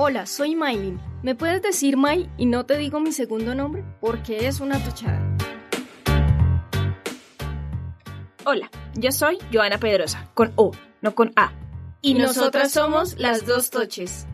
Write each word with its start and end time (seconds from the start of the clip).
Hola, 0.00 0.26
soy 0.26 0.54
Maylin. 0.54 1.00
¿Me 1.24 1.34
puedes 1.34 1.60
decir 1.60 1.96
May 1.96 2.30
y 2.38 2.46
no 2.46 2.64
te 2.64 2.78
digo 2.78 3.00
mi 3.00 3.10
segundo 3.10 3.56
nombre? 3.56 3.82
Porque 4.00 4.46
es 4.46 4.60
una 4.60 4.78
tochada. 4.78 5.20
Hola, 8.44 8.70
yo 8.94 9.10
soy 9.10 9.38
Joana 9.52 9.78
Pedrosa, 9.78 10.30
con 10.34 10.52
O, 10.54 10.70
no 11.02 11.16
con 11.16 11.32
A. 11.34 11.50
Y, 12.00 12.14
nosotras 12.14 12.70
somos 12.70 13.18
las 13.18 13.44
dos 13.44 13.70
toches. 13.70 14.28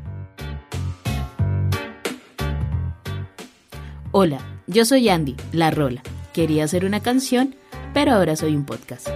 Hola, 4.12 4.41
yo 4.67 4.85
soy 4.85 5.09
Andy, 5.09 5.35
la 5.53 5.71
Rola. 5.71 6.03
Quería 6.35 6.65
hacer 6.65 6.85
una 6.85 7.01
canción, 7.01 7.57
pero 7.95 8.12
ahora 8.12 8.37
soy 8.37 8.55
un 8.55 8.66
podcast. 8.66 9.09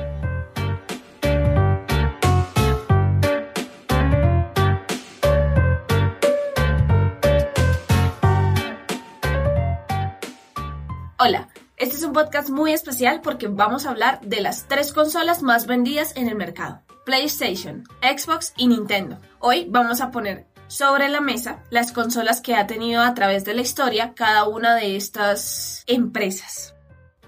Hola, 11.20 11.48
este 11.77 11.96
es 11.96 12.04
un 12.04 12.12
podcast 12.12 12.48
muy 12.48 12.72
especial 12.72 13.22
porque 13.22 13.48
vamos 13.48 13.86
a 13.86 13.90
hablar 13.90 14.20
de 14.20 14.40
las 14.40 14.68
tres 14.68 14.92
consolas 14.92 15.42
más 15.42 15.66
vendidas 15.66 16.14
en 16.14 16.28
el 16.28 16.36
mercado. 16.36 16.82
PlayStation, 17.04 17.82
Xbox 18.00 18.52
y 18.56 18.68
Nintendo. 18.68 19.18
Hoy 19.41 19.66
vamos 19.68 20.00
a 20.00 20.12
poner 20.12 20.46
sobre 20.68 21.08
la 21.08 21.20
mesa 21.20 21.64
las 21.70 21.91
consolas 21.91 22.41
que 22.41 22.54
ha 22.54 22.68
tenido 22.68 23.02
a 23.02 23.14
través 23.14 23.44
de 23.44 23.54
la 23.54 23.62
historia 23.62 24.14
cada 24.14 24.46
una 24.46 24.77
de 24.77 24.94
estas 24.94 25.82
empresas. 25.88 26.77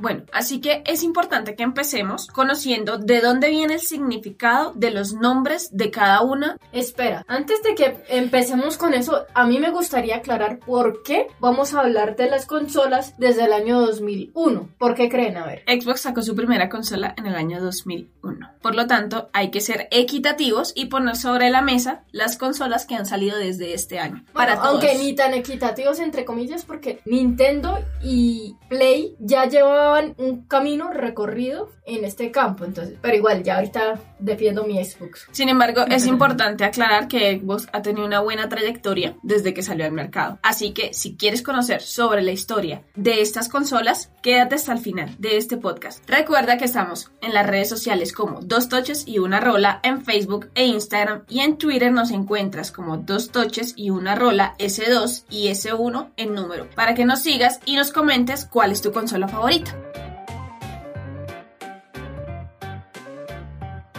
Bueno, 0.01 0.23
así 0.33 0.61
que 0.61 0.83
es 0.87 1.03
importante 1.03 1.55
que 1.55 1.63
empecemos 1.63 2.27
conociendo 2.29 2.99
de 2.99 3.21
dónde 3.21 3.51
viene 3.51 3.75
el 3.75 3.81
significado 3.81 4.73
de 4.75 4.91
los 4.91 5.13
nombres 5.13 5.69
de 5.73 5.91
cada 5.91 6.23
una. 6.23 6.57
Espera, 6.73 7.25
antes 7.29 7.63
de 7.63 7.75
que 7.75 8.03
empecemos 8.09 8.79
con 8.79 8.95
eso, 8.95 9.27
a 9.35 9.47
mí 9.47 9.59
me 9.59 9.71
gustaría 9.71 10.17
aclarar 10.17 10.59
por 10.59 11.03
qué 11.03 11.27
vamos 11.39 11.75
a 11.75 11.81
hablar 11.81 12.17
de 12.17 12.31
las 12.31 12.47
consolas 12.47 13.15
desde 13.19 13.45
el 13.45 13.53
año 13.53 13.81
2001. 13.81 14.71
¿Por 14.79 14.95
qué 14.95 15.09
creen? 15.09 15.37
A 15.37 15.47
ver. 15.47 15.63
Xbox 15.67 16.01
sacó 16.01 16.23
su 16.23 16.35
primera 16.35 16.69
consola 16.69 17.15
en 17.17 17.27
el 17.27 17.35
año 17.35 17.61
2001. 17.61 18.51
Por 18.63 18.75
lo 18.75 18.87
tanto, 18.87 19.29
hay 19.33 19.51
que 19.51 19.61
ser 19.61 19.89
equitativos 19.91 20.73
y 20.75 20.87
poner 20.87 21.17
sobre 21.17 21.51
la 21.51 21.63
mesa 21.63 22.05
las 22.11 22.37
consolas 22.37 22.87
que 22.87 22.95
han 22.95 23.07
salido 23.07 23.39
desde 23.39 23.75
este 23.75 23.99
año. 23.99 24.25
para 24.33 24.57
todos. 24.57 24.69
Aunque 24.69 24.97
ni 24.99 25.15
tan 25.15 25.35
equitativos 25.35 25.99
entre 25.99 26.25
comillas 26.25 26.65
porque 26.65 27.01
Nintendo 27.05 27.79
y 28.03 28.57
Play 28.69 29.17
ya 29.19 29.47
llevan 29.91 30.15
un 30.19 30.43
camino 30.47 30.91
recorrido 30.93 31.71
en 31.85 32.05
este 32.05 32.31
campo, 32.31 32.65
entonces, 32.65 32.97
pero 33.01 33.17
igual, 33.17 33.43
ya 33.43 33.57
ahorita 33.57 34.01
defiendo 34.19 34.65
mi 34.65 34.83
Xbox. 34.83 35.27
Sin 35.33 35.49
embargo, 35.49 35.83
es 35.89 36.07
importante 36.07 36.65
aclarar 36.65 37.09
que 37.09 37.39
Xbox 37.39 37.69
ha 37.73 37.83
tenido 37.83 38.07
una 38.07 38.21
buena 38.21 38.49
trayectoria 38.49 39.17
desde 39.23 39.53
que 39.53 39.63
salió 39.63 39.85
al 39.85 39.93
mercado. 39.93 40.39
Así 40.43 40.73
que 40.73 40.95
si 40.95 41.17
quieres 41.17 41.43
conocer 41.43 41.83
sobre 41.83 42.23
la 42.23 42.31
historia 42.31 42.83
de 42.95 43.21
estas 43.21 43.49
consolas, 43.49 44.13
quédate 44.23 44.55
hasta 44.55 44.73
el 44.73 44.79
final 44.79 45.15
de 45.19 45.37
este 45.37 45.57
podcast. 45.57 46.09
Recuerda 46.09 46.59
que 46.59 46.65
estamos 46.65 47.11
en 47.23 47.35
las 47.35 47.47
redes 47.47 47.69
sociales 47.69 48.13
como 48.13 48.41
Dos 48.41 48.69
Toches 48.69 49.09
y 49.09 49.19
Una 49.19 49.41
Rola 49.41 49.81
en 49.83 50.05
Facebook 50.05 50.51
e 50.55 50.67
Instagram 50.67 51.25
y 51.29 51.41
en 51.41 51.57
Twitter 51.57 51.91
nos 51.91 52.11
encuentras 52.11 52.71
como 52.71 52.99
Dos 52.99 53.31
Toches 53.31 53.75
y 53.77 53.91
Una 53.91 54.15
Rola 54.15 54.55
S2 54.59 55.25
y 55.31 55.49
S1 55.49 56.11
en 56.17 56.35
número 56.35 56.69
para 56.77 56.95
que 56.95 57.05
nos 57.05 57.23
sigas 57.23 57.61
y 57.65 57.75
nos 57.75 57.91
comentes 57.91 58.45
cuál 58.45 58.71
es 58.71 58.83
tu 58.83 58.93
consola 58.93 59.27
favorita. 59.27 59.80
Thank 59.83 59.97
you. 59.97 60.10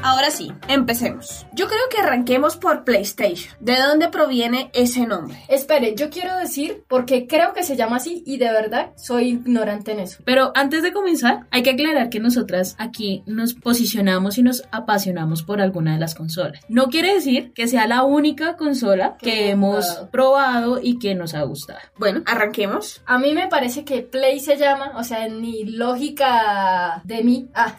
Ahora 0.03 0.31
sí, 0.31 0.52
empecemos. 0.67 1.45
Yo 1.53 1.67
creo 1.67 1.81
que 1.91 2.00
arranquemos 2.00 2.57
por 2.57 2.84
PlayStation. 2.84 3.53
¿De 3.59 3.78
dónde 3.78 4.09
proviene 4.09 4.72
ese 4.73 5.06
nombre? 5.06 5.38
Espere, 5.47 5.94
yo 5.95 6.09
quiero 6.09 6.35
decir 6.38 6.84
porque 6.88 7.28
creo 7.28 7.53
que 7.53 7.63
se 7.63 7.75
llama 7.75 7.97
así 7.97 8.23
y 8.25 8.38
de 8.38 8.51
verdad 8.51 8.94
soy 8.95 9.29
ignorante 9.29 9.91
en 9.91 10.00
eso. 10.00 10.23
Pero 10.25 10.51
antes 10.56 10.81
de 10.81 10.91
comenzar, 10.91 11.45
hay 11.51 11.61
que 11.61 11.72
aclarar 11.72 12.09
que 12.09 12.19
nosotras 12.19 12.75
aquí 12.79 13.22
nos 13.28 13.53
posicionamos 13.53 14.40
y 14.40 14.44
nos 14.44 14.63
apasionamos 14.72 15.44
por 15.44 15.61
alguna 15.61 15.94
de 15.94 16.00
las 16.00 16.16
consolas. 16.16 16.66
No 16.67 16.88
quiere 16.88 17.13
decir 17.13 17.51
que 17.53 17.67
sea 17.67 17.85
la 17.85 18.03
única 18.03 18.57
consola 18.57 19.17
que 19.22 19.51
hemos 19.51 19.85
probado 20.11 20.79
y 20.81 20.97
que 20.97 21.13
nos 21.13 21.35
ha 21.35 21.44
gustado. 21.44 21.79
Bueno, 21.97 22.23
arranquemos. 22.25 23.01
A 23.06 23.19
mí 23.19 23.34
me 23.34 23.47
parece 23.47 23.85
que 23.85 24.01
Play 24.01 24.40
se 24.40 24.57
llama, 24.57 24.94
o 24.95 25.03
sea, 25.03 25.28
en 25.28 25.41
mi 25.41 25.63
lógica 25.63 27.01
de 27.03 27.23
mí, 27.23 27.50
ah, 27.53 27.75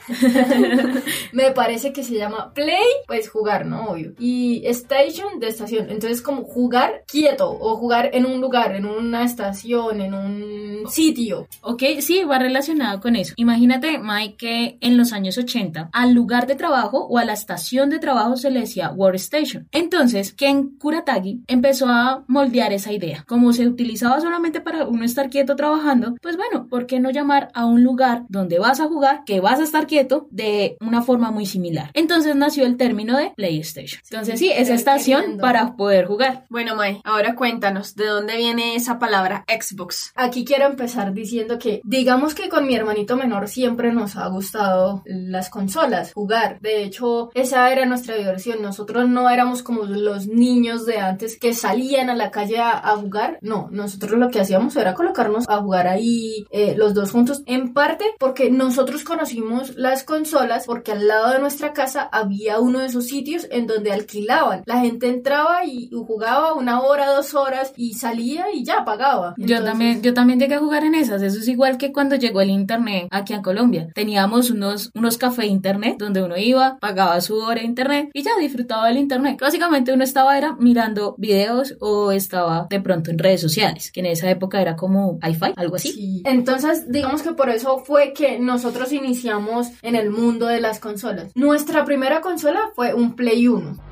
me 1.32 1.50
parece 1.50 1.92
que 1.92 2.04
se 2.04 2.11
llama 2.14 2.52
Play, 2.54 2.86
pues 3.06 3.30
jugar, 3.30 3.66
¿no? 3.66 3.90
Obvio. 3.90 4.14
Y 4.18 4.62
Station 4.66 5.40
de 5.40 5.48
estación. 5.48 5.90
Entonces 5.90 6.22
como 6.22 6.44
jugar 6.44 7.04
quieto 7.06 7.50
o 7.50 7.76
jugar 7.76 8.10
en 8.12 8.26
un 8.26 8.40
lugar, 8.40 8.74
en 8.74 8.86
una 8.86 9.24
estación, 9.24 10.00
en 10.00 10.14
un 10.14 10.84
sitio. 10.88 11.48
Ok, 11.62 11.82
sí, 12.00 12.24
va 12.24 12.38
relacionado 12.38 13.00
con 13.00 13.16
eso. 13.16 13.34
Imagínate, 13.36 13.98
Mike, 13.98 14.36
que 14.36 14.78
en 14.80 14.96
los 14.96 15.12
años 15.12 15.38
80 15.38 15.90
al 15.92 16.12
lugar 16.12 16.46
de 16.46 16.54
trabajo 16.54 17.06
o 17.06 17.18
a 17.18 17.24
la 17.24 17.32
estación 17.32 17.90
de 17.90 17.98
trabajo 17.98 18.36
se 18.36 18.50
le 18.50 18.60
decía 18.60 18.90
workstation. 18.90 19.68
Entonces, 19.72 20.32
Ken 20.32 20.76
Kuratagi 20.78 21.42
empezó 21.46 21.86
a 21.88 22.24
moldear 22.26 22.72
esa 22.72 22.92
idea. 22.92 23.24
Como 23.26 23.52
se 23.52 23.66
utilizaba 23.66 24.20
solamente 24.20 24.60
para 24.60 24.86
uno 24.86 25.04
estar 25.04 25.30
quieto 25.30 25.56
trabajando, 25.56 26.14
pues 26.20 26.36
bueno, 26.36 26.66
¿por 26.68 26.86
qué 26.86 27.00
no 27.00 27.10
llamar 27.10 27.48
a 27.54 27.66
un 27.66 27.82
lugar 27.82 28.24
donde 28.28 28.58
vas 28.58 28.80
a 28.80 28.88
jugar, 28.88 29.22
que 29.24 29.40
vas 29.40 29.60
a 29.60 29.64
estar 29.64 29.86
quieto 29.86 30.28
de 30.30 30.76
una 30.80 31.02
forma 31.02 31.30
muy 31.30 31.46
similar? 31.46 31.90
Entonces 32.02 32.34
nació 32.34 32.66
el 32.66 32.76
término 32.76 33.16
de 33.16 33.30
PlayStation. 33.36 34.02
Entonces 34.10 34.40
sí, 34.40 34.50
esa 34.50 34.74
estación 34.74 35.38
para 35.38 35.76
poder 35.76 36.06
jugar. 36.06 36.46
Bueno, 36.50 36.74
Mai, 36.74 37.00
ahora 37.04 37.36
cuéntanos, 37.36 37.94
¿de 37.94 38.06
dónde 38.06 38.36
viene 38.36 38.74
esa 38.74 38.98
palabra 38.98 39.44
Xbox? 39.46 40.10
Aquí 40.16 40.44
quiero 40.44 40.66
empezar 40.66 41.12
diciendo 41.12 41.60
que, 41.60 41.80
digamos 41.84 42.34
que 42.34 42.48
con 42.48 42.66
mi 42.66 42.74
hermanito 42.74 43.16
menor 43.16 43.46
siempre 43.46 43.92
nos 43.92 44.16
ha 44.16 44.26
gustado 44.26 45.04
las 45.06 45.48
consolas, 45.48 46.12
jugar. 46.12 46.58
De 46.60 46.82
hecho, 46.82 47.30
esa 47.34 47.70
era 47.70 47.86
nuestra 47.86 48.16
diversión. 48.16 48.62
Nosotros 48.62 49.08
no 49.08 49.30
éramos 49.30 49.62
como 49.62 49.84
los 49.84 50.26
niños 50.26 50.84
de 50.86 50.98
antes 50.98 51.38
que 51.38 51.54
salían 51.54 52.10
a 52.10 52.16
la 52.16 52.32
calle 52.32 52.58
a, 52.58 52.80
jugar. 52.96 53.38
No, 53.42 53.68
nosotros 53.70 54.18
lo 54.18 54.28
que 54.28 54.40
hacíamos 54.40 54.74
era 54.74 54.94
colocarnos 54.94 55.48
a 55.48 55.58
jugar 55.58 55.86
ahí 55.86 56.46
eh, 56.50 56.74
los 56.76 56.94
dos 56.94 57.12
juntos. 57.12 57.44
En 57.46 57.72
parte 57.72 58.04
porque 58.18 58.50
nosotros 58.50 59.04
conocimos 59.04 59.76
las 59.76 60.02
consolas 60.02 60.66
porque 60.66 60.90
al 60.90 61.06
lado 61.06 61.30
de 61.30 61.38
nuestra 61.38 61.72
casa 61.72 61.91
había 61.96 62.60
uno 62.60 62.80
de 62.80 62.86
esos 62.86 63.06
sitios 63.06 63.46
en 63.50 63.66
donde 63.66 63.92
alquilaban. 63.92 64.62
La 64.66 64.80
gente 64.80 65.08
entraba 65.08 65.64
y 65.64 65.90
jugaba 65.92 66.54
una 66.54 66.80
hora, 66.80 67.10
dos 67.10 67.34
horas 67.34 67.72
y 67.76 67.94
salía 67.94 68.46
y 68.52 68.64
ya 68.64 68.84
pagaba. 68.84 69.34
Yo 69.36 69.62
también, 69.62 70.02
yo 70.02 70.14
también 70.14 70.40
llegué 70.40 70.54
a 70.54 70.60
jugar 70.60 70.84
en 70.84 70.94
esas. 70.94 71.22
Eso 71.22 71.38
es 71.38 71.48
igual 71.48 71.78
que 71.78 71.92
cuando 71.92 72.16
llegó 72.16 72.40
el 72.40 72.50
internet 72.50 73.08
aquí 73.10 73.32
en 73.34 73.42
Colombia. 73.42 73.88
Teníamos 73.94 74.50
unos, 74.50 74.90
unos 74.94 75.18
cafés 75.18 75.46
internet 75.46 75.96
donde 75.98 76.22
uno 76.22 76.36
iba, 76.36 76.78
pagaba 76.78 77.20
su 77.20 77.36
hora 77.36 77.60
de 77.60 77.66
internet 77.66 78.10
y 78.12 78.22
ya 78.22 78.32
disfrutaba 78.40 78.88
del 78.88 78.98
internet. 78.98 79.38
Básicamente 79.40 79.92
uno 79.92 80.04
estaba 80.04 80.36
era 80.36 80.56
mirando 80.58 81.14
videos 81.18 81.76
o 81.80 82.12
estaba 82.12 82.66
de 82.68 82.80
pronto 82.80 83.10
en 83.10 83.18
redes 83.18 83.40
sociales, 83.40 83.90
que 83.92 84.00
en 84.00 84.06
esa 84.06 84.30
época 84.30 84.60
era 84.60 84.76
como 84.76 85.18
hi-fi, 85.22 85.52
algo 85.56 85.76
así. 85.76 86.22
Entonces, 86.24 86.90
digamos 86.90 87.22
que 87.22 87.32
por 87.32 87.50
eso 87.50 87.78
fue 87.84 88.12
que 88.12 88.38
nosotros 88.38 88.92
iniciamos 88.92 89.68
en 89.82 89.96
el 89.96 90.10
mundo 90.10 90.46
de 90.46 90.60
las 90.60 90.80
consolas. 90.80 91.32
Nuestra 91.34 91.81
primera 91.84 92.20
consola 92.20 92.70
fue 92.74 92.94
un 92.94 93.14
Play 93.14 93.48
1. 93.48 93.91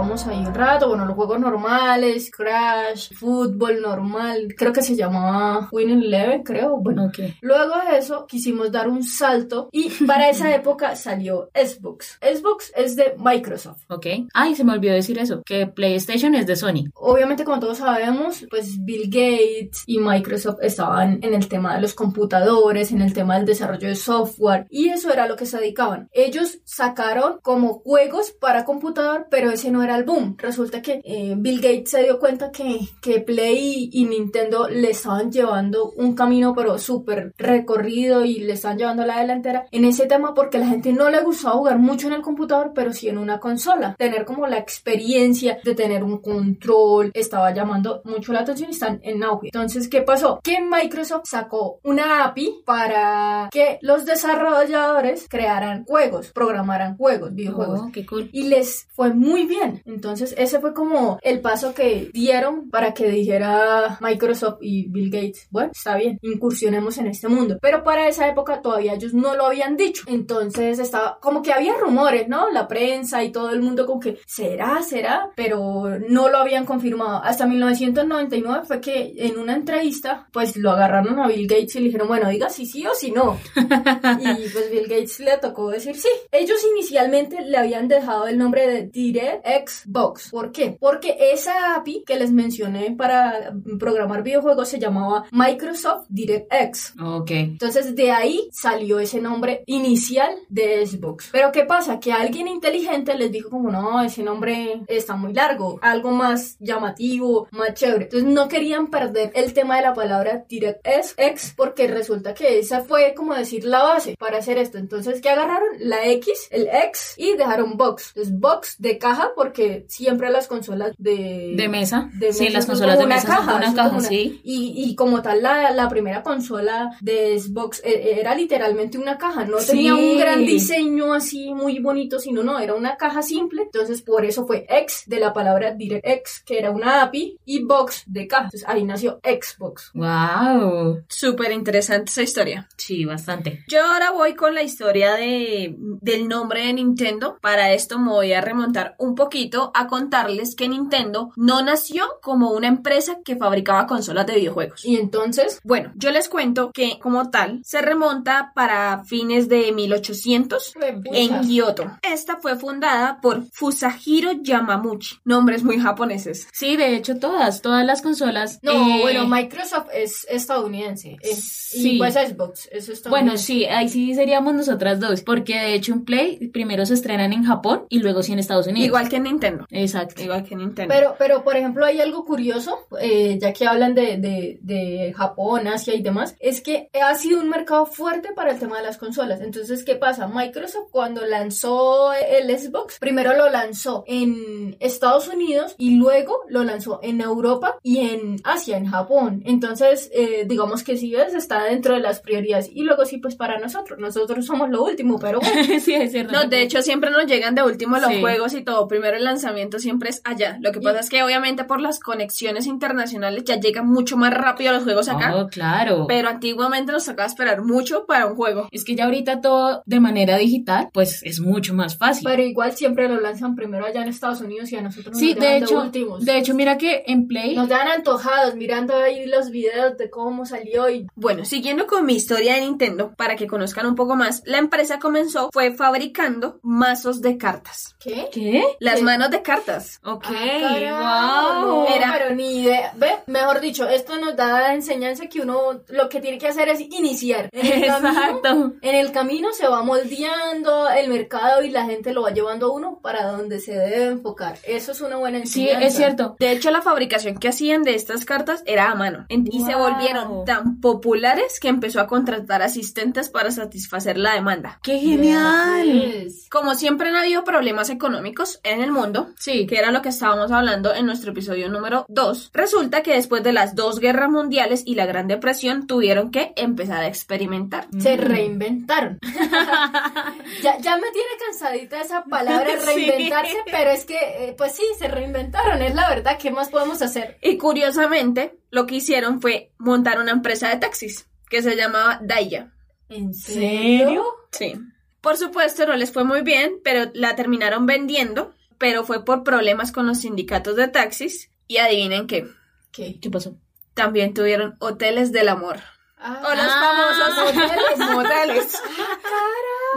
Jugábamos 0.00 0.26
ahí 0.26 0.46
un 0.46 0.54
rato, 0.54 0.88
bueno, 0.88 1.04
los 1.04 1.14
juegos 1.14 1.38
normales, 1.38 2.30
Crash, 2.30 3.12
fútbol 3.12 3.82
normal, 3.82 4.54
creo 4.56 4.72
que 4.72 4.80
se 4.80 4.96
llamaba 4.96 5.68
Winning 5.70 6.04
Eleven, 6.04 6.42
creo, 6.42 6.78
bueno. 6.78 7.06
Okay. 7.06 7.34
Luego 7.42 7.74
de 7.90 7.98
eso 7.98 8.26
quisimos 8.26 8.72
dar 8.72 8.88
un 8.88 9.02
salto 9.02 9.68
y 9.72 9.90
para 10.06 10.30
esa 10.30 10.54
época 10.54 10.96
salió 10.96 11.50
Xbox. 11.54 12.18
Xbox 12.22 12.72
es 12.74 12.96
de 12.96 13.14
Microsoft. 13.18 13.82
Ok. 13.90 14.06
Ay, 14.32 14.54
se 14.54 14.64
me 14.64 14.72
olvidó 14.72 14.94
decir 14.94 15.18
eso, 15.18 15.42
que 15.44 15.66
PlayStation 15.66 16.34
es 16.34 16.46
de 16.46 16.56
Sony. 16.56 16.84
Obviamente, 16.94 17.44
como 17.44 17.60
todos 17.60 17.78
sabemos, 17.78 18.46
pues 18.48 18.82
Bill 18.82 19.04
Gates 19.04 19.82
y 19.84 19.98
Microsoft 19.98 20.60
estaban 20.62 21.18
en 21.22 21.34
el 21.34 21.46
tema 21.46 21.74
de 21.74 21.82
los 21.82 21.92
computadores, 21.92 22.90
en 22.90 23.02
el 23.02 23.12
tema 23.12 23.36
del 23.36 23.44
desarrollo 23.44 23.88
de 23.88 23.96
software 23.96 24.66
y 24.70 24.88
eso 24.88 25.12
era 25.12 25.26
lo 25.26 25.36
que 25.36 25.44
se 25.44 25.58
dedicaban. 25.58 26.08
Ellos 26.12 26.60
sacaron 26.64 27.38
como 27.42 27.80
juegos 27.80 28.30
para 28.30 28.64
computador, 28.64 29.26
pero 29.30 29.50
ese 29.50 29.70
no 29.70 29.82
era 29.82 29.89
era 29.90 29.98
el 29.98 30.04
boom. 30.04 30.36
Resulta 30.38 30.80
que 30.80 31.00
eh, 31.04 31.34
Bill 31.36 31.60
Gates 31.60 31.90
se 31.90 32.02
dio 32.02 32.18
cuenta 32.18 32.50
que, 32.50 32.80
que 33.00 33.20
Play 33.20 33.90
y, 33.92 34.04
Nintendo 34.04 34.68
le 34.68 34.90
estaban 34.90 35.30
llevando 35.30 35.92
un 35.92 36.14
camino 36.14 36.52
pero 36.54 36.78
súper 36.78 37.32
recorrido 37.38 38.24
y 38.24 38.40
le 38.40 38.54
estaban 38.54 38.78
llevando 38.78 39.04
la 39.04 39.20
delantera 39.20 39.66
en 39.70 39.84
ese 39.84 40.06
tema 40.06 40.34
porque 40.34 40.56
a 40.56 40.60
la 40.60 40.66
gente 40.66 40.92
no 40.92 41.10
le 41.10 41.22
gustaba 41.22 41.56
jugar 41.56 41.78
mucho 41.78 42.08
en 42.08 42.14
el 42.14 42.22
computador, 42.22 42.72
pero 42.74 42.92
sí 42.92 43.08
en 43.08 43.18
una 43.18 43.38
consola. 43.38 43.94
Tener 43.96 44.24
como 44.24 44.46
la 44.46 44.58
experiencia 44.58 45.58
de 45.62 45.74
tener 45.74 46.02
un 46.02 46.18
control 46.18 47.10
estaba 47.14 47.52
llamando 47.52 48.02
mucho 48.04 48.32
la 48.32 48.40
atención 48.40 48.70
y 48.70 48.72
están 48.72 49.00
en 49.02 49.22
auge. 49.22 49.48
Entonces, 49.48 49.88
¿qué 49.88 50.02
pasó? 50.02 50.40
Que 50.42 50.60
Microsoft 50.60 51.24
sacó 51.26 51.80
una 51.84 52.24
API 52.24 52.62
para 52.64 53.48
que 53.50 53.78
los 53.82 54.04
desarrolladores 54.04 55.26
crearan 55.28 55.84
juegos, 55.84 56.32
programaran 56.32 56.96
juegos, 56.96 57.34
videojuegos. 57.34 57.80
Oh, 57.80 57.90
qué 57.92 58.04
cool. 58.06 58.28
Y 58.32 58.44
les 58.44 58.86
fue 58.92 59.14
muy 59.14 59.46
bien. 59.46 59.69
Entonces, 59.84 60.34
ese 60.36 60.60
fue 60.60 60.74
como 60.74 61.18
el 61.22 61.40
paso 61.40 61.74
que 61.74 62.10
dieron 62.12 62.70
para 62.70 62.94
que 62.94 63.08
dijera 63.10 63.98
Microsoft 64.00 64.58
y 64.60 64.88
Bill 64.88 65.10
Gates, 65.10 65.48
bueno, 65.50 65.70
está 65.72 65.96
bien, 65.96 66.18
incursionemos 66.22 66.98
en 66.98 67.08
este 67.08 67.28
mundo. 67.28 67.58
Pero 67.60 67.82
para 67.82 68.08
esa 68.08 68.28
época 68.28 68.60
todavía 68.62 68.94
ellos 68.94 69.14
no 69.14 69.34
lo 69.34 69.46
habían 69.46 69.76
dicho. 69.76 70.02
Entonces, 70.06 70.78
estaba 70.78 71.18
como 71.20 71.42
que 71.42 71.52
había 71.52 71.76
rumores, 71.76 72.28
¿no? 72.28 72.50
La 72.50 72.68
prensa 72.68 73.22
y 73.24 73.32
todo 73.32 73.50
el 73.50 73.60
mundo 73.60 73.86
como 73.86 74.00
que, 74.00 74.18
¿será? 74.26 74.82
¿Será? 74.82 75.30
Pero 75.34 75.98
no 76.08 76.28
lo 76.28 76.38
habían 76.38 76.64
confirmado. 76.64 77.22
Hasta 77.22 77.46
1999 77.46 78.64
fue 78.64 78.80
que 78.80 79.14
en 79.16 79.38
una 79.38 79.54
entrevista, 79.54 80.28
pues 80.32 80.56
lo 80.56 80.70
agarraron 80.70 81.18
a 81.18 81.28
Bill 81.28 81.46
Gates 81.46 81.76
y 81.76 81.80
le 81.80 81.84
dijeron, 81.86 82.08
bueno, 82.08 82.28
diga 82.28 82.48
si 82.48 82.66
sí 82.66 82.86
o 82.86 82.94
si 82.94 83.10
no. 83.10 83.38
y 83.56 84.48
pues 84.48 84.70
Bill 84.70 84.88
Gates 84.88 85.20
le 85.20 85.36
tocó 85.38 85.70
decir 85.70 85.96
sí. 85.96 86.08
Ellos 86.30 86.58
inicialmente 86.72 87.42
le 87.42 87.56
habían 87.56 87.88
dejado 87.88 88.26
el 88.26 88.38
nombre 88.38 88.66
de 88.66 88.86
DirectX 88.86 89.59
Box. 89.86 90.30
¿Por 90.30 90.52
qué? 90.52 90.76
Porque 90.78 91.16
esa 91.32 91.74
API 91.76 92.04
que 92.06 92.16
les 92.16 92.32
mencioné 92.32 92.94
para 92.96 93.52
programar 93.78 94.22
videojuegos 94.22 94.68
se 94.68 94.78
llamaba 94.78 95.24
Microsoft 95.32 96.06
DirectX. 96.08 96.94
Ok. 97.02 97.30
Entonces 97.30 97.94
de 97.94 98.10
ahí 98.10 98.48
salió 98.52 98.98
ese 98.98 99.20
nombre 99.20 99.62
inicial 99.66 100.30
de 100.48 100.86
Xbox. 100.86 101.30
Pero 101.32 101.52
¿qué 101.52 101.64
pasa? 101.64 102.00
Que 102.00 102.12
alguien 102.12 102.48
inteligente 102.48 103.14
les 103.14 103.32
dijo 103.32 103.50
como 103.50 103.70
no, 103.70 104.02
ese 104.02 104.22
nombre 104.22 104.82
está 104.86 105.16
muy 105.16 105.32
largo, 105.32 105.78
algo 105.82 106.10
más 106.10 106.56
llamativo, 106.58 107.48
más 107.50 107.74
chévere. 107.74 108.04
Entonces 108.04 108.28
no 108.28 108.48
querían 108.48 108.88
perder 108.88 109.32
el 109.34 109.52
tema 109.52 109.76
de 109.76 109.82
la 109.82 109.94
palabra 109.94 110.44
DirectX 110.48 111.54
porque 111.56 111.86
resulta 111.86 112.34
que 112.34 112.58
esa 112.58 112.82
fue 112.82 113.14
como 113.14 113.34
decir 113.34 113.64
la 113.64 113.82
base 113.82 114.16
para 114.18 114.38
hacer 114.38 114.58
esto. 114.58 114.78
Entonces, 114.78 115.20
¿qué 115.20 115.30
agarraron? 115.30 115.68
La 115.78 116.06
X, 116.06 116.48
el 116.50 116.68
X 116.68 117.14
y 117.16 117.36
dejaron 117.36 117.76
box. 117.76 118.08
Entonces, 118.08 118.38
box 118.38 118.76
de 118.78 118.98
caja 118.98 119.32
porque 119.34 119.49
siempre 119.88 120.30
las 120.30 120.46
consolas 120.46 120.92
de... 120.98 121.54
De 121.56 121.68
mesa. 121.68 122.10
De 122.14 122.32
sí, 122.32 122.44
mesa 122.44 122.54
las 122.58 122.66
consolas 122.66 122.98
de 122.98 123.04
una 123.04 123.14
mesa 123.16 123.28
caja, 123.28 123.56
una 123.56 123.74
caja, 123.74 123.96
una- 123.96 124.00
sí. 124.08 124.40
Y, 124.44 124.72
y 124.76 124.94
como 124.94 125.22
tal, 125.22 125.42
la, 125.42 125.70
la 125.72 125.88
primera 125.88 126.22
consola 126.22 126.90
de 127.00 127.38
Xbox 127.38 127.80
eh, 127.84 128.16
era 128.20 128.34
literalmente 128.34 128.98
una 128.98 129.18
caja. 129.18 129.44
No 129.44 129.58
tenía 129.58 129.94
un 129.94 130.18
gran 130.18 130.44
diseño 130.44 131.12
así 131.14 131.52
muy 131.54 131.78
bonito, 131.78 132.18
sino 132.18 132.42
no, 132.42 132.58
era 132.58 132.74
una 132.74 132.96
caja 132.96 133.22
simple. 133.22 133.62
Entonces, 133.62 134.02
por 134.02 134.24
eso 134.24 134.46
fue 134.46 134.66
X 134.68 135.04
de 135.06 135.20
la 135.20 135.32
palabra 135.32 135.72
DirectX, 135.74 136.42
que 136.44 136.58
era 136.58 136.70
una 136.70 137.02
API, 137.02 137.38
y 137.44 137.62
box 137.64 138.04
de 138.06 138.26
caja. 138.26 138.44
Entonces, 138.44 138.68
ahí 138.68 138.84
nació 138.84 139.20
Xbox. 139.24 139.90
Wow. 139.94 141.02
Súper 141.08 141.52
interesante 141.52 142.10
esa 142.10 142.22
historia. 142.22 142.68
Sí, 142.76 143.04
bastante. 143.04 143.64
Yo 143.68 143.84
ahora 143.84 144.10
voy 144.12 144.34
con 144.34 144.54
la 144.54 144.62
historia 144.62 145.14
de, 145.14 145.74
del 145.78 146.28
nombre 146.28 146.66
de 146.66 146.72
Nintendo. 146.74 147.38
Para 147.40 147.72
esto 147.72 147.98
me 147.98 148.10
voy 148.10 148.32
a 148.32 148.40
remontar 148.40 148.94
un 148.98 149.14
poquito 149.14 149.39
a 149.74 149.86
contarles 149.86 150.54
que 150.54 150.68
Nintendo 150.68 151.30
no 151.36 151.62
nació 151.62 152.04
como 152.22 152.50
una 152.50 152.68
empresa 152.68 153.18
que 153.24 153.36
fabricaba 153.36 153.86
consolas 153.86 154.26
de 154.26 154.34
videojuegos. 154.36 154.84
Y 154.84 154.96
entonces, 154.96 155.60
Bueno, 155.64 155.92
yo 155.96 156.10
les 156.10 156.28
cuento 156.28 156.70
que 156.72 156.98
como 157.00 157.30
tal 157.30 157.60
se 157.64 157.80
remonta 157.80 158.52
para 158.54 159.04
fines 159.04 159.48
de 159.48 159.72
1800 159.72 160.74
en 161.12 161.40
Kioto. 161.42 161.84
Esta 162.02 162.36
fue 162.40 162.56
fundada 162.56 163.20
por 163.20 163.44
Fusahiro 163.52 164.32
Yamamuchi. 164.42 165.16
Nombres 165.24 165.62
muy 165.62 165.78
japoneses. 165.78 166.48
Sí, 166.52 166.76
de 166.76 166.96
hecho 166.96 167.16
todas, 167.18 167.62
todas 167.62 167.84
las 167.86 168.02
consolas. 168.02 168.58
No, 168.62 168.72
eh, 168.72 168.98
bueno, 169.02 169.26
Microsoft 169.26 169.88
es 169.94 170.26
estadounidense. 170.28 171.16
es- 171.22 171.58
Sí. 171.70 171.92
Y 171.94 171.98
pues 171.98 172.14
Xbox 172.14 172.68
es 172.72 172.88
estadounidense. 172.88 173.08
Bueno, 173.10 173.36
sí, 173.38 173.64
ahí 173.64 173.88
sí 173.88 174.12
seríamos 174.16 174.54
nosotras 174.54 174.98
dos, 174.98 175.22
porque 175.22 175.54
de 175.54 175.74
hecho 175.74 175.92
en 175.92 176.04
Play 176.04 176.48
primero 176.48 176.84
se 176.84 176.94
estrenan 176.94 177.32
en 177.32 177.44
Japón 177.44 177.84
y 177.88 178.00
luego 178.00 178.24
sí 178.24 178.32
en 178.32 178.40
Estados 178.40 178.66
Unidos. 178.66 178.86
Igual 178.86 179.08
que 179.08 179.20
Nintendo. 179.30 179.66
Exacto. 179.70 180.22
Igual 180.22 180.44
que 180.44 180.56
Nintendo. 180.56 180.92
Pero, 180.94 181.14
pero, 181.18 181.44
por 181.44 181.56
ejemplo, 181.56 181.84
hay 181.84 182.00
algo 182.00 182.24
curioso, 182.24 182.86
eh, 183.00 183.38
ya 183.40 183.52
que 183.52 183.66
hablan 183.66 183.94
de, 183.94 184.16
de, 184.18 184.58
de 184.62 185.12
Japón, 185.16 185.66
Asia 185.68 185.94
y 185.94 186.02
demás, 186.02 186.36
es 186.40 186.60
que 186.60 186.90
ha 187.00 187.14
sido 187.14 187.40
un 187.40 187.48
mercado 187.48 187.86
fuerte 187.86 188.32
para 188.34 188.52
el 188.52 188.58
tema 188.58 188.78
de 188.78 188.84
las 188.84 188.98
consolas. 188.98 189.40
Entonces, 189.40 189.84
¿qué 189.84 189.96
pasa? 189.96 190.26
Microsoft 190.28 190.88
cuando 190.90 191.24
lanzó 191.26 192.12
el 192.12 192.56
Xbox, 192.58 192.98
primero 192.98 193.36
lo 193.36 193.48
lanzó 193.50 194.04
en 194.06 194.76
Estados 194.80 195.28
Unidos 195.28 195.74
y 195.78 195.96
luego 195.96 196.40
lo 196.48 196.64
lanzó 196.64 197.00
en 197.02 197.20
Europa 197.20 197.78
y 197.82 197.98
en 197.98 198.36
Asia, 198.44 198.76
en 198.76 198.86
Japón. 198.86 199.42
Entonces, 199.44 200.10
eh, 200.14 200.44
digamos 200.46 200.82
que 200.82 200.96
si 200.96 201.12
ves, 201.12 201.34
está 201.34 201.64
dentro 201.64 201.94
de 201.94 202.00
las 202.00 202.20
prioridades. 202.20 202.68
Y 202.72 202.82
luego 202.82 203.04
sí, 203.04 203.18
pues 203.18 203.36
para 203.36 203.58
nosotros, 203.58 203.98
nosotros 203.98 204.44
somos 204.46 204.70
lo 204.70 204.82
último, 204.82 205.18
pero 205.18 205.40
bueno. 205.40 205.62
sí, 205.80 205.94
es 205.94 206.12
cierto. 206.12 206.32
No, 206.32 206.44
de 206.48 206.62
hecho 206.62 206.82
siempre 206.82 207.10
nos 207.10 207.26
llegan 207.26 207.54
de 207.54 207.62
último 207.62 207.96
los 207.98 208.10
Sí. 208.10 208.20
juegos 208.20 208.54
y 208.54 208.62
todo. 208.62 208.88
Primero 208.88 209.18
el 209.20 209.24
lanzamiento 209.26 209.78
siempre 209.78 210.10
es 210.10 210.20
allá. 210.24 210.58
Lo 210.60 210.72
que 210.72 210.80
pasa 210.80 211.00
es 211.00 211.08
que 211.08 211.22
obviamente 211.22 211.64
por 211.64 211.80
las 211.80 212.00
conexiones 212.00 212.66
internacionales 212.66 213.44
ya 213.44 213.60
llegan 213.60 213.88
mucho 213.88 214.16
más 214.16 214.34
rápido 214.34 214.72
los 214.72 214.84
juegos 214.84 215.08
acá. 215.08 215.36
Oh, 215.36 215.48
claro. 215.48 216.06
Pero 216.08 216.28
antiguamente 216.28 216.92
nos 216.92 217.04
tocaba 217.04 217.26
esperar 217.26 217.62
mucho 217.62 218.06
para 218.06 218.26
un 218.26 218.36
juego. 218.36 218.68
Es 218.72 218.84
que 218.84 218.94
ya 218.94 219.04
ahorita 219.04 219.40
todo 219.40 219.82
de 219.86 220.00
manera 220.00 220.36
digital, 220.36 220.88
pues 220.92 221.22
es 221.22 221.40
mucho 221.40 221.74
más 221.74 221.96
fácil. 221.96 222.24
Pero 222.28 222.42
igual 222.42 222.72
siempre 222.72 223.08
lo 223.08 223.20
lanzan 223.20 223.54
primero 223.54 223.84
allá 223.84 224.02
en 224.02 224.08
Estados 224.08 224.40
Unidos 224.40 224.72
y 224.72 224.76
a 224.76 224.82
nosotros 224.82 225.16
sí, 225.16 225.34
nos 225.34 225.44
de 225.44 225.56
hecho, 225.56 225.80
últimos. 225.80 226.24
de 226.24 226.38
hecho, 226.38 226.54
mira 226.54 226.78
que 226.78 227.04
en 227.06 227.26
Play, 227.26 227.54
Nos 227.54 227.68
dan 227.68 227.88
antojados 227.88 228.54
mirando 228.56 228.96
ahí 228.96 229.26
los 229.26 229.50
videos 229.50 229.96
de 229.96 230.10
cómo 230.10 230.46
salió 230.46 230.88
y 230.88 231.06
Bueno, 231.14 231.44
siguiendo 231.44 231.86
con 231.86 232.06
mi 232.06 232.14
historia 232.14 232.54
de 232.54 232.62
Nintendo, 232.62 233.12
para 233.16 233.36
que 233.36 233.46
conozcan 233.46 233.86
un 233.86 233.94
poco 233.94 234.16
más, 234.16 234.42
la 234.46 234.58
empresa 234.58 234.98
comenzó 234.98 235.50
fue 235.52 235.72
fabricando 235.72 236.58
mazos 236.62 237.20
de 237.20 237.36
cartas. 237.36 237.96
¿Qué? 238.00 238.28
¿qué? 238.32 238.64
Las 238.80 238.96
¿Qué? 238.96 239.02
manos 239.02 239.30
de 239.30 239.42
cartas. 239.42 240.00
Ok, 240.04 240.24
Carajo, 240.24 241.66
wow. 241.76 241.86
Era- 241.94 242.12
pero 242.16 242.34
ni 242.34 242.62
idea. 242.62 242.92
Ve, 242.96 243.10
mejor 243.26 243.60
dicho, 243.60 243.88
esto 243.88 244.16
nos 244.18 244.34
da 244.36 244.60
la 244.60 244.74
enseñanza 244.74 245.26
que 245.26 245.40
uno 245.40 245.82
lo 245.88 246.08
que 246.08 246.20
tiene 246.20 246.38
que 246.38 246.48
hacer 246.48 246.68
es 246.68 246.80
iniciar. 246.80 247.48
En 247.52 247.66
el 247.82 247.86
camino, 247.86 248.08
Exacto. 248.10 248.72
en 248.82 248.94
el 248.94 249.12
camino 249.12 249.52
se 249.52 249.68
va 249.68 249.82
moldeando 249.82 250.88
el 250.90 251.08
mercado 251.10 251.62
y 251.62 251.70
la 251.70 251.84
gente 251.84 252.12
lo 252.12 252.22
va 252.22 252.30
llevando 252.30 252.66
a 252.66 252.72
uno 252.72 252.98
para 253.02 253.26
donde 253.26 253.60
se 253.60 253.72
debe 253.74 254.06
enfocar. 254.06 254.56
Eso 254.64 254.92
es 254.92 255.00
una 255.00 255.16
buena 255.16 255.38
Sí, 255.46 255.62
enseñanza. 255.68 255.86
es 255.86 255.96
cierto. 255.96 256.36
De 256.38 256.50
hecho, 256.52 256.70
la 256.70 256.82
fabricación 256.82 257.36
que 257.38 257.48
hacían 257.48 257.82
de 257.82 257.94
estas 257.94 258.24
cartas 258.24 258.62
era 258.66 258.90
a 258.90 258.94
mano. 258.94 259.26
En- 259.28 259.46
Y 259.50 259.62
se 259.64 259.74
volvieron 259.74 260.44
tan 260.44 260.80
populares 260.80 261.58
que 261.60 261.68
empezó 261.68 262.00
a 262.00 262.06
contratar 262.06 262.62
asistentes 262.62 263.28
para 263.28 263.50
satisfacer 263.50 264.16
la 264.18 264.34
demanda. 264.34 264.78
¡Qué 264.82 264.98
genial! 264.98 266.10
Pues, 266.22 266.48
Como 266.50 266.74
siempre 266.74 267.08
han 267.08 267.16
habido 267.16 267.44
problemas 267.44 267.89
económicos 267.90 268.60
en 268.62 268.80
el 268.80 268.90
mundo, 268.92 269.30
Sí. 269.38 269.66
que 269.66 269.78
era 269.78 269.90
lo 269.90 270.00
que 270.02 270.08
estábamos 270.10 270.50
hablando 270.52 270.94
en 270.94 271.06
nuestro 271.06 271.32
episodio 271.32 271.68
número 271.68 272.06
2, 272.08 272.50
resulta 272.54 273.02
que 273.02 273.14
después 273.14 273.42
de 273.42 273.52
las 273.52 273.74
dos 273.74 273.98
guerras 274.00 274.30
mundiales 274.30 274.82
y 274.86 274.94
la 274.94 275.06
Gran 275.06 275.28
Depresión 275.28 275.86
tuvieron 275.86 276.30
que 276.30 276.52
empezar 276.56 277.02
a 277.04 277.08
experimentar. 277.08 277.86
se 277.98 278.16
Mm. 278.16 278.20
reinventaron. 278.20 279.18
ya, 280.62 280.78
ya 280.78 280.96
me 280.96 281.10
tiene 281.12 281.28
cansadita 281.46 282.00
esa 282.00 282.24
palabra 282.24 282.70
Sí. 282.80 282.86
reinventarse, 282.86 283.56
pero 283.70 283.90
es 283.90 284.04
que, 284.04 284.14
eh, 284.16 284.54
pues 284.56 284.72
sí, 284.72 284.82
se 284.98 285.08
reinventaron, 285.08 285.82
es 285.82 285.94
la 285.94 286.08
verdad, 286.08 286.38
¿qué 286.40 286.50
más 286.50 286.68
podemos 286.68 287.02
hacer? 287.02 287.38
Y 287.42 287.56
curiosamente, 287.56 288.58
lo 288.70 288.86
que 288.86 288.96
hicieron 288.96 289.40
fue 289.40 289.72
montar 289.78 290.18
una 290.20 290.30
empresa 290.32 290.68
de 290.68 290.76
taxis 290.76 291.26
que 291.48 291.62
se 291.62 291.76
llamaba 291.76 292.20
Daya. 292.22 292.72
¿En 293.08 293.34
serio? 293.34 294.24
Sí. 294.52 294.74
Por 295.20 295.36
supuesto, 295.36 295.86
no 295.86 295.96
les 295.96 296.12
fue 296.12 296.24
muy 296.24 296.42
bien, 296.42 296.80
pero 296.82 297.10
la 297.14 297.36
terminaron 297.36 297.86
vendiendo, 297.86 298.54
pero 298.78 299.04
fue 299.04 299.24
por 299.24 299.42
problemas 299.44 299.92
con 299.92 300.06
los 300.06 300.20
sindicatos 300.20 300.76
de 300.76 300.88
taxis. 300.88 301.50
Y 301.66 301.76
adivinen 301.78 302.26
qué, 302.26 302.48
¿Qué? 302.90 303.20
¿Qué 303.20 303.30
pasó? 303.30 303.54
también 303.94 304.32
tuvieron 304.34 304.76
hoteles 304.80 305.30
del 305.30 305.48
amor. 305.48 305.78
Ah, 306.16 306.42
O 306.44 306.50
los 306.54 306.66
Ah, 306.68 307.18
famosos 307.36 307.54
moteles. 308.10 308.10
Moteles. 308.14 308.82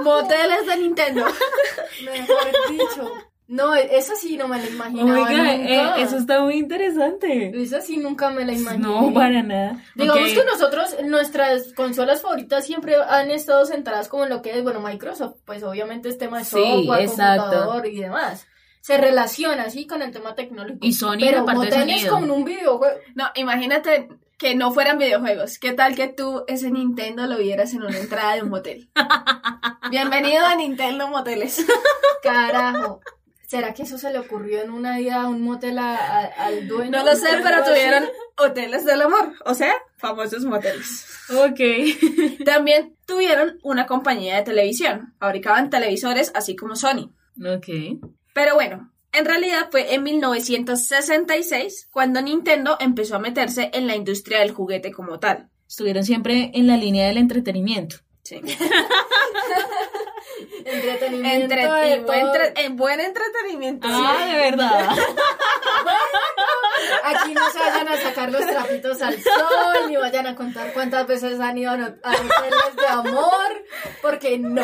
Moteles 0.04 0.66
de 0.68 0.78
Nintendo. 0.78 1.26
mejor 2.06 2.52
dicho. 2.70 3.14
No, 3.54 3.76
esa 3.76 4.16
sí 4.16 4.36
no 4.36 4.48
me 4.48 4.58
la 4.60 4.66
imaginaba 4.68 5.12
Oiga, 5.30 5.30
nunca. 5.54 6.00
eh, 6.00 6.02
eso 6.02 6.18
está 6.18 6.42
muy 6.42 6.56
interesante. 6.56 7.52
Esa 7.62 7.82
sí 7.82 7.98
nunca 7.98 8.32
me 8.32 8.46
la 8.46 8.54
imaginé. 8.54 8.84
No, 8.84 9.14
para 9.14 9.44
nada. 9.44 9.80
Digamos 9.94 10.24
Ok. 10.24 10.36
que 10.38 10.44
nosotros, 10.46 10.96
nuestras 11.06 11.72
consolas 11.74 12.22
favoritas 12.24 12.66
siempre 12.66 12.96
han 12.96 13.30
estado 13.30 13.64
centradas 13.66 14.08
como 14.08 14.24
en 14.24 14.32
lo 14.32 14.42
que 14.42 14.58
es, 14.58 14.64
bueno, 14.64 14.80
Microsoft, 14.80 15.36
pues 15.46 15.62
obviamente 15.62 16.10
es 16.10 16.18
tema 16.18 16.40
de 16.40 16.46
Sí, 16.46 16.52
software, 16.52 17.02
exacto. 17.02 17.44
computador 17.44 17.86
y 17.86 17.96
demás. 18.00 18.48
se 18.82 18.98
relaciona 18.98 19.64
así 19.64 19.86
con 19.88 20.02
el 20.02 20.12
tema 20.12 20.34
tecnológico. 20.36 20.86
Y 20.86 20.92
Sony 20.92 21.18
pero 21.22 21.38
la 21.42 21.46
parte 21.46 21.66
de 21.68 21.78
motel 21.78 21.90
es 21.92 22.02
sonido. 22.02 22.14
como 22.16 22.34
un 22.36 22.44
videojuego. 22.46 22.98
No, 23.16 23.26
imagínate 23.36 24.10
que 24.38 24.56
no 24.56 24.72
fueran 24.74 24.98
videojuegos. 24.98 25.58
¿Qué 25.60 25.72
tal 25.74 25.96
que 25.96 26.08
tú 26.10 26.44
ese 26.48 26.70
Nintendo 26.72 27.26
lo 27.28 27.38
vieras 27.38 27.72
en 27.74 27.84
una 27.84 27.98
entrada 27.98 28.34
de 28.36 28.42
un 28.42 28.50
motel? 28.50 28.90
Bienvenido 29.92 30.44
a 30.46 30.56
Nintendo 30.56 31.08
Moteles. 31.08 31.66
Carajo. 32.24 33.00
¿Será 33.54 33.74
que 33.76 33.84
eso 33.84 34.00
se 34.00 34.12
le 34.12 34.18
ocurrió 34.18 34.62
en 34.64 34.72
una 34.72 35.00
ida 35.00 35.22
a 35.22 35.28
un 35.28 35.44
motel 35.44 35.78
a- 35.78 35.96
a- 35.96 36.26
al 36.46 36.68
dueño? 36.68 36.90
No 36.90 37.04
lo 37.06 37.16
sé, 37.16 37.28
¿Algo 37.30 37.44
pero 37.44 37.64
tuvieron 37.64 38.06
hoteles 38.38 38.84
del 38.84 39.00
amor, 39.04 39.34
o 39.46 39.54
sea, 39.54 39.74
famosos 39.98 40.44
moteles. 40.44 41.06
Ok. 41.30 41.60
También 42.46 42.96
tuvieron 43.06 43.60
una 43.62 43.86
compañía 43.86 44.38
de 44.38 44.42
televisión. 44.44 45.14
Fabricaban 45.20 45.70
televisores 45.70 46.32
así 46.34 46.56
como 46.56 46.76
Sony. 46.76 47.12
Ok. 47.46 47.68
Pero 48.34 48.56
bueno, 48.56 48.92
en 49.12 49.26
realidad 49.26 49.68
fue 49.70 49.94
en 49.94 50.02
1966 50.02 51.90
cuando 51.92 52.24
Nintendo 52.24 52.76
empezó 52.80 53.18
a 53.18 53.20
meterse 53.20 53.70
en 53.74 53.86
la 53.86 53.96
industria 53.96 54.40
del 54.40 54.52
juguete 54.52 54.92
como 54.92 55.20
tal. 55.20 55.50
Estuvieron 55.68 56.04
siempre 56.04 56.50
en 56.56 56.66
la 56.66 56.76
línea 56.78 57.06
del 57.08 57.18
entretenimiento. 57.18 57.98
Sí. 58.24 58.42
Entretenimiento. 60.66 61.44
Entre- 61.54 62.00
buen, 62.02 62.20
entre- 62.26 62.54
entretenimiento. 63.00 63.88
Ah, 63.90 64.26
de 64.26 64.36
verdad. 64.36 64.90
Aquí 67.04 67.34
no 67.34 67.50
se 67.52 67.60
vayan 67.60 67.88
a 67.88 67.98
sacar 67.98 68.32
los 68.32 68.46
trapitos 68.46 69.02
al 69.02 69.22
sol, 69.22 69.88
ni 69.90 69.96
vayan 69.96 70.28
a 70.28 70.36
contar 70.36 70.74
cuántas 70.74 71.08
veces 71.08 71.40
han 71.40 71.58
ido 71.58 71.72
a, 71.72 71.76
a 71.76 71.78
hoteles 71.78 72.76
de 72.76 72.88
amor, 72.88 73.63
porque 74.02 74.38
no, 74.40 74.62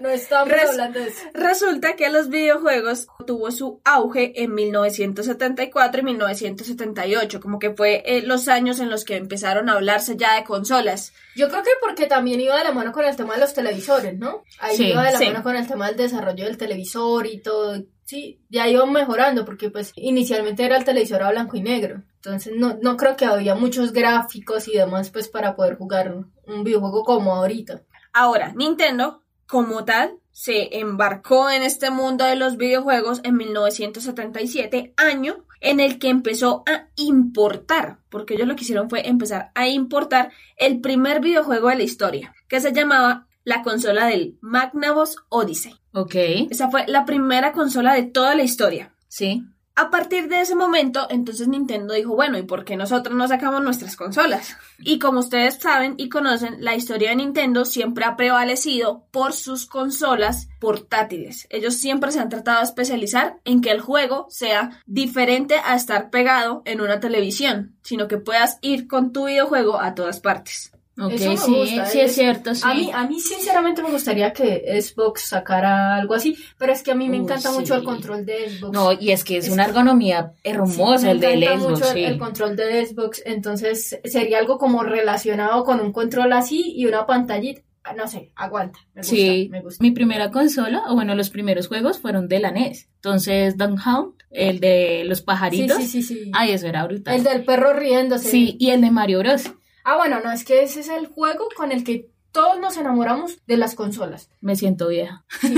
no 0.00 0.08
estamos 0.08 0.48
Res- 0.48 0.70
hablando 0.70 1.00
de 1.00 1.08
eso. 1.08 1.20
Resulta 1.34 1.96
que 1.96 2.08
los 2.10 2.28
videojuegos 2.28 3.06
tuvo 3.26 3.50
su 3.50 3.80
auge 3.84 4.42
en 4.42 4.54
1974 4.54 6.00
y 6.00 6.04
1978, 6.04 7.40
como 7.40 7.58
que 7.58 7.72
fue 7.74 8.02
eh, 8.06 8.22
los 8.22 8.48
años 8.48 8.80
en 8.80 8.90
los 8.90 9.04
que 9.04 9.16
empezaron 9.16 9.68
a 9.68 9.74
hablarse 9.74 10.16
ya 10.16 10.36
de 10.36 10.44
consolas. 10.44 11.12
Yo 11.36 11.48
creo 11.48 11.62
que 11.62 11.70
porque 11.80 12.06
también 12.06 12.40
iba 12.40 12.56
de 12.58 12.64
la 12.64 12.72
mano 12.72 12.92
con 12.92 13.04
el 13.04 13.16
tema 13.16 13.34
de 13.34 13.40
los 13.40 13.54
televisores, 13.54 14.18
¿no? 14.18 14.42
Ahí 14.60 14.76
Sí, 14.76 14.84
iba 14.90 15.04
de 15.04 15.12
la 15.12 15.18
sí. 15.18 15.26
mano 15.26 15.42
con 15.42 15.56
el 15.56 15.66
tema 15.66 15.86
del 15.88 15.96
desarrollo 15.96 16.44
del 16.44 16.56
televisor 16.56 17.26
y 17.26 17.40
todo. 17.40 17.82
Sí, 18.06 18.38
ya 18.50 18.68
iban 18.68 18.92
mejorando 18.92 19.46
porque 19.46 19.70
pues 19.70 19.92
inicialmente 19.96 20.62
era 20.64 20.76
el 20.76 20.84
televisor 20.84 21.22
a 21.22 21.30
blanco 21.30 21.56
y 21.56 21.62
negro. 21.62 22.02
Entonces 22.16 22.52
no, 22.54 22.78
no 22.82 22.96
creo 22.98 23.16
que 23.16 23.24
había 23.24 23.54
muchos 23.54 23.92
gráficos 23.92 24.68
y 24.68 24.72
demás 24.76 25.10
pues 25.10 25.28
para 25.28 25.56
poder 25.56 25.76
jugar 25.76 26.14
un 26.46 26.64
videojuego 26.64 27.02
como 27.02 27.34
ahorita. 27.34 27.82
Ahora, 28.14 28.52
Nintendo, 28.54 29.22
como 29.46 29.84
tal, 29.84 30.18
se 30.30 30.78
embarcó 30.78 31.50
en 31.50 31.62
este 31.62 31.90
mundo 31.90 32.24
de 32.24 32.36
los 32.36 32.56
videojuegos 32.56 33.20
en 33.24 33.36
1977, 33.36 34.94
año 34.96 35.44
en 35.60 35.80
el 35.80 35.98
que 35.98 36.08
empezó 36.08 36.62
a 36.66 36.88
importar, 36.96 37.98
porque 38.10 38.34
ellos 38.34 38.46
lo 38.46 38.54
que 38.54 38.62
hicieron 38.62 38.88
fue 38.88 39.08
empezar 39.08 39.50
a 39.54 39.68
importar 39.68 40.32
el 40.56 40.80
primer 40.80 41.20
videojuego 41.20 41.68
de 41.68 41.76
la 41.76 41.82
historia, 41.82 42.34
que 42.48 42.60
se 42.60 42.72
llamaba 42.72 43.26
la 43.42 43.62
consola 43.62 44.06
del 44.06 44.38
Magnavox 44.40 45.16
Odyssey. 45.28 45.74
Ok. 45.92 46.14
Esa 46.50 46.70
fue 46.70 46.84
la 46.86 47.04
primera 47.04 47.52
consola 47.52 47.94
de 47.94 48.04
toda 48.04 48.34
la 48.34 48.42
historia. 48.42 48.94
Sí. 49.08 49.44
A 49.76 49.90
partir 49.90 50.28
de 50.28 50.40
ese 50.40 50.54
momento, 50.54 51.08
entonces 51.10 51.48
Nintendo 51.48 51.94
dijo, 51.94 52.14
bueno, 52.14 52.38
¿y 52.38 52.42
por 52.44 52.64
qué 52.64 52.76
nosotros 52.76 53.16
no 53.16 53.26
sacamos 53.26 53.60
nuestras 53.60 53.96
consolas? 53.96 54.56
Y 54.78 55.00
como 55.00 55.18
ustedes 55.18 55.56
saben 55.56 55.94
y 55.96 56.08
conocen, 56.08 56.62
la 56.62 56.76
historia 56.76 57.08
de 57.10 57.16
Nintendo 57.16 57.64
siempre 57.64 58.04
ha 58.04 58.14
prevalecido 58.14 59.04
por 59.10 59.32
sus 59.32 59.66
consolas 59.66 60.48
portátiles. 60.60 61.48
Ellos 61.50 61.74
siempre 61.74 62.12
se 62.12 62.20
han 62.20 62.28
tratado 62.28 62.58
de 62.58 62.66
especializar 62.66 63.40
en 63.44 63.62
que 63.62 63.72
el 63.72 63.80
juego 63.80 64.26
sea 64.30 64.80
diferente 64.86 65.56
a 65.64 65.74
estar 65.74 66.08
pegado 66.08 66.62
en 66.66 66.80
una 66.80 67.00
televisión, 67.00 67.74
sino 67.82 68.06
que 68.06 68.18
puedas 68.18 68.58
ir 68.62 68.86
con 68.86 69.12
tu 69.12 69.26
videojuego 69.26 69.80
a 69.80 69.96
todas 69.96 70.20
partes. 70.20 70.73
Ok, 70.96 71.12
Eso 71.14 71.30
me 71.30 71.36
sí, 71.36 71.50
gusta, 71.54 71.86
sí 71.86 71.98
es- 72.00 72.10
es 72.10 72.14
cierto, 72.14 72.54
sí. 72.54 72.62
A 72.64 72.72
mí, 72.74 72.90
a 72.94 73.04
mí 73.08 73.18
sinceramente 73.18 73.82
me 73.82 73.90
gustaría 73.90 74.32
que 74.32 74.80
Xbox 74.80 75.22
sacara 75.22 75.96
algo 75.96 76.14
así, 76.14 76.36
pero 76.56 76.72
es 76.72 76.84
que 76.84 76.92
a 76.92 76.94
mí 76.94 77.08
me 77.08 77.16
encanta 77.16 77.50
sí. 77.50 77.58
mucho 77.58 77.74
el 77.74 77.82
control 77.82 78.24
de 78.24 78.48
Xbox. 78.50 78.72
No, 78.72 78.92
y 78.92 79.10
es 79.10 79.24
que 79.24 79.38
es, 79.38 79.46
Es 79.46 79.52
una 79.52 79.64
ergonomía 79.64 80.32
hermosa 80.44 81.06
me 81.06 81.10
el 81.12 81.20
del 81.20 81.42
encanta 81.42 81.60
Xbox, 81.60 81.70
mucho 81.80 81.88
el, 81.90 81.94
sí. 81.94 82.04
el 82.04 82.18
control 82.18 82.56
de 82.56 82.86
Xbox, 82.86 83.22
entonces 83.26 83.98
sería 84.04 84.38
algo 84.38 84.56
como 84.58 84.84
relacionado 84.84 85.64
con 85.64 85.80
un 85.80 85.92
control 85.92 86.32
así 86.32 86.62
y 86.76 86.86
una 86.86 87.06
pantallita. 87.06 87.62
Ah, 87.86 87.92
No 87.94 88.06
sé, 88.08 88.30
aguanta. 88.36 88.78
Me 88.94 89.02
gusta, 89.02 89.14
Sí, 89.16 89.48
me 89.50 89.60
gusta. 89.60 89.82
mi 89.84 89.90
primera 89.90 90.30
consola, 90.30 90.84
o 90.88 90.94
bueno, 90.94 91.14
los 91.14 91.28
primeros 91.28 91.68
juegos 91.68 91.98
fueron 91.98 92.28
de 92.28 92.38
la 92.40 92.50
NES. 92.50 92.88
Entonces, 92.94 93.56
Hound, 93.58 94.14
el 94.30 94.58
de 94.60 95.02
los 95.04 95.18
Sí, 95.18 95.24
pajaritos. 95.24 95.76
sí, 95.76 95.86
sí, 95.88 96.02
sí. 96.02 96.30
Ay, 96.32 96.52
eso 96.52 96.66
era 96.66 96.86
brutal. 96.86 97.14
El 97.16 97.24
del 97.24 97.44
perro 97.44 97.74
riéndose. 97.74 98.30
Sí, 98.30 98.56
y 98.58 98.70
el 98.70 98.80
de 98.80 98.90
Mario 98.90 99.18
Bros. 99.18 99.50
Ah, 99.86 99.98
bueno, 99.98 100.18
no, 100.24 100.32
es 100.32 100.46
que 100.46 100.62
ese 100.62 100.80
es 100.80 100.88
el 100.88 101.08
juego 101.08 101.46
con 101.54 101.70
el 101.70 101.84
que 101.84 102.08
todos 102.32 102.58
nos 102.58 102.78
enamoramos 102.78 103.36
de 103.46 103.58
las 103.58 103.74
consolas. 103.74 104.30
Me 104.40 104.56
siento 104.56 104.88
vieja. 104.88 105.26
Sí. 105.42 105.54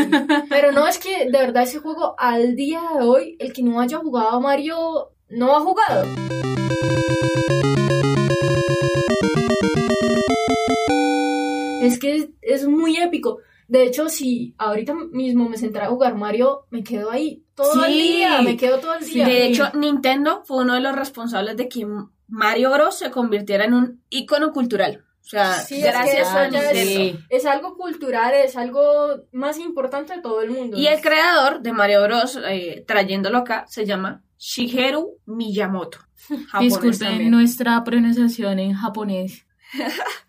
Pero 0.49 0.73
no 0.73 0.89
es 0.89 0.99
que 0.99 1.27
de 1.27 1.39
verdad 1.39 1.63
ese 1.63 1.79
juego 1.79 2.17
al 2.19 2.57
día 2.57 2.83
de 2.99 3.07
hoy, 3.07 3.37
el 3.39 3.53
que 3.53 3.63
no 3.63 3.81
haya 3.81 3.99
jugado 3.99 4.31
a 4.31 4.41
Mario, 4.41 5.13
no 5.29 5.55
ha 5.55 5.61
jugado. 5.61 6.05
Es 11.83 11.97
que 12.01 12.35
es 12.43 12.67
muy 12.67 12.97
épico. 12.97 13.39
De 13.69 13.85
hecho, 13.85 14.09
si 14.09 14.57
ahorita 14.59 14.93
mismo 15.13 15.49
me 15.49 15.57
sentara 15.57 15.87
a 15.87 15.91
jugar 15.91 16.17
Mario, 16.17 16.67
me 16.71 16.83
quedo 16.83 17.13
ahí 17.13 17.46
todo 17.57 17.85
el 17.87 17.93
día, 17.93 18.43
me 18.43 18.57
quedo 18.57 18.79
todo 18.79 18.95
el 18.95 19.05
día. 19.05 19.27
De 19.27 19.47
hecho, 19.47 19.71
Nintendo 19.75 20.43
fue 20.45 20.63
uno 20.63 20.75
de 20.75 20.81
los 20.81 20.95
responsables 20.95 21.57
de 21.57 21.69
que 21.69 21.87
Mario 22.29 22.71
Bros. 22.73 22.99
se 22.99 23.11
convirtiera 23.11 23.65
en 23.65 23.75
un 23.75 24.03
ícono 24.11 24.53
cultural. 24.53 25.03
O 25.25 25.29
sea, 25.29 25.55
Sí, 25.55 25.77
es 25.79 25.85
que 25.85 25.91
gracias 25.91 26.29
a 26.35 26.47
es- 26.47 26.53
Nintendo. 26.53 26.81
Sí. 26.81 27.19
es 27.31 27.47
algo 27.47 27.77
cultural, 27.77 28.33
es 28.35 28.57
algo 28.57 28.83
más 29.33 29.59
importante 29.59 30.15
de 30.15 30.23
todo 30.23 30.41
el 30.43 30.51
mundo. 30.51 30.77
Y 30.77 30.87
el 30.87 31.01
creador 31.01 31.63
de 31.63 31.73
Mario 31.73 32.03
Bros, 32.05 32.39
eh, 32.49 32.85
trayéndolo 32.87 33.39
acá, 33.39 33.65
se 33.69 33.85
llama 33.87 34.23
Shigeru 34.39 35.19
Miyamoto. 35.27 35.99
Disculpen 36.61 36.99
también. 36.99 37.31
nuestra 37.31 37.83
pronunciación 37.83 38.59
en 38.61 38.75
japonés. 38.75 39.46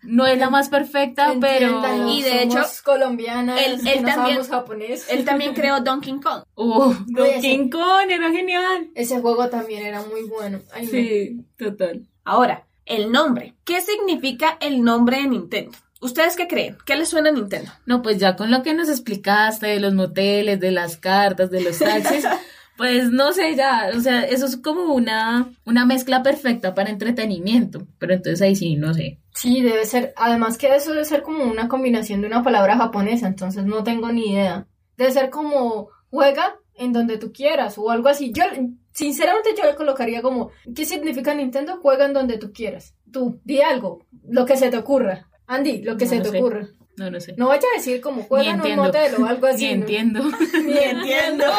No 0.02 0.26
es 0.26 0.38
la 0.38 0.50
más 0.50 0.68
perfecta, 0.68 1.34
pero... 1.40 1.82
Y 2.08 2.22
de 2.22 2.42
hecho, 2.42 2.52
somos 2.62 2.82
colombianas, 2.82 3.60
él- 3.64 3.80
él 3.86 4.02
no 4.02 4.08
también- 4.08 4.42
japonés. 4.44 5.06
Él 5.10 5.24
también 5.24 5.54
creó 5.54 5.80
Donkey 5.84 6.18
Kong. 6.20 6.42
Uh, 6.54 6.94
Donkey 7.06 7.70
Kong 7.70 8.10
era 8.10 8.30
genial. 8.30 8.88
Ese 8.94 9.20
juego 9.20 9.48
también 9.48 9.86
era 9.86 10.02
muy 10.02 10.22
bueno. 10.24 10.60
Ay, 10.72 10.84
no. 10.86 10.90
Sí, 10.90 11.40
total. 11.56 12.06
Ahora, 12.24 12.66
el 12.84 13.10
nombre. 13.12 13.54
¿Qué 13.64 13.80
significa 13.80 14.56
el 14.60 14.82
nombre 14.82 15.18
de 15.22 15.28
Nintendo? 15.28 15.72
¿Ustedes 16.00 16.36
qué 16.36 16.46
creen? 16.46 16.76
¿Qué 16.86 16.96
les 16.96 17.08
suena 17.08 17.30
a 17.30 17.32
Nintendo? 17.32 17.70
No, 17.86 18.02
pues 18.02 18.18
ya 18.18 18.36
con 18.36 18.50
lo 18.50 18.62
que 18.62 18.72
nos 18.74 18.88
explicaste 18.88 19.66
de 19.66 19.80
los 19.80 19.94
moteles, 19.94 20.60
de 20.60 20.70
las 20.70 20.96
cartas, 20.96 21.50
de 21.50 21.60
los 21.60 21.78
taxis, 21.78 22.24
pues 22.76 23.10
no 23.10 23.32
sé, 23.32 23.56
ya, 23.56 23.90
o 23.96 24.00
sea, 24.00 24.22
eso 24.22 24.46
es 24.46 24.56
como 24.56 24.94
una, 24.94 25.50
una 25.64 25.84
mezcla 25.86 26.22
perfecta 26.22 26.72
para 26.76 26.90
entretenimiento, 26.90 27.84
pero 27.98 28.14
entonces 28.14 28.40
ahí 28.42 28.54
sí, 28.54 28.76
no 28.76 28.94
sé. 28.94 29.18
Sí, 29.40 29.62
debe 29.62 29.86
ser. 29.86 30.12
Además 30.16 30.58
que 30.58 30.74
eso 30.74 30.90
debe 30.92 31.04
ser 31.04 31.22
como 31.22 31.44
una 31.44 31.68
combinación 31.68 32.20
de 32.20 32.26
una 32.26 32.42
palabra 32.42 32.76
japonesa, 32.76 33.26
entonces 33.28 33.64
no 33.64 33.84
tengo 33.84 34.10
ni 34.10 34.32
idea. 34.32 34.66
Debe 34.96 35.12
ser 35.12 35.30
como 35.30 35.88
juega 36.10 36.56
en 36.74 36.92
donde 36.92 37.18
tú 37.18 37.32
quieras 37.32 37.78
o 37.78 37.90
algo 37.90 38.08
así. 38.08 38.32
Yo, 38.32 38.44
sinceramente, 38.92 39.54
yo 39.56 39.64
le 39.64 39.76
colocaría 39.76 40.22
como, 40.22 40.50
¿qué 40.74 40.84
significa 40.84 41.34
Nintendo? 41.34 41.78
Juega 41.80 42.06
en 42.06 42.14
donde 42.14 42.38
tú 42.38 42.52
quieras. 42.52 42.94
Tú, 43.12 43.40
di 43.44 43.60
algo, 43.62 44.04
lo 44.28 44.44
que 44.44 44.56
se 44.56 44.70
te 44.70 44.76
ocurra. 44.78 45.28
Andy, 45.46 45.82
lo 45.82 45.96
que 45.96 46.04
No 46.04 46.10
se 46.10 46.16
lo 46.16 46.22
te 46.24 46.30
sé. 46.30 46.38
ocurra. 46.38 46.68
No, 46.96 47.10
no 47.10 47.20
sé. 47.20 47.34
No 47.36 47.46
vaya 47.46 47.62
a 47.72 47.76
decir 47.78 48.00
como 48.00 48.24
juega 48.24 48.56
Ni 48.56 48.70
en 48.72 48.78
un 48.80 48.84
motel 48.84 49.14
o 49.22 49.26
algo 49.26 49.46
así. 49.46 49.66
Ni 49.68 49.74
¿no? 49.74 49.80
entiendo. 49.82 50.22
Ni 50.64 50.78
entiendo. 50.78 51.44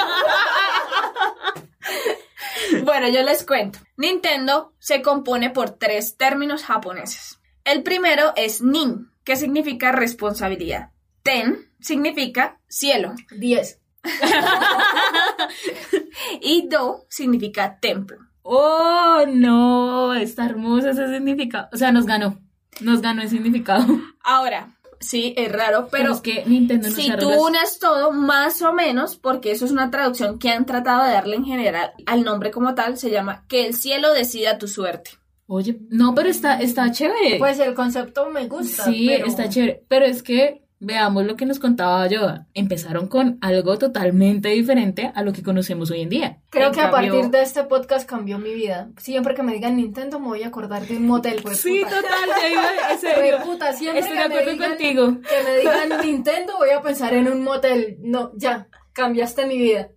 Bueno, 2.83 3.07
yo 3.09 3.23
les 3.23 3.45
cuento. 3.45 3.79
Nintendo 3.97 4.73
se 4.79 5.01
compone 5.01 5.49
por 5.49 5.71
tres 5.71 6.17
términos 6.17 6.63
japoneses. 6.63 7.38
El 7.69 7.83
primero 7.83 8.33
es 8.35 8.63
nin, 8.63 9.11
que 9.23 9.35
significa 9.35 9.91
responsabilidad. 9.91 10.89
Ten 11.21 11.69
significa 11.79 12.59
cielo. 12.67 13.13
10. 13.37 13.79
Y 16.41 16.67
do 16.67 17.05
significa 17.09 17.77
templo. 17.79 18.17
Oh, 18.41 19.23
no, 19.27 20.15
está 20.15 20.45
hermoso 20.45 20.89
ese 20.89 21.13
significado. 21.13 21.69
O 21.71 21.77
sea, 21.77 21.91
nos 21.91 22.07
ganó. 22.07 22.39
Nos 22.81 23.01
ganó 23.01 23.21
el 23.21 23.29
significado. 23.29 23.85
Ahora, 24.23 24.75
sí, 24.99 25.35
es 25.37 25.51
raro, 25.51 25.89
pero 25.91 26.13
es 26.13 26.21
que 26.21 26.43
Nintendo 26.47 26.89
no 26.89 26.95
si 26.95 27.15
tú 27.17 27.29
unes 27.29 27.77
todo, 27.77 28.11
más 28.11 28.63
o 28.63 28.73
menos, 28.73 29.15
porque 29.15 29.51
eso 29.51 29.65
es 29.65 29.71
una 29.71 29.91
traducción 29.91 30.39
que 30.39 30.49
han 30.49 30.65
tratado 30.65 31.03
de 31.03 31.11
darle 31.11 31.35
en 31.35 31.45
general 31.45 31.91
al 32.07 32.23
nombre 32.23 32.49
como 32.49 32.73
tal, 32.73 32.97
se 32.97 33.11
llama 33.11 33.45
que 33.47 33.67
el 33.67 33.75
cielo 33.75 34.11
decida 34.11 34.57
tu 34.57 34.67
suerte. 34.67 35.18
Oye, 35.51 35.79
no, 35.89 36.13
pero 36.13 36.29
está, 36.29 36.59
está 36.61 36.91
chévere. 36.91 37.37
Pues 37.39 37.57
el 37.59 37.73
concepto 37.73 38.29
me 38.29 38.47
gusta. 38.47 38.83
sí, 38.83 39.07
pero- 39.09 39.25
está 39.27 39.49
chévere. 39.49 39.83
Pero 39.87 40.05
es 40.05 40.21
que 40.21 40.61
veamos 40.81 41.25
lo 41.25 41.35
que 41.35 41.45
nos 41.47 41.57
contaba 41.59 42.05
Yoda. 42.07 42.47
Empezaron 42.53 43.07
con 43.07 43.37
algo 43.41 43.77
totalmente 43.79 44.49
diferente 44.49 45.11
a 45.13 45.23
lo 45.23 45.33
que 45.33 45.41
conocemos 45.43 45.89
hoy 45.91 46.01
en 46.01 46.09
día. 46.09 46.37
Creo 46.51 46.67
En 46.67 46.73
que 46.75 46.81
a 46.81 46.91
partir 46.91 47.29
de 47.31 47.41
este 47.41 47.63
podcast 47.63 48.07
cambió 48.07 48.37
mi 48.37 48.53
vida. 48.53 48.89
Siempre 48.97 49.33
que 49.33 49.41
me 49.43 49.51
digan 49.53 49.75
Nintendo 49.75 50.19
me 50.19 50.27
voy 50.27 50.43
a 50.43 50.47
acordar 50.47 50.85
de 50.87 50.97
un 50.97 51.07
motel, 51.07 51.39
pues. 51.41 51.59
Sí, 51.59 51.81
puta. 51.83 51.95
total, 51.97 52.29
ya 52.41 53.27
iba, 53.27 53.39
puta, 53.43 53.73
siempre 53.73 53.99
Estoy 54.01 54.17
de 54.17 54.29
me 54.29 54.35
acuerdo 54.35 54.51
digan- 54.51 54.69
contigo. 54.69 55.17
Que 55.27 55.43
me 55.43 55.57
digan 55.57 56.01
Nintendo 56.05 56.53
voy 56.59 56.69
a 56.69 56.81
pensar 56.81 57.13
en 57.15 57.27
un 57.27 57.43
motel. 57.43 57.97
No, 58.01 58.31
ya, 58.37 58.67
cambiaste 58.93 59.47
mi 59.47 59.57
vida. 59.57 59.89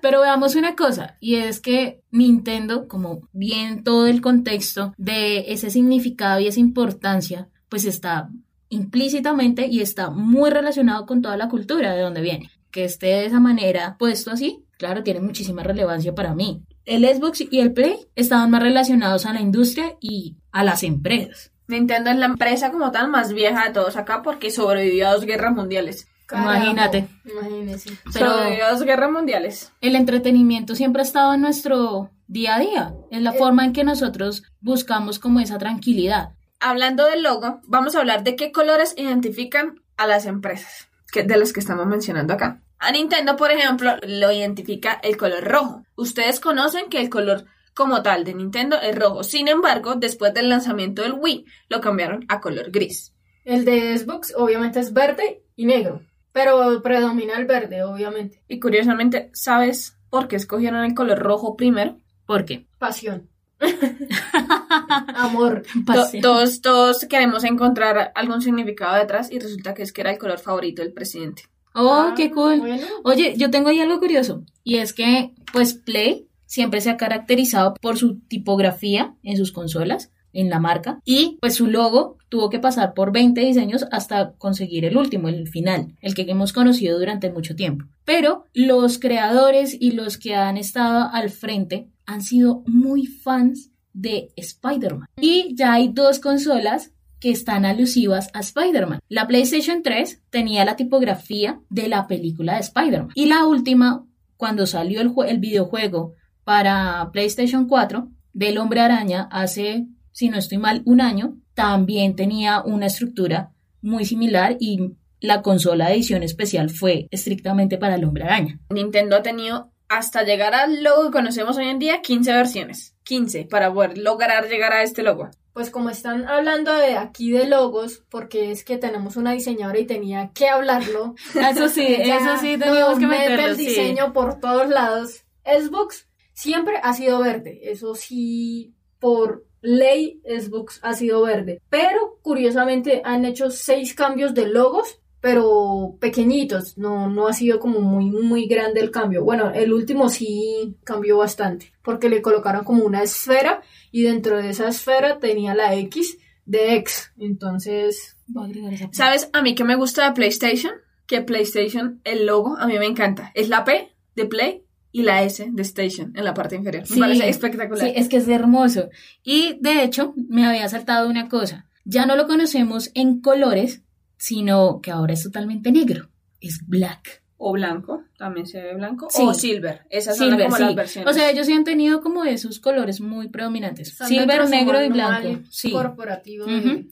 Pero 0.00 0.20
veamos 0.20 0.54
una 0.54 0.76
cosa, 0.76 1.16
y 1.20 1.36
es 1.36 1.60
que 1.60 2.02
Nintendo, 2.10 2.88
como 2.88 3.28
bien 3.32 3.82
todo 3.82 4.06
el 4.06 4.20
contexto 4.20 4.94
de 4.96 5.52
ese 5.52 5.70
significado 5.70 6.40
y 6.40 6.46
esa 6.46 6.60
importancia, 6.60 7.48
pues 7.68 7.84
está 7.84 8.28
implícitamente 8.68 9.66
y 9.66 9.80
está 9.80 10.10
muy 10.10 10.50
relacionado 10.50 11.06
con 11.06 11.22
toda 11.22 11.36
la 11.36 11.48
cultura 11.48 11.94
de 11.94 12.02
donde 12.02 12.20
viene. 12.20 12.50
Que 12.70 12.84
esté 12.84 13.06
de 13.06 13.26
esa 13.26 13.40
manera 13.40 13.96
puesto 13.98 14.30
así, 14.30 14.64
claro, 14.78 15.02
tiene 15.02 15.20
muchísima 15.20 15.62
relevancia 15.62 16.14
para 16.14 16.34
mí. 16.34 16.62
El 16.84 17.04
Xbox 17.04 17.44
y 17.50 17.60
el 17.60 17.72
Play 17.72 17.96
estaban 18.14 18.50
más 18.50 18.62
relacionados 18.62 19.26
a 19.26 19.32
la 19.32 19.40
industria 19.40 19.96
y 20.00 20.36
a 20.52 20.64
las 20.64 20.82
empresas. 20.82 21.52
Nintendo 21.66 22.10
es 22.10 22.16
la 22.16 22.26
empresa 22.26 22.70
como 22.70 22.90
tal 22.90 23.08
más 23.08 23.32
vieja 23.32 23.66
de 23.66 23.72
todos 23.72 23.96
acá 23.96 24.22
porque 24.22 24.50
sobrevivió 24.50 25.08
a 25.08 25.14
dos 25.14 25.24
guerras 25.24 25.54
mundiales. 25.54 26.08
Imagínate. 26.32 27.08
Imagínese. 27.24 27.90
Pero- 28.12 28.30
Sobrevivió 28.30 28.66
a 28.66 28.70
dos 28.72 28.82
guerras 28.82 29.10
mundiales. 29.10 29.72
El 29.80 29.96
entretenimiento 29.96 30.74
siempre 30.74 31.02
ha 31.02 31.04
estado 31.04 31.34
en 31.34 31.40
nuestro 31.42 32.10
día 32.26 32.56
a 32.56 32.60
día. 32.60 32.94
Es 33.10 33.20
la 33.22 33.30
Eh. 33.34 33.38
forma 33.38 33.64
en 33.64 33.72
que 33.72 33.84
nosotros 33.84 34.42
buscamos 34.60 35.18
como 35.18 35.40
esa 35.40 35.58
tranquilidad. 35.58 36.30
Hablando 36.60 37.04
del 37.06 37.22
logo, 37.22 37.60
vamos 37.64 37.94
a 37.94 37.98
hablar 38.00 38.24
de 38.24 38.36
qué 38.36 38.50
colores 38.52 38.94
identifican 38.96 39.80
a 39.96 40.06
las 40.06 40.24
empresas 40.26 40.88
que, 41.12 41.22
de 41.22 41.36
las 41.36 41.52
que 41.52 41.60
estamos 41.60 41.86
mencionando 41.86 42.32
acá. 42.34 42.60
A 42.78 42.90
Nintendo, 42.90 43.36
por 43.36 43.50
ejemplo, 43.50 43.92
lo 44.06 44.32
identifica 44.32 44.94
el 45.02 45.16
color 45.16 45.44
rojo. 45.44 45.82
Ustedes 45.96 46.40
conocen 46.40 46.88
que 46.88 47.00
el 47.00 47.08
color 47.10 47.44
como 47.74 48.02
tal 48.02 48.24
de 48.24 48.34
Nintendo 48.34 48.80
es 48.80 48.94
rojo. 48.96 49.24
Sin 49.24 49.48
embargo, 49.48 49.94
después 49.96 50.32
del 50.34 50.48
lanzamiento 50.48 51.02
del 51.02 51.12
Wii, 51.14 51.44
lo 51.68 51.80
cambiaron 51.80 52.24
a 52.28 52.40
color 52.40 52.70
gris. 52.70 53.12
El 53.44 53.64
de 53.64 53.96
Xbox 53.98 54.32
obviamente 54.36 54.80
es 54.80 54.92
verde 54.92 55.42
y 55.56 55.66
negro. 55.66 56.00
Pero 56.34 56.82
predomina 56.82 57.38
el 57.38 57.46
verde, 57.46 57.82
obviamente. 57.84 58.42
Y 58.48 58.60
curiosamente, 58.60 59.30
¿sabes 59.32 59.96
por 60.10 60.28
qué 60.28 60.36
escogieron 60.36 60.84
el 60.84 60.92
color 60.94 61.18
rojo 61.20 61.56
primero? 61.56 61.96
¿Por 62.26 62.44
qué? 62.44 62.66
Pasión. 62.78 63.30
Amor. 65.14 65.62
To- 65.62 65.84
Pasión. 65.86 66.22
todos, 66.22 66.60
todos 66.60 67.04
queremos 67.08 67.44
encontrar 67.44 68.12
algún 68.14 68.42
significado 68.42 68.96
detrás 68.96 69.30
y 69.30 69.38
resulta 69.38 69.74
que 69.74 69.82
es 69.82 69.92
que 69.92 70.00
era 70.02 70.10
el 70.10 70.18
color 70.18 70.38
favorito 70.38 70.82
del 70.82 70.92
presidente. 70.92 71.44
Oh, 71.74 72.08
Ah, 72.10 72.14
qué 72.16 72.30
cool. 72.30 72.60
Bueno, 72.60 72.84
Oye, 73.04 73.34
yo 73.36 73.50
tengo 73.50 73.68
ahí 73.68 73.80
algo 73.80 73.98
curioso. 73.98 74.44
Y 74.62 74.76
es 74.78 74.92
que, 74.92 75.32
pues, 75.52 75.74
Play 75.74 76.28
siempre 76.46 76.80
se 76.80 76.90
ha 76.90 76.96
caracterizado 76.96 77.74
por 77.80 77.96
su 77.96 78.20
tipografía 78.20 79.14
en 79.22 79.36
sus 79.36 79.50
consolas, 79.52 80.12
en 80.34 80.50
la 80.50 80.58
marca. 80.58 81.00
Y, 81.04 81.38
pues, 81.40 81.54
su 81.54 81.66
logo 81.66 82.18
tuvo 82.28 82.50
que 82.50 82.58
pasar 82.58 82.94
por 82.94 83.12
20 83.12 83.40
diseños 83.40 83.86
hasta 83.90 84.32
conseguir 84.32 84.84
el 84.84 84.96
último, 84.96 85.28
el 85.28 85.48
final, 85.48 85.94
el 86.00 86.14
que 86.14 86.22
hemos 86.22 86.52
conocido 86.52 86.98
durante 86.98 87.30
mucho 87.30 87.56
tiempo. 87.56 87.86
Pero 88.04 88.44
los 88.52 88.98
creadores 88.98 89.76
y 89.78 89.92
los 89.92 90.18
que 90.18 90.34
han 90.34 90.56
estado 90.56 91.08
al 91.12 91.30
frente 91.30 91.88
han 92.06 92.20
sido 92.20 92.62
muy 92.66 93.06
fans 93.06 93.70
de 93.92 94.32
Spider-Man. 94.36 95.08
Y 95.20 95.54
ya 95.54 95.74
hay 95.74 95.88
dos 95.88 96.18
consolas 96.18 96.90
que 97.20 97.30
están 97.30 97.64
alusivas 97.64 98.28
a 98.34 98.40
Spider-Man. 98.40 99.00
La 99.08 99.26
PlayStation 99.26 99.82
3 99.82 100.24
tenía 100.28 100.64
la 100.66 100.76
tipografía 100.76 101.58
de 101.70 101.88
la 101.88 102.06
película 102.06 102.54
de 102.54 102.60
Spider-Man. 102.60 103.12
Y 103.14 103.26
la 103.26 103.46
última, 103.46 104.04
cuando 104.36 104.66
salió 104.66 105.00
el, 105.00 105.12
el 105.26 105.38
videojuego 105.38 106.12
para 106.44 107.08
PlayStation 107.12 107.66
4 107.66 108.10
del 108.34 108.58
Hombre 108.58 108.80
Araña 108.80 109.28
hace, 109.30 109.86
si 110.14 110.28
no 110.28 110.38
estoy 110.38 110.58
mal, 110.58 110.82
un 110.84 111.00
año, 111.00 111.36
también 111.54 112.14
tenía 112.14 112.62
una 112.62 112.86
estructura 112.86 113.50
muy 113.82 114.04
similar 114.04 114.56
y 114.60 114.92
la 115.20 115.42
consola 115.42 115.88
de 115.88 115.94
edición 115.94 116.22
especial 116.22 116.70
fue 116.70 117.08
estrictamente 117.10 117.78
para 117.78 117.96
el 117.96 118.04
Hombre 118.04 118.24
Araña. 118.24 118.60
Nintendo 118.70 119.16
ha 119.16 119.22
tenido 119.22 119.72
hasta 119.88 120.22
llegar 120.22 120.54
al 120.54 120.84
logo 120.84 121.06
que 121.06 121.10
conocemos 121.10 121.56
hoy 121.56 121.66
en 121.66 121.80
día 121.80 122.00
15 122.00 122.32
versiones. 122.32 122.94
15 123.02 123.46
para 123.46 123.74
poder 123.74 123.98
lograr 123.98 124.48
llegar 124.48 124.72
a 124.72 124.82
este 124.82 125.02
logo. 125.02 125.30
pues 125.52 125.70
como 125.70 125.90
están 125.90 126.26
hablando 126.26 126.72
de 126.72 126.96
aquí 126.96 127.32
de 127.32 127.46
logos, 127.48 128.04
porque 128.08 128.52
es 128.52 128.64
que 128.64 128.78
tenemos 128.78 129.16
una 129.16 129.32
diseñadora 129.32 129.78
y 129.80 129.86
tenía 129.86 130.30
que 130.32 130.48
hablarlo. 130.48 131.16
Eso 131.34 131.68
sí, 131.68 131.86
eso 131.98 132.36
sí 132.40 132.56
teníamos 132.56 132.98
que 132.98 133.06
mete 133.06 133.30
meterlo, 133.30 133.46
el 133.46 133.56
sí. 133.56 133.66
diseño 133.66 134.12
por 134.12 134.38
todos 134.38 134.68
lados. 134.68 135.24
Xbox 135.44 136.08
siempre 136.32 136.74
ha 136.82 136.92
sido 136.92 137.20
verde, 137.20 137.60
eso 137.70 137.94
sí, 137.94 138.74
por 138.98 139.44
ley 139.64 140.20
Xbox 140.24 140.78
ha 140.82 140.92
sido 140.92 141.22
verde. 141.22 141.60
Pero 141.68 142.18
curiosamente 142.22 143.00
han 143.04 143.24
hecho 143.24 143.50
seis 143.50 143.94
cambios 143.94 144.34
de 144.34 144.46
logos, 144.46 145.00
pero 145.20 145.96
pequeñitos, 146.00 146.76
no, 146.76 147.08
no 147.08 147.26
ha 147.26 147.32
sido 147.32 147.58
como 147.58 147.80
muy, 147.80 148.10
muy 148.10 148.46
grande 148.46 148.80
el 148.80 148.90
cambio. 148.90 149.24
Bueno, 149.24 149.50
el 149.52 149.72
último 149.72 150.10
sí 150.10 150.76
cambió 150.84 151.16
bastante, 151.16 151.72
porque 151.82 152.10
le 152.10 152.20
colocaron 152.20 152.64
como 152.64 152.84
una 152.84 153.02
esfera 153.02 153.62
y 153.90 154.02
dentro 154.02 154.36
de 154.36 154.50
esa 154.50 154.68
esfera 154.68 155.18
tenía 155.18 155.54
la 155.54 155.74
X 155.74 156.18
de 156.44 156.76
X. 156.76 157.12
Entonces, 157.18 158.16
a 158.36 158.70
esa. 158.70 158.90
¿Sabes 158.92 159.30
a 159.32 159.40
mí 159.40 159.54
que 159.54 159.64
me 159.64 159.76
gusta 159.76 160.06
de 160.06 160.14
PlayStation? 160.14 160.74
Que 161.06 161.22
PlayStation, 161.22 162.00
el 162.04 162.26
logo, 162.26 162.56
a 162.58 162.66
mí 162.66 162.78
me 162.78 162.86
encanta. 162.86 163.30
Es 163.34 163.48
la 163.48 163.64
P 163.64 163.94
de 164.14 164.26
Play 164.26 164.63
y 164.94 165.02
la 165.02 165.24
S 165.24 165.44
de 165.50 165.62
Station 165.62 166.12
en 166.14 166.24
la 166.24 166.34
parte 166.34 166.54
inferior. 166.54 166.86
Sí, 166.86 166.94
me 166.94 167.00
parece 167.00 167.28
espectacular. 167.28 167.84
Sí, 167.84 167.92
es 167.96 168.08
que 168.08 168.18
es 168.18 168.28
hermoso. 168.28 168.90
Y 169.24 169.58
de 169.60 169.82
hecho, 169.82 170.14
me 170.16 170.46
había 170.46 170.68
saltado 170.68 171.10
una 171.10 171.28
cosa. 171.28 171.66
Ya 171.84 172.06
no 172.06 172.14
lo 172.14 172.28
conocemos 172.28 172.92
en 172.94 173.20
colores, 173.20 173.82
sino 174.18 174.80
que 174.80 174.92
ahora 174.92 175.12
es 175.12 175.24
totalmente 175.24 175.72
negro. 175.72 176.10
Es 176.40 176.60
black. 176.64 177.24
O 177.38 177.50
blanco, 177.54 178.04
también 178.16 178.46
se 178.46 178.62
ve 178.62 178.76
blanco. 178.76 179.08
Sí. 179.10 179.22
O 179.26 179.34
silver. 179.34 179.84
Esas 179.90 180.16
son 180.16 180.30
Silver, 180.30 180.46
como 180.46 180.56
sí. 180.58 180.62
las 180.62 180.74
versiones. 180.76 181.10
O 181.10 181.12
sea, 181.12 181.28
ellos 181.28 181.46
sí 181.46 181.52
han 181.54 181.64
tenido 181.64 182.00
como 182.00 182.24
esos 182.24 182.60
colores 182.60 183.00
muy 183.00 183.28
predominantes. 183.28 183.96
Silver, 183.96 184.48
negro 184.48 184.80
y 184.80 184.90
blanco. 184.90 185.40
Sí. 185.50 185.72
Corporativo. 185.72 186.46
de 186.46 186.86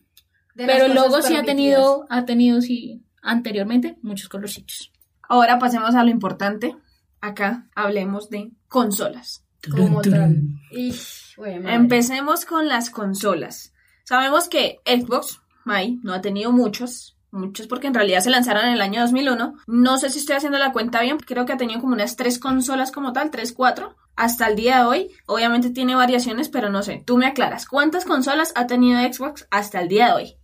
Pero 0.57 0.87
el 0.87 0.95
logo 0.95 1.23
sí 1.23 1.37
ha 1.37 1.45
tenido, 1.45 2.05
ha 2.11 2.25
tenido 2.25 2.61
sí, 2.63 3.01
anteriormente 3.23 3.97
muchos 4.03 4.29
colorcitos. 4.29 4.91
Ahora 5.29 5.61
pasemos 5.61 5.95
a 5.95 6.03
lo 6.03 6.11
importante. 6.11 6.75
Acá 7.23 7.69
hablemos 7.77 8.29
de 8.31 8.51
consolas. 8.69 9.45
Como 9.71 10.03
tal. 10.03 10.43
Y. 10.73 10.93
Empecemos 11.39 12.45
con 12.45 12.69
las 12.69 12.91
consolas. 12.91 13.73
Sabemos 14.05 14.49
que 14.49 14.81
Xbox, 14.85 15.41
Mai, 15.65 16.01
no 16.03 16.13
ha 16.13 16.21
tenido 16.21 16.51
muchos, 16.51 17.17
muchos 17.31 17.69
porque 17.69 17.87
en 17.87 17.95
realidad 17.95 18.21
se 18.21 18.31
lanzaron 18.31 18.65
en 18.65 18.73
el 18.75 18.81
año 18.83 19.01
2001. 19.03 19.55
No 19.69 19.99
sé 19.99 20.11
si 20.11 20.19
estoy 20.19 20.35
haciendo 20.35 20.59
la 20.59 20.73
cuenta 20.73 21.01
bien, 21.01 21.19
creo 21.19 21.47
que 21.47 21.53
ha 21.53 21.57
tenido 21.57 21.81
como 21.81 21.95
unas 21.95 22.17
tres 22.17 22.41
consolas 22.41 22.91
como 22.91 23.13
tal, 23.13 23.31
tres, 23.31 23.53
cuatro, 23.53 23.95
hasta 24.17 24.49
el 24.49 24.57
día 24.57 24.79
de 24.79 24.85
hoy. 24.85 25.11
Obviamente 25.27 25.71
tiene 25.71 25.95
variaciones, 25.95 26.49
pero 26.49 26.71
no 26.71 26.83
sé, 26.83 27.05
tú 27.07 27.17
me 27.17 27.27
aclaras, 27.27 27.67
¿cuántas 27.67 28.05
consolas 28.05 28.53
ha 28.57 28.67
tenido 28.67 29.01
Xbox 29.01 29.47
hasta 29.51 29.81
el 29.81 29.89
día 29.89 30.07
de 30.09 30.13
hoy? 30.13 30.37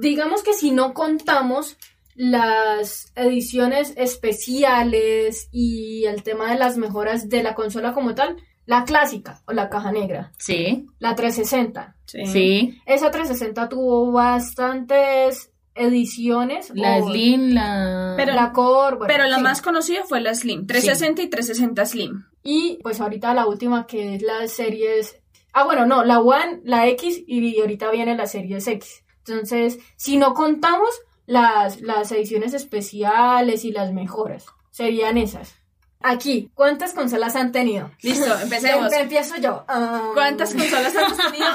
Digamos 0.00 0.42
que 0.42 0.54
si 0.54 0.70
no 0.70 0.94
contamos 0.94 1.76
las 2.16 3.12
ediciones 3.14 3.92
especiales 3.96 5.48
y 5.52 6.04
el 6.06 6.22
tema 6.22 6.50
de 6.50 6.58
las 6.58 6.76
mejoras 6.76 7.28
de 7.28 7.42
la 7.42 7.54
consola 7.54 7.92
como 7.92 8.14
tal, 8.14 8.36
la 8.64 8.84
clásica 8.84 9.42
o 9.46 9.52
la 9.52 9.68
caja 9.68 9.92
negra, 9.92 10.32
Sí, 10.38 10.86
la 10.98 11.14
360. 11.14 11.94
sí. 12.06 12.80
Esa 12.86 13.10
360 13.10 13.68
tuvo 13.68 14.10
bastantes 14.12 15.52
ediciones. 15.74 16.72
La 16.74 16.96
o 16.98 17.08
Slim, 17.08 17.52
la... 17.52 18.14
Pero- 18.16 18.32
la 18.34 18.52
Core, 18.52 18.96
bueno, 18.96 19.12
Pero 19.12 19.26
la 19.28 19.36
sí. 19.36 19.42
más 19.42 19.62
conocida 19.62 20.04
fue 20.04 20.20
la 20.20 20.34
Slim, 20.34 20.66
360 20.66 21.22
y 21.22 21.28
360 21.28 21.86
Slim. 21.86 22.24
Y 22.42 22.78
pues 22.82 23.00
ahorita 23.00 23.34
la 23.34 23.46
última 23.46 23.86
que 23.86 24.14
es 24.16 24.22
la 24.22 24.46
series... 24.48 25.16
Ah, 25.52 25.64
bueno, 25.64 25.86
no, 25.86 26.04
la 26.04 26.20
One, 26.20 26.60
la 26.64 26.86
X 26.88 27.22
y 27.26 27.60
ahorita 27.60 27.90
viene 27.90 28.16
la 28.16 28.26
series 28.26 28.66
X. 28.66 29.04
Entonces, 29.26 29.78
si 29.96 30.16
no 30.16 30.34
contamos 30.34 30.88
las, 31.26 31.80
las 31.80 32.10
ediciones 32.12 32.54
especiales 32.54 33.64
y 33.64 33.72
las 33.72 33.92
mejoras, 33.92 34.46
serían 34.70 35.18
esas. 35.18 35.54
Aquí, 36.00 36.50
¿cuántas 36.54 36.92
consolas 36.92 37.34
han 37.36 37.52
tenido? 37.52 37.90
Listo, 38.02 38.38
empecemos. 38.40 38.92
Em- 38.92 39.02
Empiezo 39.02 39.36
yo. 39.36 39.64
Ah, 39.68 40.10
¿Cuántas 40.14 40.54
consolas 40.54 40.94
hemos 40.94 41.16
tenido? 41.32 41.46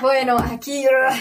Bueno, 0.00 0.36
aquí... 0.38 0.84
uh, 0.86 1.14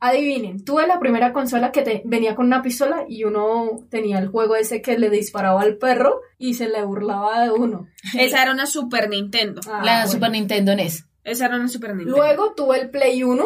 Adivinen, 0.00 0.64
tuve 0.64 0.86
la 0.86 1.00
primera 1.00 1.32
consola 1.32 1.72
que 1.72 1.82
te- 1.82 2.02
venía 2.04 2.36
con 2.36 2.46
una 2.46 2.62
pistola 2.62 3.04
y 3.08 3.24
uno 3.24 3.80
tenía 3.90 4.20
el 4.20 4.28
juego 4.28 4.54
ese 4.54 4.80
que 4.80 4.96
le 4.96 5.10
disparaba 5.10 5.60
al 5.60 5.76
perro 5.76 6.20
y 6.38 6.54
se 6.54 6.68
le 6.68 6.84
burlaba 6.84 7.40
de 7.42 7.50
uno. 7.50 7.88
Esa 8.16 8.42
era 8.42 8.52
una 8.52 8.66
Super 8.66 9.08
Nintendo. 9.10 9.60
Ah, 9.66 9.80
la 9.84 9.92
bueno. 9.96 10.08
Super 10.12 10.30
Nintendo 10.30 10.76
NES. 10.76 11.04
Esa 11.24 11.46
era 11.46 11.56
una 11.56 11.66
Super 11.66 11.96
Nintendo. 11.96 12.16
Luego 12.16 12.54
tuve 12.54 12.78
el 12.80 12.90
Play 12.90 13.24
1, 13.24 13.44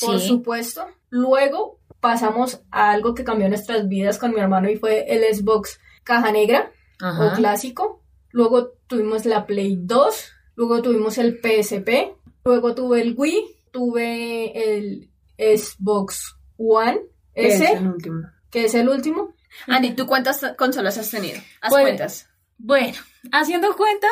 por 0.00 0.20
Sí. 0.20 0.26
supuesto. 0.26 0.86
Luego 1.10 1.78
pasamos 2.04 2.60
a 2.70 2.90
algo 2.90 3.14
que 3.14 3.24
cambió 3.24 3.48
nuestras 3.48 3.88
vidas 3.88 4.18
con 4.18 4.34
mi 4.34 4.38
hermano 4.40 4.68
y 4.68 4.76
fue 4.76 5.06
el 5.08 5.22
Xbox 5.34 5.80
caja 6.02 6.30
negra 6.32 6.70
Ajá. 7.00 7.32
o 7.32 7.34
clásico. 7.34 8.02
Luego 8.30 8.72
tuvimos 8.88 9.24
la 9.24 9.46
Play 9.46 9.78
2, 9.80 10.32
luego 10.54 10.82
tuvimos 10.82 11.16
el 11.16 11.40
PSP, 11.40 12.12
luego 12.44 12.74
tuve 12.74 13.00
el 13.00 13.14
Wii, 13.16 13.42
tuve 13.70 14.76
el 14.76 15.10
Xbox 15.38 16.36
One 16.58 17.00
es 17.32 17.54
S, 17.62 17.72
el 17.72 17.86
último. 17.88 18.28
que 18.50 18.66
es 18.66 18.74
el 18.74 18.90
último. 18.90 19.34
Andy, 19.66 19.94
¿tú 19.94 20.06
cuántas 20.06 20.42
consolas 20.58 20.98
has 20.98 21.10
tenido? 21.10 21.38
Haz 21.62 21.70
Pues- 21.70 21.82
cuentas. 21.84 22.28
Bueno, 22.58 22.98
haciendo 23.32 23.74
cuentas, 23.76 24.10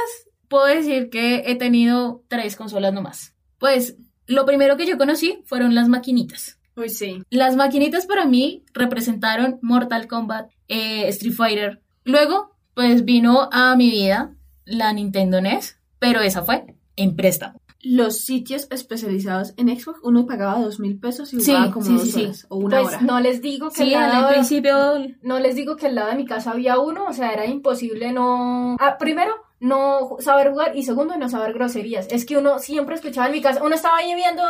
puedo 0.49 0.65
decir 0.65 1.11
que 1.11 1.43
he 1.47 1.57
tenido 1.57 2.25
tres 2.29 2.57
consolas 2.57 2.95
nomás. 2.95 3.35
Pues 3.59 3.97
lo 4.27 4.47
primero 4.47 4.79
que 4.79 4.87
yo 4.87 4.97
conocí 4.97 5.43
fueron 5.45 5.75
las 5.75 5.89
maquinitas. 5.89 6.59
Uy, 6.77 6.89
sí. 6.89 7.23
Las 7.31 7.57
maquinitas 7.57 8.07
para 8.07 8.25
mí 8.27 8.65
representaron 8.73 9.59
Mortal 9.63 10.07
Kombat, 10.07 10.51
eh, 10.69 11.09
Street 11.09 11.35
Fighter. 11.35 11.81
Luego, 12.05 12.53
pues 12.75 13.05
vino 13.05 13.49
a 13.53 13.77
mi 13.77 13.91
vida 13.91 14.35
la 14.65 14.93
Nintendo 14.93 15.41
NES, 15.41 15.77
pero 15.99 16.21
esa 16.21 16.43
fue 16.43 16.65
en 16.97 17.17
préstamo. 17.17 17.61
Los 17.85 18.19
sitios 18.19 18.69
especializados 18.71 19.55
en 19.57 19.69
Xbox, 19.77 19.99
uno 20.05 20.25
pagaba 20.25 20.61
dos 20.61 20.79
mil 20.79 21.01
pesos 21.01 21.33
y 21.33 21.41
Sí, 21.41 21.51
jugaba 21.51 21.73
como 21.73 21.85
sí, 21.87 21.93
dos 21.95 22.11
sí, 22.13 22.25
horas 22.25 22.47
o 22.49 22.57
una 22.57 22.81
pues 22.81 22.87
hora. 22.95 23.01
no 23.01 23.19
les 23.19 23.43
digo 23.43 23.71
que 23.71 23.97
al 23.97 24.29
principio 24.33 24.77
no 25.23 25.41
les 25.41 25.57
digo 25.57 25.75
que 25.77 25.87
al 25.89 25.97
lado 25.97 26.11
de 26.11 26.15
mi 26.17 26.25
casa 26.25 26.53
había 26.53 26.79
uno, 26.79 27.07
o 27.07 27.13
sea, 27.13 27.33
era 27.33 27.45
imposible 27.45 28.13
no... 28.13 28.77
Ah, 28.79 28.99
primero, 29.01 29.35
no 29.63 30.17
saber 30.19 30.51
jugar 30.51 30.77
y 30.77 30.83
segundo, 30.83 31.17
no 31.17 31.29
saber 31.29 31.53
groserías. 31.53 32.09
Es 32.11 32.27
que 32.27 32.37
uno 32.37 32.59
siempre 32.59 32.97
escuchaba 32.97 33.29
en 33.29 33.33
mi 33.33 33.41
casa, 33.41 33.63
uno 33.63 33.77
estaba 33.77 33.99
ahí 33.99 34.13
viendo 34.17 34.43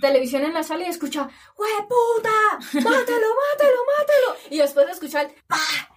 televisión 0.00 0.44
en 0.44 0.54
la 0.54 0.62
sala 0.62 0.86
y 0.86 0.90
escucha, 0.90 1.28
¡Hue 1.56 1.66
puta! 1.88 2.30
¡Mátalo, 2.74 2.90
mátalo, 2.94 3.80
mátalo! 3.98 4.36
Y 4.48 4.58
después 4.58 4.88
escucha 4.88 5.22
el 5.22 5.28
¡Pah! 5.48 5.56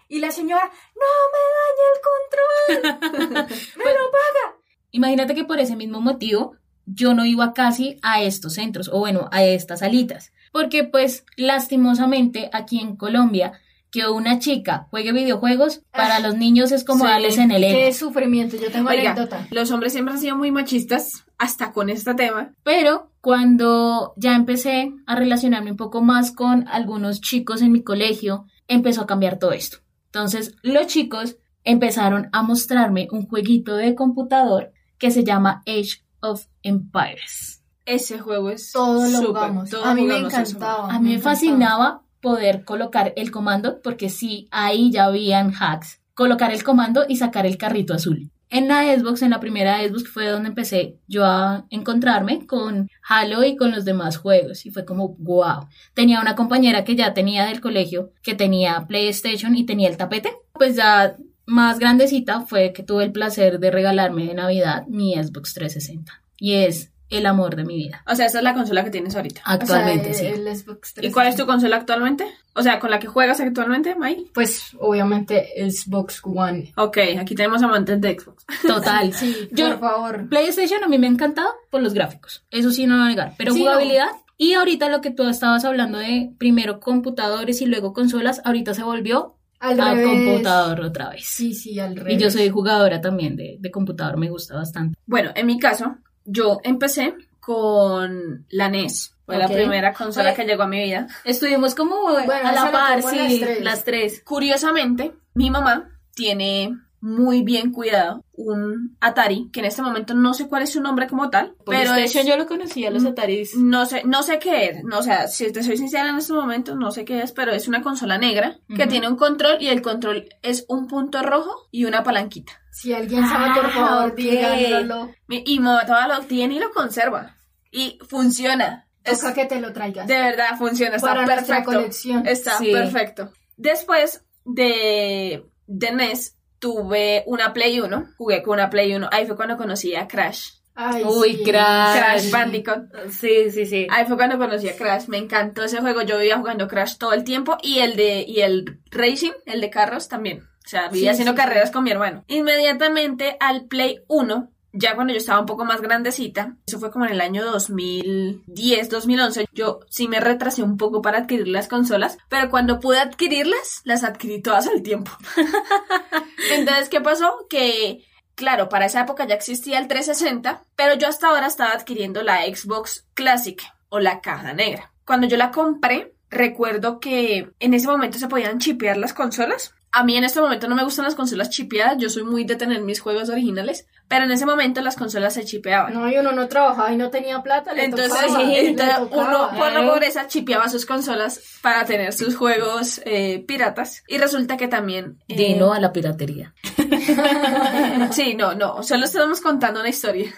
Y 0.10 0.20
la 0.20 0.32
señora, 0.32 0.72
¡No 0.96 1.06
me 1.34 1.44
dañe 1.70 2.90
el 2.90 2.90
control! 2.90 3.48
¡Me 3.78 3.94
lo 3.94 4.12
paga! 4.12 4.58
Imagínate 4.90 5.36
que 5.36 5.46
por 5.46 5.60
ese 5.60 5.76
mismo 5.76 6.02
motivo 6.02 6.56
yo 6.88 7.14
no 7.14 7.26
iba 7.26 7.54
casi 7.54 8.00
a 8.02 8.24
estos 8.24 8.56
centros 8.56 8.90
o 8.92 8.98
bueno, 8.98 9.30
a 9.32 9.44
estas 9.44 9.82
salitas, 9.82 10.34
porque 10.52 10.84
pues 10.84 11.26
lastimosamente 11.38 12.50
aquí 12.52 12.80
en 12.80 12.96
Colombia 12.96 13.62
que 13.94 14.08
una 14.10 14.40
chica 14.40 14.88
juegue 14.90 15.12
videojuegos 15.12 15.84
para 15.92 16.16
Ah, 16.16 16.20
los 16.20 16.36
niños 16.36 16.72
es 16.72 16.84
como 16.84 17.06
sí, 17.06 17.12
darles 17.12 17.38
en 17.38 17.52
el 17.52 17.64
ego. 17.64 17.78
¡Qué 17.80 17.94
sufrimiento! 17.94 18.58
Yo 18.58 18.72
tengo 18.72 18.90
Oiga, 18.90 19.12
anécdota. 19.12 19.48
los 19.52 19.70
hombres 19.70 19.94
siempre 19.94 20.16
han 20.16 20.20
sido 20.20 20.36
muy 20.36 20.50
machistas, 20.50 21.26
hasta 21.38 21.72
con 21.74 21.92
este 21.92 22.16
tema. 22.16 22.54
Pero 22.64 23.12
cuando 23.22 24.14
ya 24.18 24.36
empecé 24.36 24.92
a 25.06 25.16
relacionarme 25.16 25.70
un 25.70 25.78
poco 25.78 26.02
más 26.02 26.32
con 26.32 26.68
algunos 26.70 27.22
chicos 27.22 27.62
en 27.62 27.72
mi 27.72 27.84
colegio, 27.84 28.48
empezó 28.68 29.02
a 29.02 29.06
cambiar 29.06 29.38
todo 29.38 29.52
esto. 29.52 29.78
Entonces, 30.08 30.56
los 30.64 30.88
chicos 30.88 31.38
empezaron 31.64 32.30
a 32.32 32.42
mostrarme 32.42 33.08
un 33.12 33.28
jueguito 33.28 33.76
de 33.76 33.94
computador 33.94 34.72
que 34.98 35.12
se 35.12 35.24
llama 35.24 35.62
Age 35.68 36.04
of 36.20 36.48
Empires. 36.64 37.62
Ese 37.86 38.18
juego 38.18 38.50
es 38.50 38.72
Todo 38.72 39.04
lo 39.04 39.10
súper, 39.10 39.28
jugamos. 39.28 39.74
A 39.84 39.94
mí 39.94 40.04
me 40.04 40.18
encantaba. 40.18 40.90
A 40.92 41.00
mí 41.00 41.10
me 41.10 41.14
encantaba. 41.16 41.22
fascinaba 41.36 42.03
poder 42.24 42.64
colocar 42.64 43.14
el 43.18 43.30
comando, 43.30 43.82
porque 43.84 44.10
sí, 44.10 44.48
ahí 44.50 44.92
ya 44.92 45.06
habían 45.06 45.54
hacks. 45.54 46.00
Colocar 46.16 46.52
el 46.52 46.64
comando 46.64 47.06
y 47.08 47.18
sacar 47.18 47.46
el 47.46 47.58
carrito 47.58 47.94
azul. 47.94 48.32
En 48.50 48.68
la 48.68 48.84
Xbox, 48.84 49.24
en 49.24 49.32
la 49.32 49.40
primera 49.40 49.82
Xbox, 49.82 50.08
fue 50.08 50.30
donde 50.30 50.50
empecé 50.50 51.00
yo 51.08 51.26
a 51.26 51.66
encontrarme 51.70 52.46
con 52.46 52.88
Halo 53.08 53.44
y 53.44 53.58
con 53.58 53.72
los 53.72 53.84
demás 53.84 54.18
juegos. 54.18 54.66
Y 54.66 54.72
fue 54.72 54.86
como, 54.86 55.16
wow. 55.18 55.68
Tenía 55.94 56.22
una 56.22 56.36
compañera 56.36 56.84
que 56.84 56.96
ya 56.96 57.14
tenía 57.14 57.46
del 57.46 57.62
colegio, 57.62 58.12
que 58.22 58.36
tenía 58.36 58.86
PlayStation 58.88 59.56
y 59.56 59.66
tenía 59.66 59.90
el 59.90 59.98
tapete. 59.98 60.32
Pues 60.54 60.76
ya 60.76 61.18
más 61.46 61.80
grandecita 61.80 62.42
fue 62.42 62.72
que 62.74 62.84
tuve 62.84 63.04
el 63.04 63.12
placer 63.12 63.60
de 63.60 63.72
regalarme 63.72 64.28
de 64.28 64.36
Navidad 64.36 64.86
mi 64.88 65.16
Xbox 65.16 65.56
360. 65.56 66.22
Y 66.38 66.54
es 66.54 66.93
el 67.18 67.26
amor 67.26 67.56
de 67.56 67.64
mi 67.66 67.76
vida. 67.76 68.04
O 68.08 68.16
sea, 68.16 68.26
esta 68.26 68.40
es 68.40 68.44
la 68.44 68.54
consola 68.54 68.84
que 68.84 68.90
tienes 68.92 69.16
ahorita. 69.16 69.42
Actualmente, 69.46 70.12
O 70.12 70.14
sea, 70.14 70.34
sí. 70.36 70.40
el 70.42 70.56
Xbox 70.56 70.94
¿Y 71.02 71.12
cuál 71.12 71.28
es 71.28 71.36
tu 71.36 71.46
360. 71.46 71.46
consola 71.46 71.76
actualmente? 71.78 72.26
O 72.56 72.62
sea, 72.62 72.80
con 72.80 72.92
la 72.92 73.00
que 73.00 73.08
juegas 73.08 73.40
actualmente, 73.40 73.96
May. 73.96 74.30
Pues 74.34 74.72
obviamente 74.80 75.48
Xbox 75.70 76.22
One. 76.24 76.72
Ok, 76.78 76.98
aquí 77.20 77.36
tenemos 77.36 77.62
amantes 77.64 78.00
de 78.00 78.18
Xbox. 78.20 78.46
Total. 78.68 79.14
Sí, 79.14 79.48
Yo- 79.52 79.70
por 79.72 79.80
favor. 79.90 80.30
PlayStation 80.30 80.84
a 80.84 80.88
mí 80.88 80.98
me 80.98 81.08
ha 81.08 81.10
encantado 81.10 81.50
por 81.70 81.82
los 81.82 81.94
gráficos, 81.94 82.46
eso 82.52 82.72
sí 82.72 82.86
no 82.86 82.96
lo 82.96 83.00
voy 83.04 83.08
a 83.08 83.16
negar, 83.16 83.34
pero 83.38 83.54
Sí, 83.54 83.60
jugabilidad 83.62 84.08
y 84.38 84.54
ahorita 84.54 84.90
lo 84.90 85.02
que 85.02 85.12
tú 85.12 85.28
estabas 85.28 85.64
hablando 85.66 85.98
de 86.00 86.32
primero 86.38 86.80
computadores 86.80 87.62
y 87.62 87.66
luego 87.66 87.94
consolas, 87.94 88.42
ahorita 88.44 88.74
se 88.74 88.84
volvió 88.84 89.38
Al 89.60 89.78
revés. 89.78 90.06
computador 90.08 90.82
otra 90.82 91.10
vez. 91.10 91.24
Sí, 91.26 91.54
sí, 91.54 91.80
al 91.80 91.96
revés. 91.96 92.16
Y 92.16 92.18
yo 92.18 92.30
soy 92.32 92.50
jugadora 92.50 93.00
también 93.00 93.36
de, 93.36 93.58
de 93.60 93.72
computador, 93.72 94.18
me 94.18 94.30
gusta 94.30 94.56
bastante. 94.56 94.98
Bueno, 95.06 95.32
en 95.36 95.46
mi 95.48 95.60
caso, 95.60 95.96
yo 96.26 96.60
empecé 96.64 97.16
con 97.40 98.46
la 98.50 98.70
NES. 98.70 99.16
Fue 99.26 99.38
la 99.38 99.48
primera 99.48 99.94
consola 99.94 100.34
que 100.34 100.44
llegó 100.44 100.64
a 100.64 100.68
mi 100.68 100.84
vida. 100.84 101.08
Estuvimos 101.24 101.76
como 101.76 101.96
Bueno, 102.26 102.50
a 102.50 102.52
la 102.52 102.72
par, 102.72 103.02
sí, 103.04 103.18
las 103.18 103.40
tres. 103.40 103.62
las 103.64 103.84
tres. 103.84 104.22
Curiosamente, 104.24 105.14
mi 105.34 105.50
mamá 105.50 105.90
tiene 106.14 106.78
muy 107.06 107.44
bien 107.44 107.74
cuidado 107.74 108.24
un 108.32 108.96
Atari, 109.02 109.50
que 109.52 109.60
en 109.60 109.66
este 109.66 109.82
momento 109.82 110.14
no 110.14 110.34
sé 110.34 110.48
cuál 110.48 110.64
es 110.64 110.72
su 110.72 110.80
nombre 110.82 111.06
como 111.08 111.30
tal, 111.30 111.54
pero 111.66 111.94
es, 111.96 112.14
yo 112.14 112.38
lo 112.38 112.48
conocía, 112.48 112.92
los 112.92 113.04
Ataris. 113.04 113.56
no 113.58 113.86
sé, 113.86 114.04
no 114.06 114.24
sé 114.24 114.40
qué 114.40 114.68
es, 114.68 114.84
no, 114.86 115.00
o 115.00 115.04
sea, 115.04 115.28
si 115.28 115.52
te 115.52 115.64
soy 115.64 115.76
sincera 115.76 116.08
en 116.10 116.16
este 116.16 116.32
momento, 116.32 116.76
no 116.76 116.92
sé 116.92 117.04
qué 117.04 117.22
es, 117.22 117.34
pero 117.34 117.52
es 117.52 117.68
una 117.68 117.82
consola 117.82 118.18
negra 118.18 118.58
que 118.74 118.88
tiene 118.88 119.10
un 119.10 119.18
control 119.18 119.58
y 119.60 119.68
el 119.68 119.82
control 119.82 120.30
es 120.42 120.64
un 120.70 120.88
punto 120.88 121.22
rojo 121.24 121.68
y 121.72 121.84
una 121.84 122.04
palanquita. 122.04 122.54
Si 122.72 122.94
alguien 122.94 123.28
sabe, 123.28 123.54
por 123.54 123.66
Ah, 123.66 123.70
favor, 123.70 124.12
ok. 124.12 124.16
díganlo. 124.16 125.10
Y 125.28 125.60
todavía 125.60 126.08
lo 126.18 126.24
tiene 126.26 126.56
y 126.56 126.60
lo 126.60 126.72
conserva. 126.72 127.36
Y 127.70 128.00
funciona. 128.08 128.88
Es- 129.04 129.20
Toca 129.20 129.34
que 129.34 129.46
te 129.46 129.60
lo 129.60 129.74
traigas. 129.74 130.08
de 130.08 130.16
verdad 130.16 130.58
funciona, 130.58 130.96
está 130.96 131.10
Para 131.10 131.26
nuestra 131.26 131.58
perfecto. 131.58 131.72
colección. 131.80 132.26
Está 132.26 132.58
Sí. 132.60 132.72
perfecto. 132.72 133.32
Después 133.58 134.24
de, 134.46 135.46
de 135.68 135.92
NES, 135.92 136.38
tuve 136.64 137.24
una 137.26 137.52
Play 137.52 137.82
1. 137.82 138.12
Jugué 138.18 138.42
con 138.42 138.54
una 138.54 138.70
Play 138.70 138.96
1. 138.96 139.10
Ahí 139.12 139.26
fue 139.28 139.36
cuando 139.36 139.58
conocí 139.58 139.94
a 139.96 140.08
Crash. 140.08 140.52
Ay, 140.76 141.04
Uy, 141.04 141.36
sí. 141.36 141.44
Crash. 141.44 141.98
Crash 141.98 142.32
Bandicoot. 142.32 142.84
Sí, 143.12 143.52
sí, 143.52 143.66
sí. 143.66 143.86
Ahí 143.90 144.06
fue 144.06 144.16
cuando 144.16 144.38
conocí 144.38 144.70
a 144.70 144.78
Crash. 144.78 145.08
Me 145.08 145.18
encantó 145.18 145.66
ese 145.66 145.82
juego. 145.82 146.04
Yo 146.04 146.18
vivía 146.18 146.38
jugando 146.38 146.70
Crash 146.70 146.96
todo 146.98 147.12
el 147.12 147.26
tiempo. 147.26 147.58
Y 147.62 147.80
el 147.80 147.98
de, 147.98 148.24
y 148.26 148.40
el 148.40 148.80
Racing, 148.92 149.34
el 149.46 149.60
de 149.60 149.70
carros 149.70 150.08
también. 150.08 150.44
O 150.66 150.70
sea, 150.70 150.88
vivía 150.88 151.10
Sí, 151.12 151.16
haciendo 151.16 151.34
sí, 151.34 151.38
carreras 151.38 151.68
sí. 151.68 151.74
con 151.74 151.84
mi 151.84 151.92
hermano. 151.92 152.24
Inmediatamente 152.28 153.36
al 153.42 153.66
Play 153.66 154.00
1, 154.08 154.50
ya 154.74 154.96
cuando 154.96 155.14
yo 155.14 155.20
estaba 155.20 155.40
un 155.40 155.46
poco 155.46 155.66
más 155.66 155.82
grandecita, 155.82 156.58
eso 156.66 156.80
fue 156.80 156.92
como 156.92 157.06
en 157.06 157.12
el 157.12 157.22
año 157.22 157.46
2010, 157.46 158.90
2011, 158.90 159.46
yo 159.54 159.80
sí 159.88 160.08
me 160.08 160.20
retrasé 160.20 160.64
un 160.64 160.78
poco 160.78 161.02
para 161.02 161.20
adquirir 161.20 161.48
las 161.48 161.68
consolas, 161.68 162.18
pero 162.28 162.50
cuando 162.50 162.80
pude 162.80 163.00
adquirirlas, 163.00 163.82
las 163.86 164.04
adquirí 164.04 164.42
todas 164.42 164.68
al 164.68 164.82
tiempo. 164.82 165.12
Entonces, 166.52 166.90
¿qué 166.90 167.02
pasó? 167.02 167.46
Que, 167.50 168.04
claro, 168.34 168.68
para 168.68 168.88
esa 168.88 169.02
época 169.02 169.28
ya 169.28 169.36
existía 169.36 169.78
el 169.78 169.88
360, 169.88 170.64
pero 170.76 170.96
yo 170.96 171.08
hasta 171.08 171.28
ahora 171.28 171.48
estaba 171.48 171.72
adquiriendo 171.72 172.24
la 172.24 172.42
Xbox 172.44 173.06
Classic 173.14 173.62
o 173.90 174.00
la 174.00 174.22
caja 174.22 174.54
negra. 174.54 174.92
Cuando 175.06 175.28
yo 175.28 175.38
la 175.38 175.52
compré, 175.52 176.16
recuerdo 176.32 177.00
que 177.00 177.52
en 177.60 177.74
ese 177.76 177.88
momento 177.88 178.18
se 178.18 178.28
podían 178.28 178.58
chipear 178.58 178.98
las 178.98 179.14
consolas. 179.14 179.76
A 179.96 180.04
mí 180.04 180.18
en 180.18 180.24
este 180.24 180.42
momento 180.42 180.68
no 180.68 180.76
me 180.76 180.84
gustan 180.84 181.06
las 181.06 181.14
consolas 181.14 181.52
chipeadas, 181.52 181.98
yo 182.00 182.10
soy 182.10 182.24
muy 182.24 182.46
de 182.46 182.56
tener 182.56 182.82
mis 182.82 183.00
juegos 183.00 183.30
originales, 183.30 183.86
pero 184.08 184.26
en 184.26 184.32
ese 184.32 184.46
momento 184.46 184.82
las 184.82 184.96
consolas 184.96 185.36
se 185.36 185.46
chipeaban. 185.46 185.94
No, 185.94 186.10
y 186.12 186.18
uno 186.18 186.32
no 186.32 186.48
trabajaba 186.48 186.92
y 186.92 186.98
no 186.98 187.12
tenía 187.12 187.44
plata, 187.44 187.74
le 187.74 187.86
Entonces, 187.86 188.10
tocaba, 188.10 188.42
le 188.44 188.70
entonces 188.70 188.98
tocaba. 188.98 189.28
uno 189.28 189.58
por 189.58 189.72
la 189.72 189.88
pobreza 189.88 190.28
chipeaba 190.28 190.68
sus 190.68 190.88
consolas 190.88 191.40
para 191.62 191.86
tener 191.86 192.12
sus 192.12 192.36
juegos 192.36 193.02
eh, 193.06 193.46
piratas. 193.48 194.04
Y 194.08 194.18
resulta 194.18 194.58
que 194.58 194.68
también... 194.68 195.20
eh, 195.28 195.36
Dino 195.36 195.74
a 195.74 195.80
la 195.80 195.94
piratería. 195.94 196.54
Sí, 198.12 198.36
no, 198.36 198.54
no, 198.56 198.84
solo 198.84 199.06
estamos 199.06 199.42
contando 199.42 199.80
una 199.80 199.90
historia. 199.90 200.34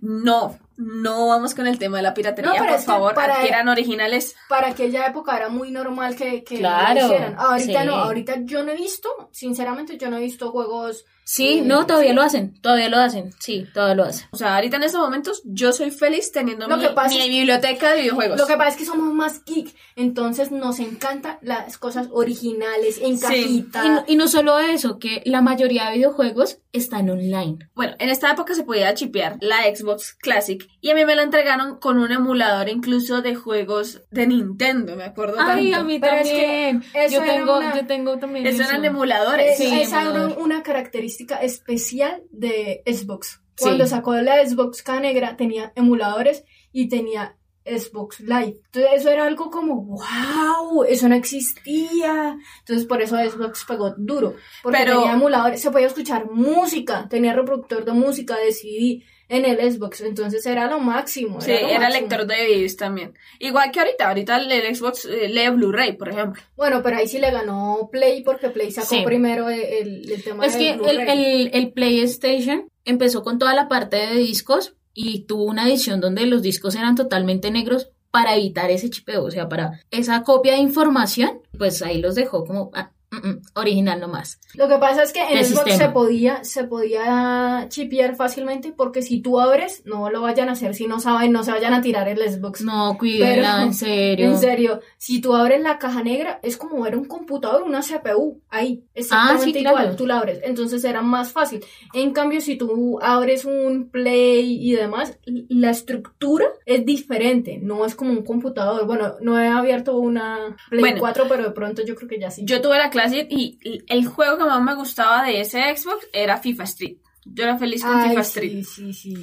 No, 0.00 0.58
no 0.80 1.26
vamos 1.28 1.54
con 1.54 1.66
el 1.66 1.78
tema 1.78 1.98
de 1.98 2.02
la 2.02 2.14
piratería, 2.14 2.52
No, 2.52 2.56
por 2.58 2.68
es 2.68 2.76
que 2.80 2.86
favor, 2.86 3.14
para- 3.14 3.34
adquieran 3.36 3.68
originales. 3.68 4.34
Para 4.48 4.68
aquella 4.68 5.06
época 5.06 5.36
era 5.36 5.48
muy 5.48 5.70
normal 5.70 6.16
que, 6.16 6.42
que 6.42 6.58
Claro, 6.58 7.00
lo 7.00 7.06
hicieran. 7.06 7.36
Ahorita 7.38 7.80
sí. 7.82 7.86
no, 7.86 7.94
ahorita 7.96 8.34
yo 8.44 8.62
no 8.64 8.72
he 8.72 8.76
visto, 8.76 9.08
sinceramente 9.30 9.98
yo 9.98 10.10
no 10.10 10.16
he 10.16 10.20
visto 10.20 10.50
juegos... 10.50 11.04
Sí, 11.32 11.58
eh, 11.58 11.62
no, 11.64 11.86
todavía 11.86 12.12
lo 12.12 12.22
hacen, 12.22 12.60
todavía 12.60 12.88
lo 12.88 12.96
hacen, 12.96 13.30
sí, 13.38 13.64
todavía 13.72 13.94
lo 13.94 14.02
hacen. 14.04 14.26
O 14.32 14.36
sea, 14.36 14.56
ahorita 14.56 14.78
en 14.78 14.82
estos 14.82 15.00
momentos 15.00 15.42
yo 15.44 15.72
soy 15.72 15.92
feliz 15.92 16.32
teniendo 16.32 16.66
Lo 16.66 16.76
mi, 16.76 16.82
que 16.82 16.88
pasa 16.92 17.10
mi 17.14 17.20
es- 17.20 17.28
biblioteca 17.28 17.92
de 17.92 18.00
videojuegos. 18.02 18.36
Lo 18.36 18.46
que 18.48 18.56
pasa 18.56 18.70
es 18.70 18.76
que 18.76 18.84
somos 18.84 19.14
más 19.14 19.44
geek, 19.44 19.72
entonces 19.94 20.50
nos 20.50 20.80
encantan 20.80 21.38
las 21.40 21.78
cosas 21.78 22.08
originales, 22.10 22.98
en 23.00 23.16
Sí. 23.16 23.22
cajita. 23.22 23.84
Y 23.86 23.88
no, 23.90 24.04
y 24.08 24.16
no 24.16 24.26
solo 24.26 24.58
eso, 24.58 24.98
que 24.98 25.22
la 25.24 25.40
mayoría 25.40 25.86
de 25.90 25.96
videojuegos 25.98 26.58
están 26.72 27.08
online. 27.10 27.58
Bueno, 27.74 27.94
en 28.00 28.08
esta 28.08 28.30
época 28.32 28.54
se 28.54 28.64
podía 28.64 28.92
chipear 28.94 29.36
la 29.40 29.62
Xbox 29.74 30.14
Classic 30.14 30.64
y 30.80 30.90
a 30.90 30.94
mí 30.96 31.04
me 31.04 31.14
la 31.14 31.22
entregaron 31.22 31.78
con 31.78 31.98
un 31.98 32.10
emulador 32.10 32.68
incluso 32.68 33.22
de 33.22 33.34
juegos 33.36 34.02
de 34.10 34.26
Nintendo, 34.26 34.96
me 34.96 35.04
acuerdo 35.04 35.36
Ay, 35.38 35.70
tanto. 35.70 35.80
a 35.80 35.84
mí 35.84 35.98
Pero 36.00 36.16
es 36.16 36.28
que 36.28 36.72
también. 36.82 37.10
yo 37.12 37.22
tengo, 37.22 37.58
una- 37.58 37.76
yo 37.76 37.86
tengo 37.86 38.18
también 38.18 38.46
Eso 38.46 38.62
eso. 38.62 38.70
eran 38.70 38.84
emuladores. 38.84 39.56
Sí, 39.58 39.80
esa 39.80 40.02
era 40.02 40.26
una 40.38 40.62
característica 40.62 41.19
especial 41.42 42.22
de 42.30 42.82
Xbox. 42.86 43.40
Sí. 43.56 43.64
Cuando 43.64 43.86
sacó 43.86 44.14
la 44.14 44.44
Xbox 44.46 44.82
K 44.82 45.00
negra 45.00 45.36
tenía 45.36 45.72
emuladores 45.76 46.44
y 46.72 46.88
tenía 46.88 47.36
Xbox 47.64 48.20
Live. 48.20 48.56
Entonces 48.66 48.90
eso 48.96 49.10
era 49.10 49.26
algo 49.26 49.50
como, 49.50 49.82
wow, 49.84 50.84
eso 50.84 51.08
no 51.08 51.14
existía. 51.14 52.36
Entonces 52.60 52.86
por 52.86 53.02
eso 53.02 53.16
Xbox 53.16 53.64
pegó 53.66 53.94
duro. 53.96 54.34
Porque 54.62 54.78
Pero- 54.78 54.98
tenía 55.00 55.12
emuladores, 55.12 55.60
se 55.60 55.70
podía 55.70 55.86
escuchar 55.86 56.30
música, 56.30 57.06
tenía 57.08 57.34
reproductor 57.34 57.84
de 57.84 57.92
música, 57.92 58.36
de 58.36 58.52
CD 58.52 59.02
en 59.30 59.46
el 59.46 59.72
Xbox. 59.72 60.02
Entonces 60.02 60.44
era 60.44 60.68
lo 60.68 60.78
máximo. 60.80 61.40
Sí, 61.40 61.52
lo 61.52 61.56
era 61.68 61.78
máximo. 61.80 62.00
lector 62.00 62.26
de 62.26 62.46
videos 62.46 62.76
también. 62.76 63.14
Igual 63.38 63.70
que 63.70 63.80
ahorita, 63.80 64.08
ahorita 64.08 64.36
el 64.38 64.74
Xbox 64.76 65.06
eh, 65.06 65.28
lee 65.28 65.48
Blu-ray, 65.48 65.96
por 65.96 66.10
ejemplo. 66.10 66.42
Bueno, 66.56 66.82
pero 66.82 66.96
ahí 66.98 67.08
sí 67.08 67.18
le 67.18 67.30
ganó 67.30 67.88
Play 67.90 68.22
porque 68.22 68.50
Play 68.50 68.70
sacó 68.70 68.88
Sí. 68.88 69.02
primero 69.04 69.48
el, 69.48 69.60
el- 69.60 70.10
el 70.12 70.22
tema 70.22 70.44
Es 70.44 70.52
de 70.54 70.58
que 70.58 70.90
el, 70.90 71.00
el- 71.08 71.50
el 71.54 71.72
PlayStation 71.72 72.68
empezó 72.84 73.22
con 73.22 73.38
toda 73.38 73.54
la 73.54 73.68
parte 73.68 73.96
de 73.96 74.14
discos 74.16 74.74
y 74.92 75.20
tuvo 75.24 75.44
una 75.44 75.66
edición 75.68 76.00
donde 76.00 76.26
los 76.26 76.42
discos 76.42 76.74
eran 76.74 76.94
totalmente 76.96 77.50
negros 77.50 77.90
para 78.10 78.34
evitar 78.34 78.70
ese 78.72 78.90
chipeo, 78.90 79.22
o 79.22 79.30
sea, 79.30 79.48
para 79.48 79.80
esa 79.92 80.24
copia 80.24 80.54
de 80.54 80.58
información, 80.58 81.42
pues 81.56 81.80
ahí 81.82 82.00
los 82.00 82.16
dejó 82.16 82.44
como 82.44 82.72
ah, 82.74 82.90
mm, 83.10 83.16
mm, 83.28 83.42
original 83.54 84.00
nomás. 84.00 84.40
Lo 84.54 84.68
que 84.68 84.78
pasa 84.78 85.02
es 85.02 85.12
que 85.12 85.20
en 85.22 85.38
El 85.38 85.44
Xbox 85.44 85.76
se 85.76 85.88
podía, 85.88 86.44
se 86.44 86.64
podía 86.64 87.66
chipear 87.68 88.16
fácilmente 88.16 88.72
porque 88.72 89.02
si 89.02 89.20
tú 89.20 89.40
abres, 89.40 89.82
no 89.84 90.10
lo 90.10 90.20
vayan 90.22 90.48
a 90.48 90.52
hacer 90.52 90.74
si 90.74 90.86
no 90.86 91.00
saben, 91.00 91.32
no 91.32 91.44
se 91.44 91.52
vayan 91.52 91.74
a 91.74 91.82
tirar 91.82 92.08
el 92.08 92.18
Xbox. 92.18 92.62
No, 92.62 92.96
cuídenla, 92.98 93.62
en 93.62 93.74
serio. 93.74 94.26
En 94.26 94.38
serio, 94.38 94.80
si 94.98 95.20
tú 95.20 95.34
abres 95.34 95.60
la 95.60 95.78
caja 95.78 96.02
negra, 96.02 96.40
es 96.42 96.56
como 96.56 96.82
ver 96.82 96.96
un 96.96 97.04
computador, 97.04 97.62
una 97.62 97.80
CPU, 97.80 98.40
ahí, 98.48 98.84
exactamente 98.94 99.42
Ah, 99.42 99.44
sí, 99.44 99.52
claro. 99.52 99.78
igual, 99.78 99.96
tú 99.96 100.06
la 100.06 100.18
abres, 100.18 100.40
entonces 100.42 100.84
era 100.84 101.02
más 101.02 101.32
fácil. 101.32 101.64
En 101.94 102.12
cambio, 102.12 102.40
si 102.40 102.56
tú 102.56 102.98
abres 103.02 103.44
un 103.44 103.90
Play 103.90 104.58
y 104.68 104.72
demás, 104.72 105.18
la 105.48 105.70
estructura 105.70 106.46
es 106.66 106.84
diferente, 106.84 107.58
no 107.62 107.84
es 107.84 107.94
como 107.94 108.10
un 108.10 108.24
computador. 108.24 108.86
Bueno, 108.86 109.14
no 109.20 109.38
he 109.40 109.48
abierto 109.48 109.96
una 109.96 110.56
Play 110.68 110.80
Bueno. 110.80 111.00
4, 111.00 111.24
pero 111.28 111.44
de 111.44 111.50
pronto 111.50 111.82
yo 111.84 111.94
creo 111.94 112.08
que 112.08 112.18
ya 112.20 112.30
sí. 112.30 112.42
Yo 112.44 112.60
tuve 112.60 112.78
la 112.78 112.90
Y 113.30 113.58
el 113.88 114.06
juego 114.06 114.38
que 114.38 114.44
más 114.44 114.62
me 114.62 114.74
gustaba 114.74 115.22
de 115.24 115.40
ese 115.40 115.62
Xbox 115.76 116.06
era 116.12 116.38
FIFA 116.38 116.64
Street. 116.64 116.96
Yo 117.24 117.44
era 117.44 117.58
feliz 117.58 117.82
con 117.84 117.94
Ay, 117.96 118.10
FIFA 118.10 118.24
sí, 118.24 118.30
Street. 118.30 118.64
sí, 118.64 118.92
sí, 118.94 119.14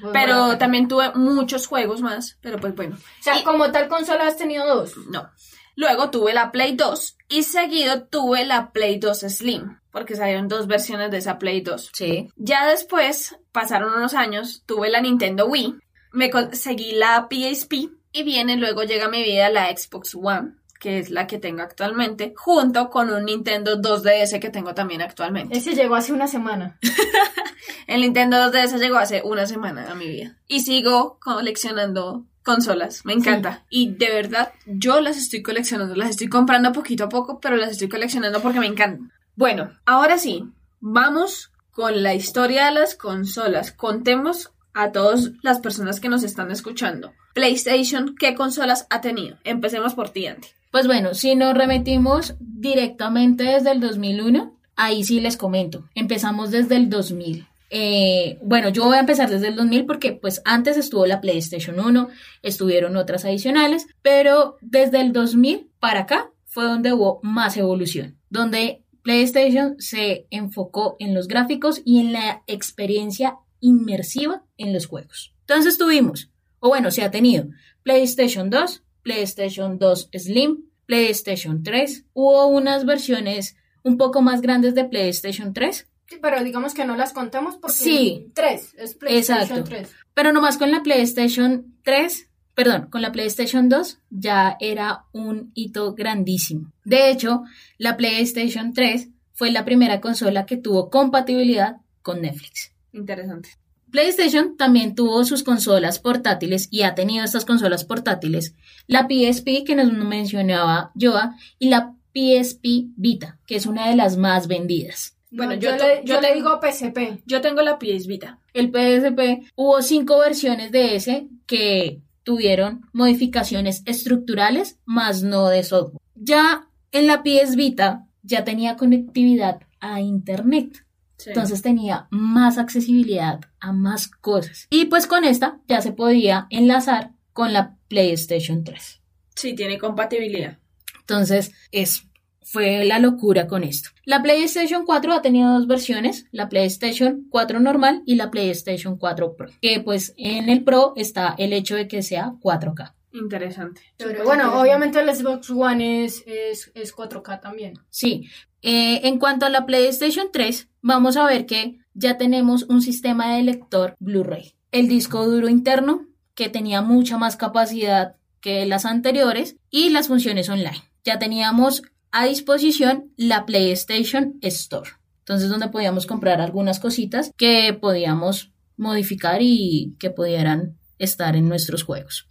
fue 0.00 0.12
Pero 0.12 0.58
también 0.58 0.88
tuve 0.88 1.10
muchos 1.14 1.66
juegos 1.66 2.00
más, 2.02 2.38
pero 2.42 2.58
pues 2.58 2.74
bueno. 2.74 2.96
O 2.96 3.22
sea, 3.22 3.38
Y- 3.40 3.44
como 3.44 3.72
tal 3.72 3.88
consola 3.88 4.26
has 4.26 4.36
tenido 4.36 4.66
dos. 4.66 4.96
No. 5.10 5.30
Luego 5.74 6.10
tuve 6.10 6.32
la 6.32 6.52
Play 6.52 6.74
2 6.76 7.16
y 7.28 7.42
seguido 7.42 8.04
tuve 8.04 8.44
la 8.46 8.72
Play 8.72 8.98
2 8.98 9.20
Slim, 9.20 9.78
porque 9.90 10.16
salieron 10.16 10.48
dos 10.48 10.66
versiones 10.66 11.10
de 11.10 11.18
esa 11.18 11.38
Play 11.38 11.60
2. 11.60 11.90
Sí. 11.92 12.28
Ya 12.36 12.66
después, 12.66 13.36
pasaron 13.52 13.92
unos 13.94 14.14
años, 14.14 14.62
tuve 14.66 14.88
la 14.90 15.00
Nintendo 15.02 15.46
Wii, 15.46 15.74
me 16.12 16.30
conseguí 16.30 16.92
la 16.92 17.26
PSP 17.30 17.90
y 18.12 18.22
viene, 18.22 18.56
luego 18.56 18.84
llega 18.84 19.06
a 19.06 19.10
mi 19.10 19.22
vida 19.22 19.50
la 19.50 19.66
Xbox 19.76 20.14
One, 20.14 20.52
que 20.78 20.98
es 20.98 21.10
la 21.10 21.26
que 21.26 21.38
tengo 21.38 21.62
actualmente, 21.62 22.34
junto 22.36 22.90
con 22.90 23.10
un 23.10 23.24
Nintendo 23.24 23.80
2DS 23.80 24.40
que 24.40 24.50
tengo 24.50 24.74
también 24.74 25.02
actualmente. 25.02 25.56
Ese 25.56 25.74
llegó 25.74 25.96
hace 25.96 26.12
una 26.12 26.28
semana. 26.28 26.78
El 27.86 28.00
Nintendo 28.00 28.36
2DS 28.36 28.78
llegó 28.78 28.96
hace 28.96 29.22
una 29.24 29.46
semana 29.46 29.90
a 29.90 29.94
mi 29.94 30.08
vida 30.08 30.36
y 30.48 30.60
sigo 30.60 31.18
coleccionando 31.20 32.24
consolas, 32.42 33.04
me 33.04 33.12
encanta. 33.12 33.64
Y 33.68 33.94
de 33.94 34.10
verdad, 34.10 34.52
yo 34.66 35.00
las 35.00 35.16
estoy 35.16 35.42
coleccionando, 35.42 35.94
las 35.94 36.10
estoy 36.10 36.28
comprando 36.28 36.72
poquito 36.72 37.04
a 37.04 37.08
poco, 37.08 37.40
pero 37.40 37.56
las 37.56 37.72
estoy 37.72 37.88
coleccionando 37.88 38.40
porque 38.40 38.60
me 38.60 38.66
encantan. 38.66 39.12
Bueno, 39.34 39.72
ahora 39.84 40.16
sí, 40.16 40.44
vamos 40.80 41.50
con 41.72 42.02
la 42.02 42.14
historia 42.14 42.66
de 42.66 42.72
las 42.72 42.94
consolas. 42.94 43.72
Contemos 43.72 44.52
a 44.72 44.92
todas 44.92 45.32
las 45.42 45.60
personas 45.60 46.00
que 46.00 46.08
nos 46.08 46.22
están 46.22 46.50
escuchando. 46.50 47.12
PlayStation, 47.34 48.14
¿qué 48.16 48.34
consolas 48.34 48.86
ha 48.90 49.00
tenido? 49.00 49.36
Empecemos 49.44 49.94
por 49.94 50.10
ti, 50.10 50.26
Andy. 50.26 50.48
Pues 50.76 50.86
bueno, 50.86 51.14
si 51.14 51.34
nos 51.36 51.54
remetimos 51.54 52.34
directamente 52.38 53.44
desde 53.44 53.70
el 53.70 53.80
2001, 53.80 54.58
ahí 54.76 55.04
sí 55.04 55.20
les 55.20 55.38
comento. 55.38 55.88
Empezamos 55.94 56.50
desde 56.50 56.76
el 56.76 56.90
2000. 56.90 57.46
Eh, 57.70 58.38
bueno, 58.42 58.68
yo 58.68 58.84
voy 58.84 58.98
a 58.98 59.00
empezar 59.00 59.30
desde 59.30 59.48
el 59.48 59.56
2000 59.56 59.86
porque 59.86 60.12
pues 60.12 60.42
antes 60.44 60.76
estuvo 60.76 61.06
la 61.06 61.22
PlayStation 61.22 61.80
1, 61.80 62.08
estuvieron 62.42 62.98
otras 62.98 63.24
adicionales, 63.24 63.86
pero 64.02 64.58
desde 64.60 65.00
el 65.00 65.14
2000 65.14 65.70
para 65.80 66.00
acá 66.00 66.30
fue 66.44 66.64
donde 66.64 66.92
hubo 66.92 67.20
más 67.22 67.56
evolución, 67.56 68.18
donde 68.28 68.84
PlayStation 69.00 69.76
se 69.78 70.26
enfocó 70.28 70.96
en 70.98 71.14
los 71.14 71.26
gráficos 71.26 71.80
y 71.86 72.00
en 72.00 72.12
la 72.12 72.42
experiencia 72.46 73.38
inmersiva 73.60 74.42
en 74.58 74.74
los 74.74 74.84
juegos. 74.84 75.32
Entonces 75.40 75.78
tuvimos, 75.78 76.30
o 76.60 76.68
bueno, 76.68 76.90
se 76.90 77.02
ha 77.02 77.10
tenido 77.10 77.46
PlayStation 77.82 78.50
2, 78.50 78.82
PlayStation 79.06 79.78
2 79.78 80.10
Slim, 80.18 80.65
PlayStation 80.86 81.62
3. 81.62 82.04
Hubo 82.14 82.46
unas 82.46 82.84
versiones 82.86 83.56
un 83.82 83.96
poco 83.98 84.22
más 84.22 84.40
grandes 84.40 84.74
de 84.74 84.84
PlayStation 84.84 85.52
3, 85.52 85.88
Sí, 86.08 86.18
pero 86.22 86.44
digamos 86.44 86.72
que 86.72 86.84
no 86.84 86.96
las 86.96 87.12
contamos 87.12 87.56
porque 87.56 87.74
Sí. 87.76 88.30
tres, 88.32 88.74
es 88.78 88.94
PlayStation 88.94 89.42
Exacto. 89.42 89.64
3. 89.64 89.90
pero 90.14 90.32
nomás 90.32 90.56
con 90.56 90.70
la 90.70 90.84
PlayStation 90.84 91.74
3, 91.82 92.30
perdón, 92.54 92.86
con 92.92 93.02
la 93.02 93.10
PlayStation 93.10 93.68
2 93.68 93.98
ya 94.10 94.56
era 94.60 95.04
un 95.12 95.50
hito 95.54 95.94
grandísimo. 95.94 96.72
De 96.84 97.10
hecho, 97.10 97.42
la 97.76 97.96
PlayStation 97.96 98.72
3 98.72 99.08
fue 99.32 99.50
la 99.50 99.64
primera 99.64 100.00
consola 100.00 100.46
que 100.46 100.56
tuvo 100.56 100.90
compatibilidad 100.90 101.78
con 102.02 102.22
Netflix. 102.22 102.72
Interesante. 102.92 103.50
PlayStation 103.90 104.56
también 104.56 104.94
tuvo 104.94 105.24
sus 105.24 105.42
consolas 105.42 105.98
portátiles 105.98 106.68
y 106.70 106.82
ha 106.82 106.94
tenido 106.94 107.24
estas 107.24 107.44
consolas 107.44 107.84
portátiles, 107.84 108.54
la 108.86 109.06
PSP 109.08 109.64
que 109.64 109.74
nos 109.74 109.92
mencionaba 109.92 110.92
Joa 111.00 111.36
y 111.58 111.68
la 111.68 111.94
PSP 112.14 112.88
Vita, 112.96 113.38
que 113.46 113.56
es 113.56 113.66
una 113.66 113.88
de 113.88 113.96
las 113.96 114.16
más 114.16 114.48
vendidas. 114.48 115.16
Bueno, 115.30 115.54
No, 115.54 115.60
yo 115.60 115.72
le, 115.72 116.02
yo 116.04 116.14
yo 116.14 116.20
le 116.20 116.34
digo 116.34 116.60
PSP. 116.60 117.22
Yo 117.26 117.40
tengo 117.40 117.62
la 117.62 117.78
PS 117.78 118.06
Vita. 118.06 118.38
El 118.54 118.70
PSP 118.70 119.50
hubo 119.54 119.82
cinco 119.82 120.18
versiones 120.18 120.72
de 120.72 120.96
ese 120.96 121.28
que 121.46 122.00
tuvieron 122.22 122.86
modificaciones 122.92 123.82
estructurales, 123.86 124.78
más 124.84 125.22
no 125.22 125.48
de 125.48 125.62
software. 125.62 126.00
Ya 126.14 126.68
en 126.90 127.06
la 127.06 127.22
PS 127.22 127.54
Vita 127.56 128.06
ya 128.22 128.44
tenía 128.44 128.76
conectividad 128.76 129.60
a 129.80 130.00
Internet. 130.00 130.85
Sí. 131.16 131.30
Entonces 131.30 131.62
tenía 131.62 132.08
más 132.10 132.58
accesibilidad 132.58 133.40
a 133.60 133.72
más 133.72 134.08
cosas. 134.08 134.66
Y 134.70 134.86
pues 134.86 135.06
con 135.06 135.24
esta 135.24 135.58
ya 135.66 135.80
se 135.80 135.92
podía 135.92 136.46
enlazar 136.50 137.12
con 137.32 137.52
la 137.52 137.76
PlayStation 137.88 138.64
3. 138.64 139.00
sí, 139.34 139.54
tiene 139.54 139.78
compatibilidad. 139.78 140.58
Entonces 141.00 141.52
es, 141.70 142.04
fue 142.42 142.84
la 142.84 142.98
locura 142.98 143.46
con 143.46 143.62
esto. 143.62 143.90
La 144.04 144.22
PlayStation 144.22 144.84
4 144.84 145.12
ha 145.12 145.22
tenido 145.22 145.52
dos 145.52 145.66
versiones, 145.66 146.26
la 146.32 146.48
PlayStation 146.48 147.26
4 147.30 147.60
normal 147.60 148.02
y 148.06 148.16
la 148.16 148.30
PlayStation 148.30 148.96
4 148.96 149.36
Pro. 149.36 149.48
Que 149.60 149.80
pues 149.80 150.14
en 150.16 150.48
el 150.48 150.64
Pro 150.64 150.94
está 150.96 151.34
el 151.38 151.52
hecho 151.52 151.76
de 151.76 151.88
que 151.88 152.02
sea 152.02 152.32
4K. 152.40 152.94
Interesante. 153.12 153.80
Pero 153.96 154.24
bueno, 154.24 154.44
interesante. 154.44 154.58
obviamente 154.58 155.00
el 155.00 155.14
Xbox 155.14 155.50
One 155.50 156.04
es, 156.04 156.22
es, 156.26 156.70
es 156.74 156.94
4K 156.94 157.40
también. 157.40 157.74
Sí, 157.88 158.28
eh, 158.62 159.06
en 159.06 159.18
cuanto 159.18 159.46
a 159.46 159.48
la 159.48 159.64
PlayStation 159.64 160.26
3, 160.32 160.68
vamos 160.86 161.16
a 161.16 161.26
ver 161.26 161.46
que 161.46 161.80
ya 161.94 162.16
tenemos 162.16 162.62
un 162.68 162.80
sistema 162.80 163.34
de 163.34 163.42
lector 163.42 163.96
Blu-ray. 163.98 164.54
El 164.70 164.86
disco 164.86 165.26
duro 165.26 165.48
interno, 165.48 166.06
que 166.36 166.48
tenía 166.48 166.80
mucha 166.80 167.18
más 167.18 167.36
capacidad 167.36 168.14
que 168.40 168.64
las 168.66 168.84
anteriores, 168.84 169.56
y 169.68 169.90
las 169.90 170.06
funciones 170.06 170.48
online. 170.48 170.84
Ya 171.04 171.18
teníamos 171.18 171.82
a 172.12 172.26
disposición 172.26 173.10
la 173.16 173.46
PlayStation 173.46 174.38
Store. 174.42 174.90
Entonces, 175.18 175.48
donde 175.48 175.68
podíamos 175.68 176.06
comprar 176.06 176.40
algunas 176.40 176.78
cositas 176.78 177.32
que 177.36 177.76
podíamos 177.80 178.52
modificar 178.76 179.40
y 179.42 179.96
que 179.98 180.10
pudieran 180.10 180.78
estar 180.98 181.34
en 181.34 181.48
nuestros 181.48 181.82
juegos. 181.82 182.28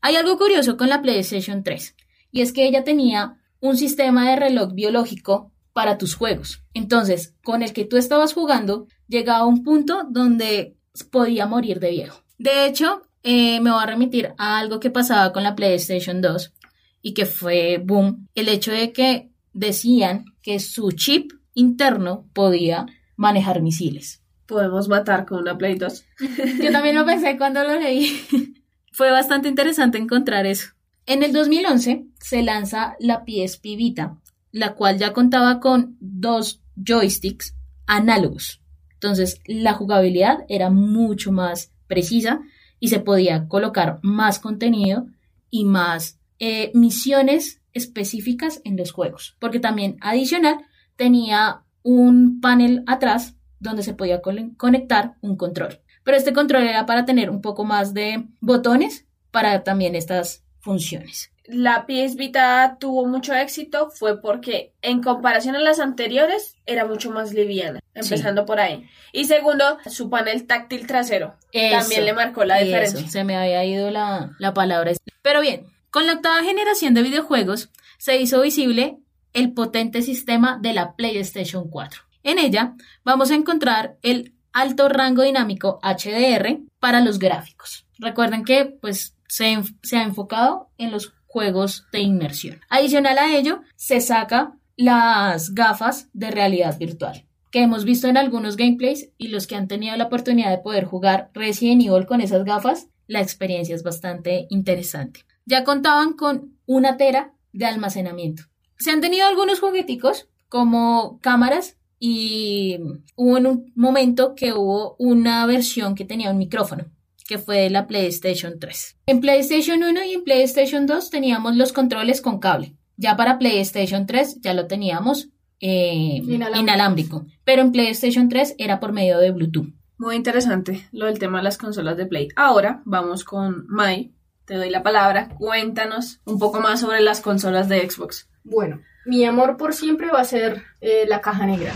Hay 0.00 0.16
algo 0.16 0.36
curioso 0.36 0.76
con 0.76 0.88
la 0.88 1.00
PlayStation 1.00 1.62
3, 1.62 1.94
y 2.32 2.40
es 2.40 2.52
que 2.52 2.66
ella 2.66 2.82
tenía 2.82 3.36
un 3.60 3.76
sistema 3.76 4.28
de 4.28 4.36
reloj 4.36 4.72
biológico 4.74 5.53
para 5.74 5.98
tus 5.98 6.14
juegos. 6.14 6.62
Entonces, 6.72 7.34
con 7.42 7.62
el 7.62 7.74
que 7.74 7.84
tú 7.84 7.98
estabas 7.98 8.32
jugando, 8.32 8.86
llegaba 9.06 9.40
a 9.40 9.46
un 9.46 9.62
punto 9.62 10.04
donde 10.08 10.78
podía 11.10 11.46
morir 11.46 11.80
de 11.80 11.90
viejo. 11.90 12.22
De 12.38 12.66
hecho, 12.66 13.02
eh, 13.22 13.60
me 13.60 13.70
voy 13.70 13.82
a 13.82 13.86
remitir 13.86 14.32
a 14.38 14.58
algo 14.58 14.80
que 14.80 14.90
pasaba 14.90 15.32
con 15.32 15.42
la 15.42 15.54
PlayStation 15.54 16.22
2 16.22 16.54
y 17.02 17.12
que 17.12 17.26
fue 17.26 17.82
boom, 17.84 18.28
el 18.34 18.48
hecho 18.48 18.72
de 18.72 18.92
que 18.92 19.30
decían 19.52 20.24
que 20.40 20.60
su 20.60 20.92
chip 20.92 21.32
interno 21.52 22.26
podía 22.32 22.86
manejar 23.16 23.60
misiles. 23.60 24.22
Podemos 24.46 24.88
matar 24.88 25.24
con 25.26 25.38
una 25.38 25.58
Play 25.58 25.76
2. 25.76 26.04
Yo 26.62 26.72
también 26.72 26.96
lo 26.96 27.04
pensé 27.04 27.36
cuando 27.36 27.64
lo 27.64 27.78
leí. 27.78 28.20
Fue 28.92 29.10
bastante 29.10 29.48
interesante 29.48 29.98
encontrar 29.98 30.46
eso. 30.46 30.68
En 31.06 31.22
el 31.22 31.32
2011 31.32 32.06
se 32.20 32.42
lanza 32.42 32.96
la 33.00 33.24
PSP 33.26 33.76
Vita, 33.76 34.18
la 34.54 34.76
cual 34.76 34.98
ya 34.98 35.12
contaba 35.12 35.58
con 35.58 35.96
dos 35.98 36.62
joysticks 36.76 37.56
análogos. 37.86 38.62
Entonces 38.92 39.40
la 39.46 39.72
jugabilidad 39.72 40.44
era 40.48 40.70
mucho 40.70 41.32
más 41.32 41.72
precisa 41.88 42.40
y 42.78 42.86
se 42.86 43.00
podía 43.00 43.48
colocar 43.48 43.98
más 44.02 44.38
contenido 44.38 45.08
y 45.50 45.64
más 45.64 46.20
eh, 46.38 46.70
misiones 46.72 47.62
específicas 47.72 48.60
en 48.64 48.76
los 48.76 48.92
juegos. 48.92 49.36
Porque 49.40 49.58
también 49.58 49.96
adicional 50.00 50.58
tenía 50.94 51.64
un 51.82 52.40
panel 52.40 52.84
atrás 52.86 53.34
donde 53.58 53.82
se 53.82 53.94
podía 53.94 54.22
conectar 54.22 55.16
un 55.20 55.36
control. 55.36 55.80
Pero 56.04 56.16
este 56.16 56.32
control 56.32 56.62
era 56.62 56.86
para 56.86 57.04
tener 57.04 57.28
un 57.28 57.40
poco 57.40 57.64
más 57.64 57.92
de 57.92 58.28
botones 58.40 59.04
para 59.32 59.64
también 59.64 59.96
estas 59.96 60.44
funciones. 60.60 61.33
La 61.46 61.86
PS 61.86 62.16
Vita 62.16 62.78
tuvo 62.80 63.06
mucho 63.06 63.34
éxito 63.34 63.90
fue 63.90 64.20
porque 64.20 64.72
en 64.80 65.02
comparación 65.02 65.56
a 65.56 65.60
las 65.60 65.78
anteriores 65.78 66.56
era 66.64 66.86
mucho 66.86 67.10
más 67.10 67.34
liviana, 67.34 67.80
empezando 67.94 68.46
por 68.46 68.60
ahí. 68.60 68.88
Y 69.12 69.26
segundo, 69.26 69.78
su 69.86 70.08
panel 70.08 70.46
táctil 70.46 70.86
trasero 70.86 71.34
también 71.52 72.06
le 72.06 72.14
marcó 72.14 72.44
la 72.44 72.58
diferencia. 72.58 73.06
se 73.08 73.24
me 73.24 73.36
había 73.36 73.64
ido 73.64 73.90
la, 73.90 74.30
la 74.38 74.54
palabra. 74.54 74.92
Pero 75.20 75.42
bien, 75.42 75.66
con 75.90 76.06
la 76.06 76.14
octava 76.14 76.42
generación 76.42 76.94
de 76.94 77.02
videojuegos 77.02 77.70
se 77.98 78.16
hizo 78.16 78.40
visible 78.40 78.98
el 79.34 79.52
potente 79.52 80.02
sistema 80.02 80.58
de 80.60 80.72
la 80.72 80.94
PlayStation 80.94 81.68
4. 81.68 82.02
En 82.22 82.38
ella 82.38 82.74
vamos 83.04 83.30
a 83.30 83.34
encontrar 83.34 83.96
el 84.02 84.34
alto 84.52 84.88
rango 84.88 85.22
dinámico 85.22 85.78
HDR 85.82 86.60
para 86.78 87.00
los 87.00 87.18
gráficos. 87.18 87.86
Recuerden 87.98 88.44
que 88.44 88.64
pues 88.64 89.16
se, 89.28 89.56
se, 89.82 89.96
ha 89.96 90.02
enfocado 90.02 90.70
en 90.78 90.90
los 90.90 91.13
juegos 91.34 91.84
de 91.90 91.98
inmersión. 91.98 92.60
Adicional 92.70 93.18
a 93.18 93.36
ello, 93.36 93.62
se 93.74 94.00
saca 94.00 94.54
las 94.76 95.52
gafas 95.52 96.08
de 96.12 96.30
realidad 96.30 96.78
virtual 96.78 97.26
que 97.50 97.62
hemos 97.62 97.84
visto 97.84 98.08
en 98.08 98.16
algunos 98.16 98.56
gameplays 98.56 99.10
y 99.16 99.28
los 99.28 99.46
que 99.46 99.54
han 99.54 99.68
tenido 99.68 99.96
la 99.96 100.06
oportunidad 100.06 100.50
de 100.50 100.58
poder 100.58 100.84
jugar 100.84 101.30
Resident 101.34 101.82
Evil 101.82 102.04
con 102.04 102.20
esas 102.20 102.44
gafas, 102.44 102.88
la 103.06 103.20
experiencia 103.20 103.76
es 103.76 103.84
bastante 103.84 104.48
interesante. 104.50 105.20
Ya 105.44 105.62
contaban 105.62 106.14
con 106.14 106.56
una 106.66 106.96
tera 106.96 107.32
de 107.52 107.66
almacenamiento. 107.66 108.42
Se 108.78 108.90
han 108.90 109.00
tenido 109.00 109.28
algunos 109.28 109.60
jugueticos 109.60 110.28
como 110.48 111.20
cámaras 111.20 111.76
y 112.00 112.78
hubo 113.14 113.38
en 113.38 113.46
un 113.46 113.72
momento 113.76 114.34
que 114.34 114.52
hubo 114.52 114.96
una 114.98 115.46
versión 115.46 115.94
que 115.94 116.04
tenía 116.04 116.32
un 116.32 116.38
micrófono 116.38 116.86
que 117.24 117.38
fue 117.38 117.70
la 117.70 117.86
PlayStation 117.86 118.58
3. 118.58 118.96
En 119.06 119.20
PlayStation 119.20 119.82
1 119.82 120.04
y 120.04 120.12
en 120.14 120.24
PlayStation 120.24 120.86
2 120.86 121.10
teníamos 121.10 121.56
los 121.56 121.72
controles 121.72 122.20
con 122.20 122.38
cable. 122.38 122.74
Ya 122.96 123.16
para 123.16 123.38
PlayStation 123.38 124.06
3 124.06 124.40
ya 124.40 124.54
lo 124.54 124.66
teníamos 124.66 125.30
eh, 125.60 126.20
inalámbrico. 126.26 127.26
Pero 127.44 127.62
en 127.62 127.72
PlayStation 127.72 128.28
3 128.28 128.56
era 128.58 128.80
por 128.80 128.92
medio 128.92 129.18
de 129.18 129.30
Bluetooth. 129.30 129.72
Muy 129.96 130.16
interesante 130.16 130.86
lo 130.92 131.06
del 131.06 131.18
tema 131.18 131.38
de 131.38 131.44
las 131.44 131.56
consolas 131.56 131.96
de 131.96 132.06
Play. 132.06 132.28
Ahora 132.36 132.82
vamos 132.84 133.24
con 133.24 133.66
Mai. 133.68 134.12
Te 134.44 134.54
doy 134.54 134.68
la 134.68 134.82
palabra. 134.82 135.30
Cuéntanos 135.38 136.20
un 136.26 136.38
poco 136.38 136.60
más 136.60 136.80
sobre 136.80 137.00
las 137.00 137.20
consolas 137.20 137.68
de 137.68 137.88
Xbox. 137.88 138.28
Bueno, 138.42 138.80
mi 139.06 139.24
amor 139.24 139.56
por 139.56 139.72
siempre 139.72 140.10
va 140.10 140.20
a 140.20 140.24
ser 140.24 140.62
eh, 140.80 141.06
la 141.08 141.20
caja 141.20 141.46
negra. 141.46 141.72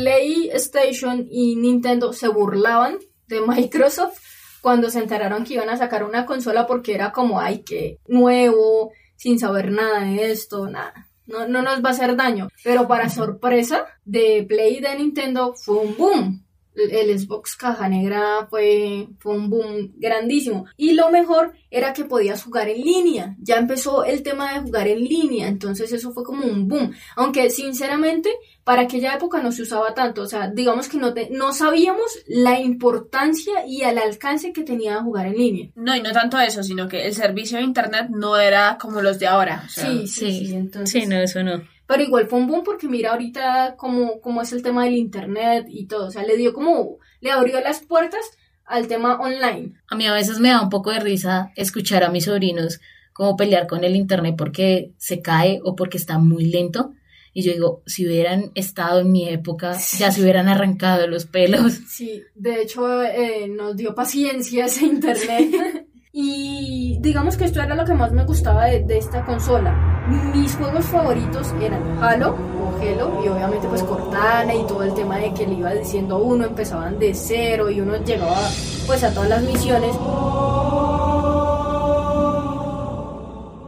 PlayStation 0.00 1.26
y 1.30 1.56
Nintendo 1.56 2.12
se 2.12 2.28
burlaban 2.28 2.98
de 3.26 3.40
Microsoft 3.40 4.18
cuando 4.60 4.90
se 4.90 4.98
enteraron 4.98 5.44
que 5.44 5.54
iban 5.54 5.70
a 5.70 5.76
sacar 5.76 6.04
una 6.04 6.26
consola 6.26 6.66
porque 6.66 6.94
era 6.94 7.12
como, 7.12 7.40
ay, 7.40 7.62
qué 7.62 7.98
nuevo, 8.08 8.92
sin 9.16 9.38
saber 9.38 9.70
nada 9.70 10.00
de 10.00 10.30
esto, 10.30 10.68
nada. 10.68 11.08
No, 11.26 11.46
no 11.46 11.62
nos 11.62 11.82
va 11.84 11.90
a 11.90 11.92
hacer 11.92 12.16
daño. 12.16 12.48
Pero 12.64 12.88
para 12.88 13.08
sorpresa 13.08 13.86
de 14.04 14.44
Play 14.48 14.78
y 14.78 14.80
de 14.80 14.96
Nintendo 14.96 15.54
fue 15.54 15.76
un 15.76 15.96
boom 15.96 16.44
el 16.74 17.18
Xbox 17.18 17.56
caja 17.56 17.88
negra 17.88 18.46
fue, 18.48 19.08
fue 19.18 19.34
un 19.34 19.50
boom 19.50 19.92
grandísimo. 19.96 20.66
Y 20.76 20.92
lo 20.92 21.10
mejor 21.10 21.52
era 21.70 21.92
que 21.92 22.04
podías 22.04 22.42
jugar 22.42 22.68
en 22.68 22.80
línea. 22.80 23.36
Ya 23.40 23.56
empezó 23.56 24.04
el 24.04 24.22
tema 24.22 24.54
de 24.54 24.60
jugar 24.60 24.88
en 24.88 25.04
línea, 25.04 25.48
entonces 25.48 25.92
eso 25.92 26.12
fue 26.12 26.24
como 26.24 26.44
un 26.44 26.68
boom. 26.68 26.92
Aunque 27.16 27.50
sinceramente, 27.50 28.30
para 28.64 28.82
aquella 28.82 29.14
época 29.14 29.42
no 29.42 29.52
se 29.52 29.62
usaba 29.62 29.94
tanto. 29.94 30.22
O 30.22 30.26
sea, 30.26 30.48
digamos 30.48 30.88
que 30.88 30.98
no, 30.98 31.12
no 31.30 31.52
sabíamos 31.52 32.18
la 32.26 32.60
importancia 32.60 33.66
y 33.66 33.82
el 33.82 33.98
alcance 33.98 34.52
que 34.52 34.62
tenía 34.62 35.02
jugar 35.02 35.26
en 35.26 35.36
línea. 35.36 35.68
No, 35.74 35.94
y 35.96 36.02
no 36.02 36.12
tanto 36.12 36.38
eso, 36.38 36.62
sino 36.62 36.88
que 36.88 37.06
el 37.06 37.14
servicio 37.14 37.58
de 37.58 37.64
internet 37.64 38.08
no 38.10 38.36
era 38.36 38.78
como 38.80 39.02
los 39.02 39.18
de 39.18 39.26
ahora. 39.26 39.64
sí, 39.68 40.06
sí, 40.06 40.46
sí, 40.46 40.54
entonces... 40.54 41.02
Sí, 41.02 41.08
no, 41.08 41.16
eso 41.16 41.42
no. 41.42 41.62
Pero 41.90 42.04
igual 42.04 42.28
fue 42.28 42.38
un 42.38 42.46
boom 42.46 42.62
porque 42.62 42.86
mira 42.86 43.10
ahorita 43.10 43.74
cómo, 43.76 44.20
cómo 44.20 44.42
es 44.42 44.52
el 44.52 44.62
tema 44.62 44.84
del 44.84 44.94
internet 44.94 45.66
y 45.68 45.86
todo. 45.86 46.06
O 46.06 46.10
sea, 46.12 46.22
le 46.22 46.36
dio 46.36 46.52
como, 46.52 46.98
le 47.20 47.32
abrió 47.32 47.60
las 47.60 47.80
puertas 47.80 48.20
al 48.64 48.86
tema 48.86 49.18
online. 49.18 49.72
A 49.88 49.96
mí 49.96 50.06
a 50.06 50.14
veces 50.14 50.38
me 50.38 50.50
da 50.50 50.62
un 50.62 50.68
poco 50.68 50.92
de 50.92 51.00
risa 51.00 51.50
escuchar 51.56 52.04
a 52.04 52.08
mis 52.08 52.26
sobrinos 52.26 52.80
como 53.12 53.36
pelear 53.36 53.66
con 53.66 53.82
el 53.82 53.96
internet 53.96 54.36
porque 54.38 54.92
se 54.98 55.20
cae 55.20 55.58
o 55.64 55.74
porque 55.74 55.96
está 55.96 56.18
muy 56.18 56.44
lento. 56.44 56.92
Y 57.32 57.42
yo 57.42 57.52
digo, 57.52 57.82
si 57.86 58.06
hubieran 58.06 58.52
estado 58.54 59.00
en 59.00 59.10
mi 59.10 59.28
época, 59.28 59.76
ya 59.98 60.12
se 60.12 60.22
hubieran 60.22 60.46
arrancado 60.46 61.08
los 61.08 61.26
pelos. 61.26 61.72
Sí, 61.88 62.22
de 62.36 62.62
hecho 62.62 63.02
eh, 63.02 63.48
nos 63.48 63.76
dio 63.76 63.96
paciencia 63.96 64.66
ese 64.66 64.86
internet. 64.86 65.88
y 66.12 66.98
digamos 67.00 67.36
que 67.36 67.44
esto 67.44 67.62
era 67.62 67.74
lo 67.74 67.84
que 67.84 67.94
más 67.94 68.12
me 68.12 68.24
gustaba 68.24 68.64
de, 68.66 68.98
esta 68.98 69.24
consola 69.24 69.90
mis 70.34 70.54
juegos 70.56 70.86
favoritos 70.86 71.54
eran 71.60 72.02
Halo 72.02 72.30
o 72.34 72.76
Halo 72.80 73.24
y 73.24 73.28
obviamente 73.28 73.68
pues 73.68 73.82
Cortana 73.82 74.54
y 74.54 74.66
todo 74.66 74.82
el 74.82 74.94
tema 74.94 75.18
de 75.18 75.32
que 75.32 75.46
le 75.46 75.54
iba 75.54 75.72
diciendo 75.72 76.18
uno 76.18 76.46
empezaban 76.46 76.98
de 76.98 77.14
cero 77.14 77.70
y 77.70 77.80
uno 77.80 77.96
llegaba 78.04 78.40
pues 78.86 79.04
a 79.04 79.14
todas 79.14 79.28
las 79.28 79.42
misiones. 79.42 79.94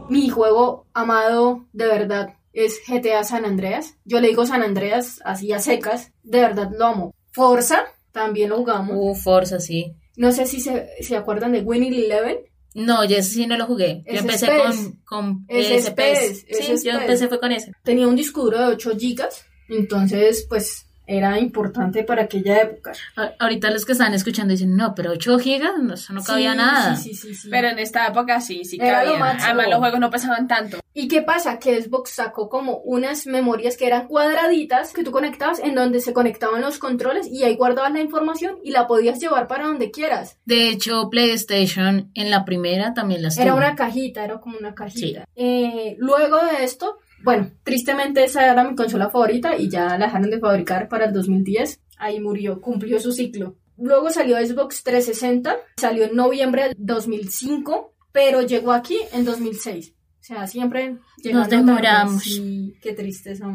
Mi 0.09 0.27
juego 0.27 0.85
amado 0.93 1.65
de 1.71 1.87
verdad 1.87 2.33
es 2.51 2.81
GTA 2.85 3.23
San 3.23 3.45
Andreas. 3.45 3.95
Yo 4.03 4.19
le 4.19 4.27
digo 4.27 4.45
San 4.45 4.63
Andreas 4.63 5.21
así 5.23 5.53
a 5.53 5.59
secas, 5.59 6.11
de 6.23 6.41
verdad 6.41 6.71
lo 6.77 6.85
amo. 6.85 7.15
Forza 7.31 7.83
también 8.11 8.49
lo 8.49 8.57
jugamos. 8.57 8.97
Uh, 8.99 9.15
Forza 9.15 9.59
sí. 9.59 9.95
No 10.15 10.31
sé 10.31 10.45
si 10.45 10.59
se, 10.59 10.89
se 11.01 11.15
acuerdan 11.15 11.53
de 11.53 11.61
Winning 11.61 11.93
Eleven. 11.93 12.37
No, 12.75 13.05
yo 13.05 13.17
ese 13.17 13.33
sí 13.33 13.47
no 13.47 13.57
lo 13.57 13.65
jugué. 13.65 14.03
Yo 14.07 14.19
empecé 14.19 14.47
con, 14.47 15.01
con 15.05 15.45
SPS. 15.47 16.45
Sí, 16.49 16.73
yo 16.83 16.91
empecé 16.91 17.27
fue 17.27 17.39
con 17.39 17.51
ese. 17.51 17.71
Tenía 17.83 18.07
un 18.07 18.15
disco 18.15 18.43
duro 18.43 18.59
de 18.59 18.65
8 18.65 18.97
gigas, 18.97 19.45
entonces 19.69 20.45
pues 20.49 20.87
era 21.05 21.37
importante 21.39 22.03
para 22.03 22.23
aquella 22.23 22.61
época. 22.61 22.93
Ahorita 23.39 23.69
los 23.71 23.85
que 23.85 23.91
están 23.91 24.13
escuchando 24.13 24.51
dicen, 24.51 24.75
no, 24.75 24.95
pero 24.95 25.11
8 25.11 25.39
gigas, 25.39 25.73
no, 25.81 25.95
eso 25.95 26.13
no 26.13 26.23
cabía 26.23 26.55
nada. 26.55 26.95
Sí, 26.95 27.13
sí, 27.13 27.35
sí, 27.35 27.49
Pero 27.49 27.69
en 27.69 27.79
esta 27.79 28.07
época 28.07 28.39
sí, 28.41 28.63
sí 28.65 28.77
cabía. 28.77 29.01
Además 29.01 29.67
los 29.69 29.79
juegos 29.79 29.99
no 29.99 30.09
pesaban 30.09 30.47
tanto. 30.47 30.79
¿Y 30.93 31.07
qué 31.07 31.23
pasa? 31.23 31.57
Que 31.57 31.81
Xbox 31.81 32.11
sacó 32.11 32.49
como 32.49 32.77
unas 32.77 33.25
memorias 33.25 33.77
que 33.77 33.87
eran 33.87 34.07
cuadraditas 34.07 34.93
que 34.93 35.03
tú 35.03 35.11
conectabas 35.11 35.59
en 35.59 35.73
donde 35.73 35.99
se 35.99 36.13
conectaban 36.13 36.61
los 36.61 36.77
controles 36.77 37.27
y 37.27 37.43
ahí 37.43 37.55
guardabas 37.55 37.93
la 37.93 37.99
información 37.99 38.57
y 38.63 38.71
la 38.71 38.85
podías 38.85 39.19
llevar 39.19 39.47
para 39.47 39.65
donde 39.65 39.89
quieras. 39.89 40.37
De 40.45 40.69
hecho, 40.69 41.09
PlayStation 41.09 42.11
en 42.13 42.29
la 42.29 42.45
primera 42.45 42.93
también 42.93 43.23
las 43.23 43.37
Era 43.37 43.55
una 43.55 43.75
cajita, 43.75 44.23
era 44.23 44.39
como 44.39 44.57
una 44.57 44.75
cajita. 44.75 45.25
Eh, 45.35 45.95
luego 45.97 46.37
de 46.45 46.63
esto 46.63 46.99
bueno, 47.23 47.51
tristemente 47.63 48.23
esa 48.23 48.51
era 48.51 48.63
mi 48.63 48.75
consola 48.75 49.09
favorita 49.09 49.55
y 49.57 49.69
ya 49.69 49.97
la 49.97 50.05
dejaron 50.05 50.29
de 50.29 50.39
fabricar 50.39 50.87
para 50.89 51.05
el 51.05 51.13
2010. 51.13 51.79
Ahí 51.97 52.19
murió, 52.19 52.59
cumplió 52.61 52.99
su 52.99 53.11
ciclo. 53.11 53.55
Luego 53.77 54.09
salió 54.11 54.37
Xbox 54.37 54.83
360, 54.83 55.55
salió 55.77 56.05
en 56.05 56.15
noviembre 56.15 56.63
del 56.63 56.75
2005, 56.77 57.93
pero 58.11 58.41
llegó 58.41 58.71
aquí 58.71 58.97
en 59.11 59.25
2006. 59.25 59.93
O 60.23 60.25
sea, 60.25 60.47
siempre 60.47 60.97
nos 61.31 61.49
demoramos. 61.49 62.23
Sí, 62.23 62.75
qué 62.81 62.93
tristeza. 62.93 63.45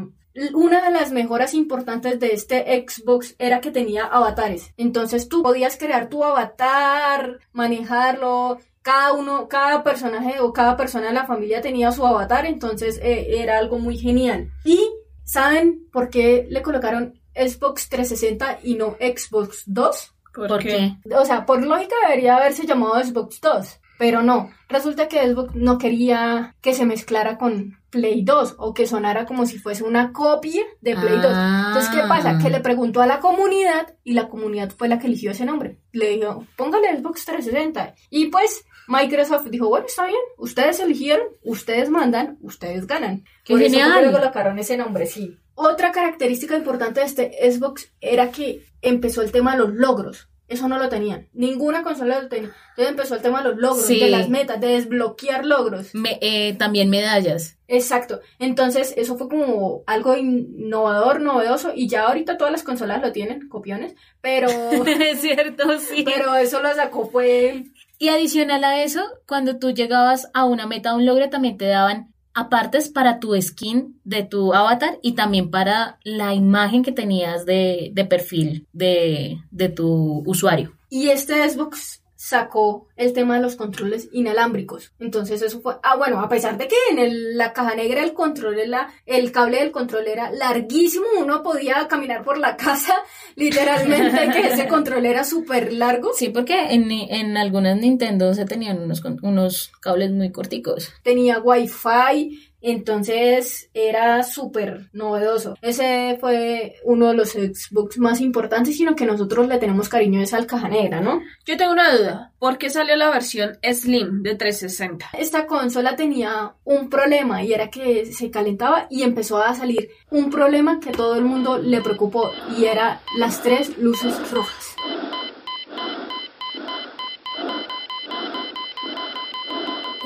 Una 0.55 0.85
de 0.85 0.91
las 0.91 1.13
mejoras 1.13 1.55
importantes 1.55 2.21
de 2.21 2.29
este 2.29 2.85
Xbox 2.87 3.35
era 3.39 3.61
que 3.61 3.71
tenía 3.71 4.05
avatares. 4.05 4.73
Entonces 4.77 5.29
tú 5.29 5.43
podías 5.43 5.79
crear 5.79 6.09
tu 6.09 6.23
avatar, 6.23 7.39
manejarlo, 7.53 8.59
cada 8.89 9.13
uno, 9.13 9.49
cada 9.49 9.85
personaje 9.85 10.41
o 10.41 10.51
cada 10.51 10.75
persona 10.75 11.09
de 11.09 11.13
la 11.13 11.27
familia 11.27 11.61
tenía 11.61 11.93
su 11.93 12.07
avatar, 12.07 12.47
entonces 12.47 12.99
eh, 13.03 13.43
era 13.43 13.59
algo 13.59 13.79
muy 13.79 13.99
genial. 13.99 14.51
Y 14.65 14.81
¿saben 15.25 15.87
por 15.93 16.09
qué 16.09 16.47
le 16.49 16.63
colocaron 16.63 17.21
Xbox 17.35 17.91
360 17.91 18.61
y 18.63 18.77
no 18.77 18.97
Xbox 18.99 19.65
2? 19.67 20.15
¿Por, 20.33 20.63
qué? 20.63 20.97
O 21.15 21.25
sea, 21.27 21.45
por 21.45 21.63
lógica 21.67 21.97
debería 22.09 22.37
haberse 22.37 22.67
llamado 22.67 22.95
Xbox 23.05 23.43
2. 23.43 23.79
Pero 23.99 24.23
no, 24.23 24.51
resulta 24.71 25.07
que 25.07 25.29
Xbox 25.29 25.55
no 25.55 25.77
quería 25.77 26.55
que 26.63 26.73
se 26.73 26.87
mezclara 26.87 27.37
con 27.37 27.77
Play 27.91 28.23
2 28.23 28.55
o 28.59 28.73
que 28.73 28.87
sonara 28.87 29.27
como 29.27 29.45
si 29.45 29.59
fuese 29.59 29.83
una 29.83 30.13
copia 30.13 30.63
de 30.81 30.95
Play 30.95 31.17
2. 31.17 31.25
Entonces, 31.25 31.91
¿qué 31.91 32.09
pasa? 32.09 32.39
Que 32.39 32.49
le 32.49 32.61
preguntó 32.61 33.03
a 33.03 33.07
la 33.07 33.19
comunidad 33.19 33.95
y 34.05 34.13
la 34.13 34.29
comunidad 34.29 34.71
fue 34.71 34.89
la 34.89 34.99
que 34.99 35.09
eligió 35.09 35.33
ese 35.33 35.45
nombre. 35.45 35.81
Le 35.93 36.17
dijo, 36.17 36.47
póngale 36.57 36.97
Xbox 36.97 37.25
360. 37.25 37.95
Y 38.11 38.27
pues 38.27 38.65
Microsoft 38.89 39.47
dijo, 39.51 39.69
bueno, 39.69 39.87
está 39.87 40.07
bien, 40.07 40.19
ustedes 40.39 40.81
eligieron, 40.81 41.27
ustedes 41.45 41.89
mandan, 41.91 42.39
ustedes 42.41 42.87
ganan. 42.87 43.25
¡Qué 43.45 43.53
Por 43.55 43.61
genial! 43.63 43.91
eso 43.93 44.01
le 44.11 44.13
colocaron 44.19 44.59
ese 44.59 44.77
nombre, 44.77 45.07
sí. 45.07 45.37
Otra 45.55 45.93
característica 45.93 46.57
importante 46.57 47.01
de 47.01 47.07
este 47.07 47.53
Xbox 47.53 47.93
era 48.01 48.31
que 48.31 48.65
empezó 48.83 49.23
el 49.23 49.31
tema 49.33 49.53
de 49.53 49.59
los 49.59 49.75
logros. 49.75 50.29
Eso 50.47 50.67
no 50.67 50.79
lo 50.79 50.89
tenían. 50.89 51.29
Ninguna 51.35 51.83
consola 51.83 52.23
lo 52.23 52.29
tenía. 52.29 52.51
Entonces 52.71 52.91
empezó 52.93 53.15
el 53.17 53.21
tema 53.21 53.43
de 53.43 53.51
los 53.51 53.59
logros, 53.59 53.85
Sí. 53.85 54.01
de 54.01 54.09
las 54.09 54.31
metas, 54.31 54.59
de 54.59 54.69
desbloquear 54.69 55.45
logros. 55.45 55.95
Me- 55.95 56.19
eh, 56.23 56.55
también 56.55 56.89
medallas. 56.89 57.59
Exacto. 57.67 58.21
Entonces, 58.39 58.95
eso 58.97 59.19
fue 59.19 59.29
como 59.29 59.83
algo 59.87 60.17
innovador, 60.17 61.21
novedoso, 61.21 61.73
y 61.75 61.87
ya 61.89 62.07
ahorita 62.07 62.39
todas 62.39 62.51
las 62.53 62.63
consolas 62.63 63.03
lo 63.03 63.13
tienen, 63.13 63.47
copiones, 63.49 63.95
pero, 64.23 64.49
es 64.87 65.21
cierto, 65.21 65.79
sí. 65.81 66.03
pero 66.03 66.35
eso 66.37 66.63
lo 66.63 66.73
sacó 66.75 67.11
fue 67.11 67.65
Y 67.99 68.09
adicional 68.09 68.63
a 68.65 68.83
eso, 68.83 69.03
cuando 69.27 69.59
tú 69.59 69.73
llegabas 69.73 70.29
a 70.33 70.45
una 70.45 70.67
meta, 70.67 70.91
a 70.91 70.95
un 70.95 71.05
logro, 71.05 71.31
también 71.31 71.59
te 71.59 71.67
daban 71.67 72.13
apartes 72.33 72.89
para 72.89 73.19
tu 73.19 73.41
skin 73.41 74.01
de 74.05 74.23
tu 74.23 74.55
avatar 74.55 74.99
y 75.03 75.13
también 75.13 75.51
para 75.51 75.99
la 76.05 76.35
imagen 76.35 76.85
que 76.85 76.93
tenías 76.93 77.45
de, 77.45 77.91
de 77.93 78.05
perfil 78.05 78.67
de, 78.73 79.39
de 79.51 79.69
tu 79.69 80.23
usuario. 80.25 80.73
Y 80.89 81.09
este 81.09 81.49
Xbox 81.49 82.01
sacó 82.21 82.89
el 82.97 83.13
tema 83.13 83.37
de 83.37 83.43
los 83.43 83.55
controles 83.55 84.09
inalámbricos. 84.11 84.91
Entonces 84.99 85.41
eso 85.41 85.61
fue, 85.61 85.77
ah 85.85 85.97
bueno, 85.97 86.19
a 86.19 86.29
pesar 86.29 86.59
de 86.59 86.67
que 86.67 86.75
en 86.91 86.99
el- 86.99 87.39
la 87.39 87.53
caja 87.53 87.77
negra 87.77 88.03
el 88.03 88.13
control 88.13 88.59
era, 88.59 88.89
el 89.07 89.31
cable 89.31 89.59
del 89.61 89.71
control 89.71 90.09
era 90.09 90.33
larguísimo, 90.33 91.05
uno 91.21 91.45
podía 91.45 91.87
caminar 91.87 92.25
por 92.25 92.37
la 92.39 92.57
casa, 92.57 92.93
literalmente 93.37 94.31
que 94.33 94.49
ese 94.49 94.67
control 94.67 95.07
era 95.07 95.23
súper 95.23 95.73
largo. 95.73 96.11
Sí, 96.13 96.31
porque 96.31 96.73
en, 96.75 96.91
en 96.91 97.37
algunas 97.37 97.77
Nintendo 97.79 98.35
se 98.35 98.45
tenían 98.45 98.81
unos, 98.81 99.01
unos 99.23 99.71
cables 99.81 100.11
muy 100.11 100.33
corticos. 100.33 100.93
tenía 101.05 101.39
wifi, 101.39 102.48
entonces 102.61 103.71
era 103.75 104.23
súper 104.23 104.91
novedoso. 104.93 105.57
Ese 105.63 106.17
fue 106.21 106.75
uno 106.85 107.09
de 107.09 107.15
los 107.15 107.31
Xbox 107.31 107.99
más 107.99 108.21
importantes, 108.21 108.77
sino 108.77 108.97
que 108.97 109.07
nosotros 109.07 109.49
le 109.49 109.59
tenemos 109.59 109.89
cariño 109.89 110.21
es 110.21 110.35
al 110.35 110.47
caja 110.47 110.69
negra, 110.69 111.01
¿no? 111.01 111.21
Yo 111.47 111.57
tengo 111.57 111.73
una 111.73 111.97
duda. 111.97 112.33
¿Por 112.39 112.59
qué 112.59 112.71
salió 112.71 112.97
la 112.97 113.11
versión 113.11 113.59
Slim 113.63 114.23
de 114.23 114.35
360? 114.35 115.11
Esta 115.19 115.47
consola 115.47 115.97
tenía 115.97 116.55
un 116.65 116.89
problema 116.89 117.43
y 117.43 117.53
era 117.53 117.69
que 117.71 118.07
se 118.07 118.31
calentaba 118.31 118.87
y 118.91 119.03
empezó 119.03 119.39
a 119.39 119.55
salir 119.55 119.91
un 120.11 120.31
problema 120.31 120.81
que 120.81 120.93
todo 120.93 121.17
el 121.17 121.25
mundo 121.25 121.59
le 121.59 121.81
preocupó 121.81 122.31
y 122.57 122.65
era 122.65 123.01
las 123.17 123.43
tres 123.43 123.77
luces 123.79 124.31
rojas. 124.31 124.77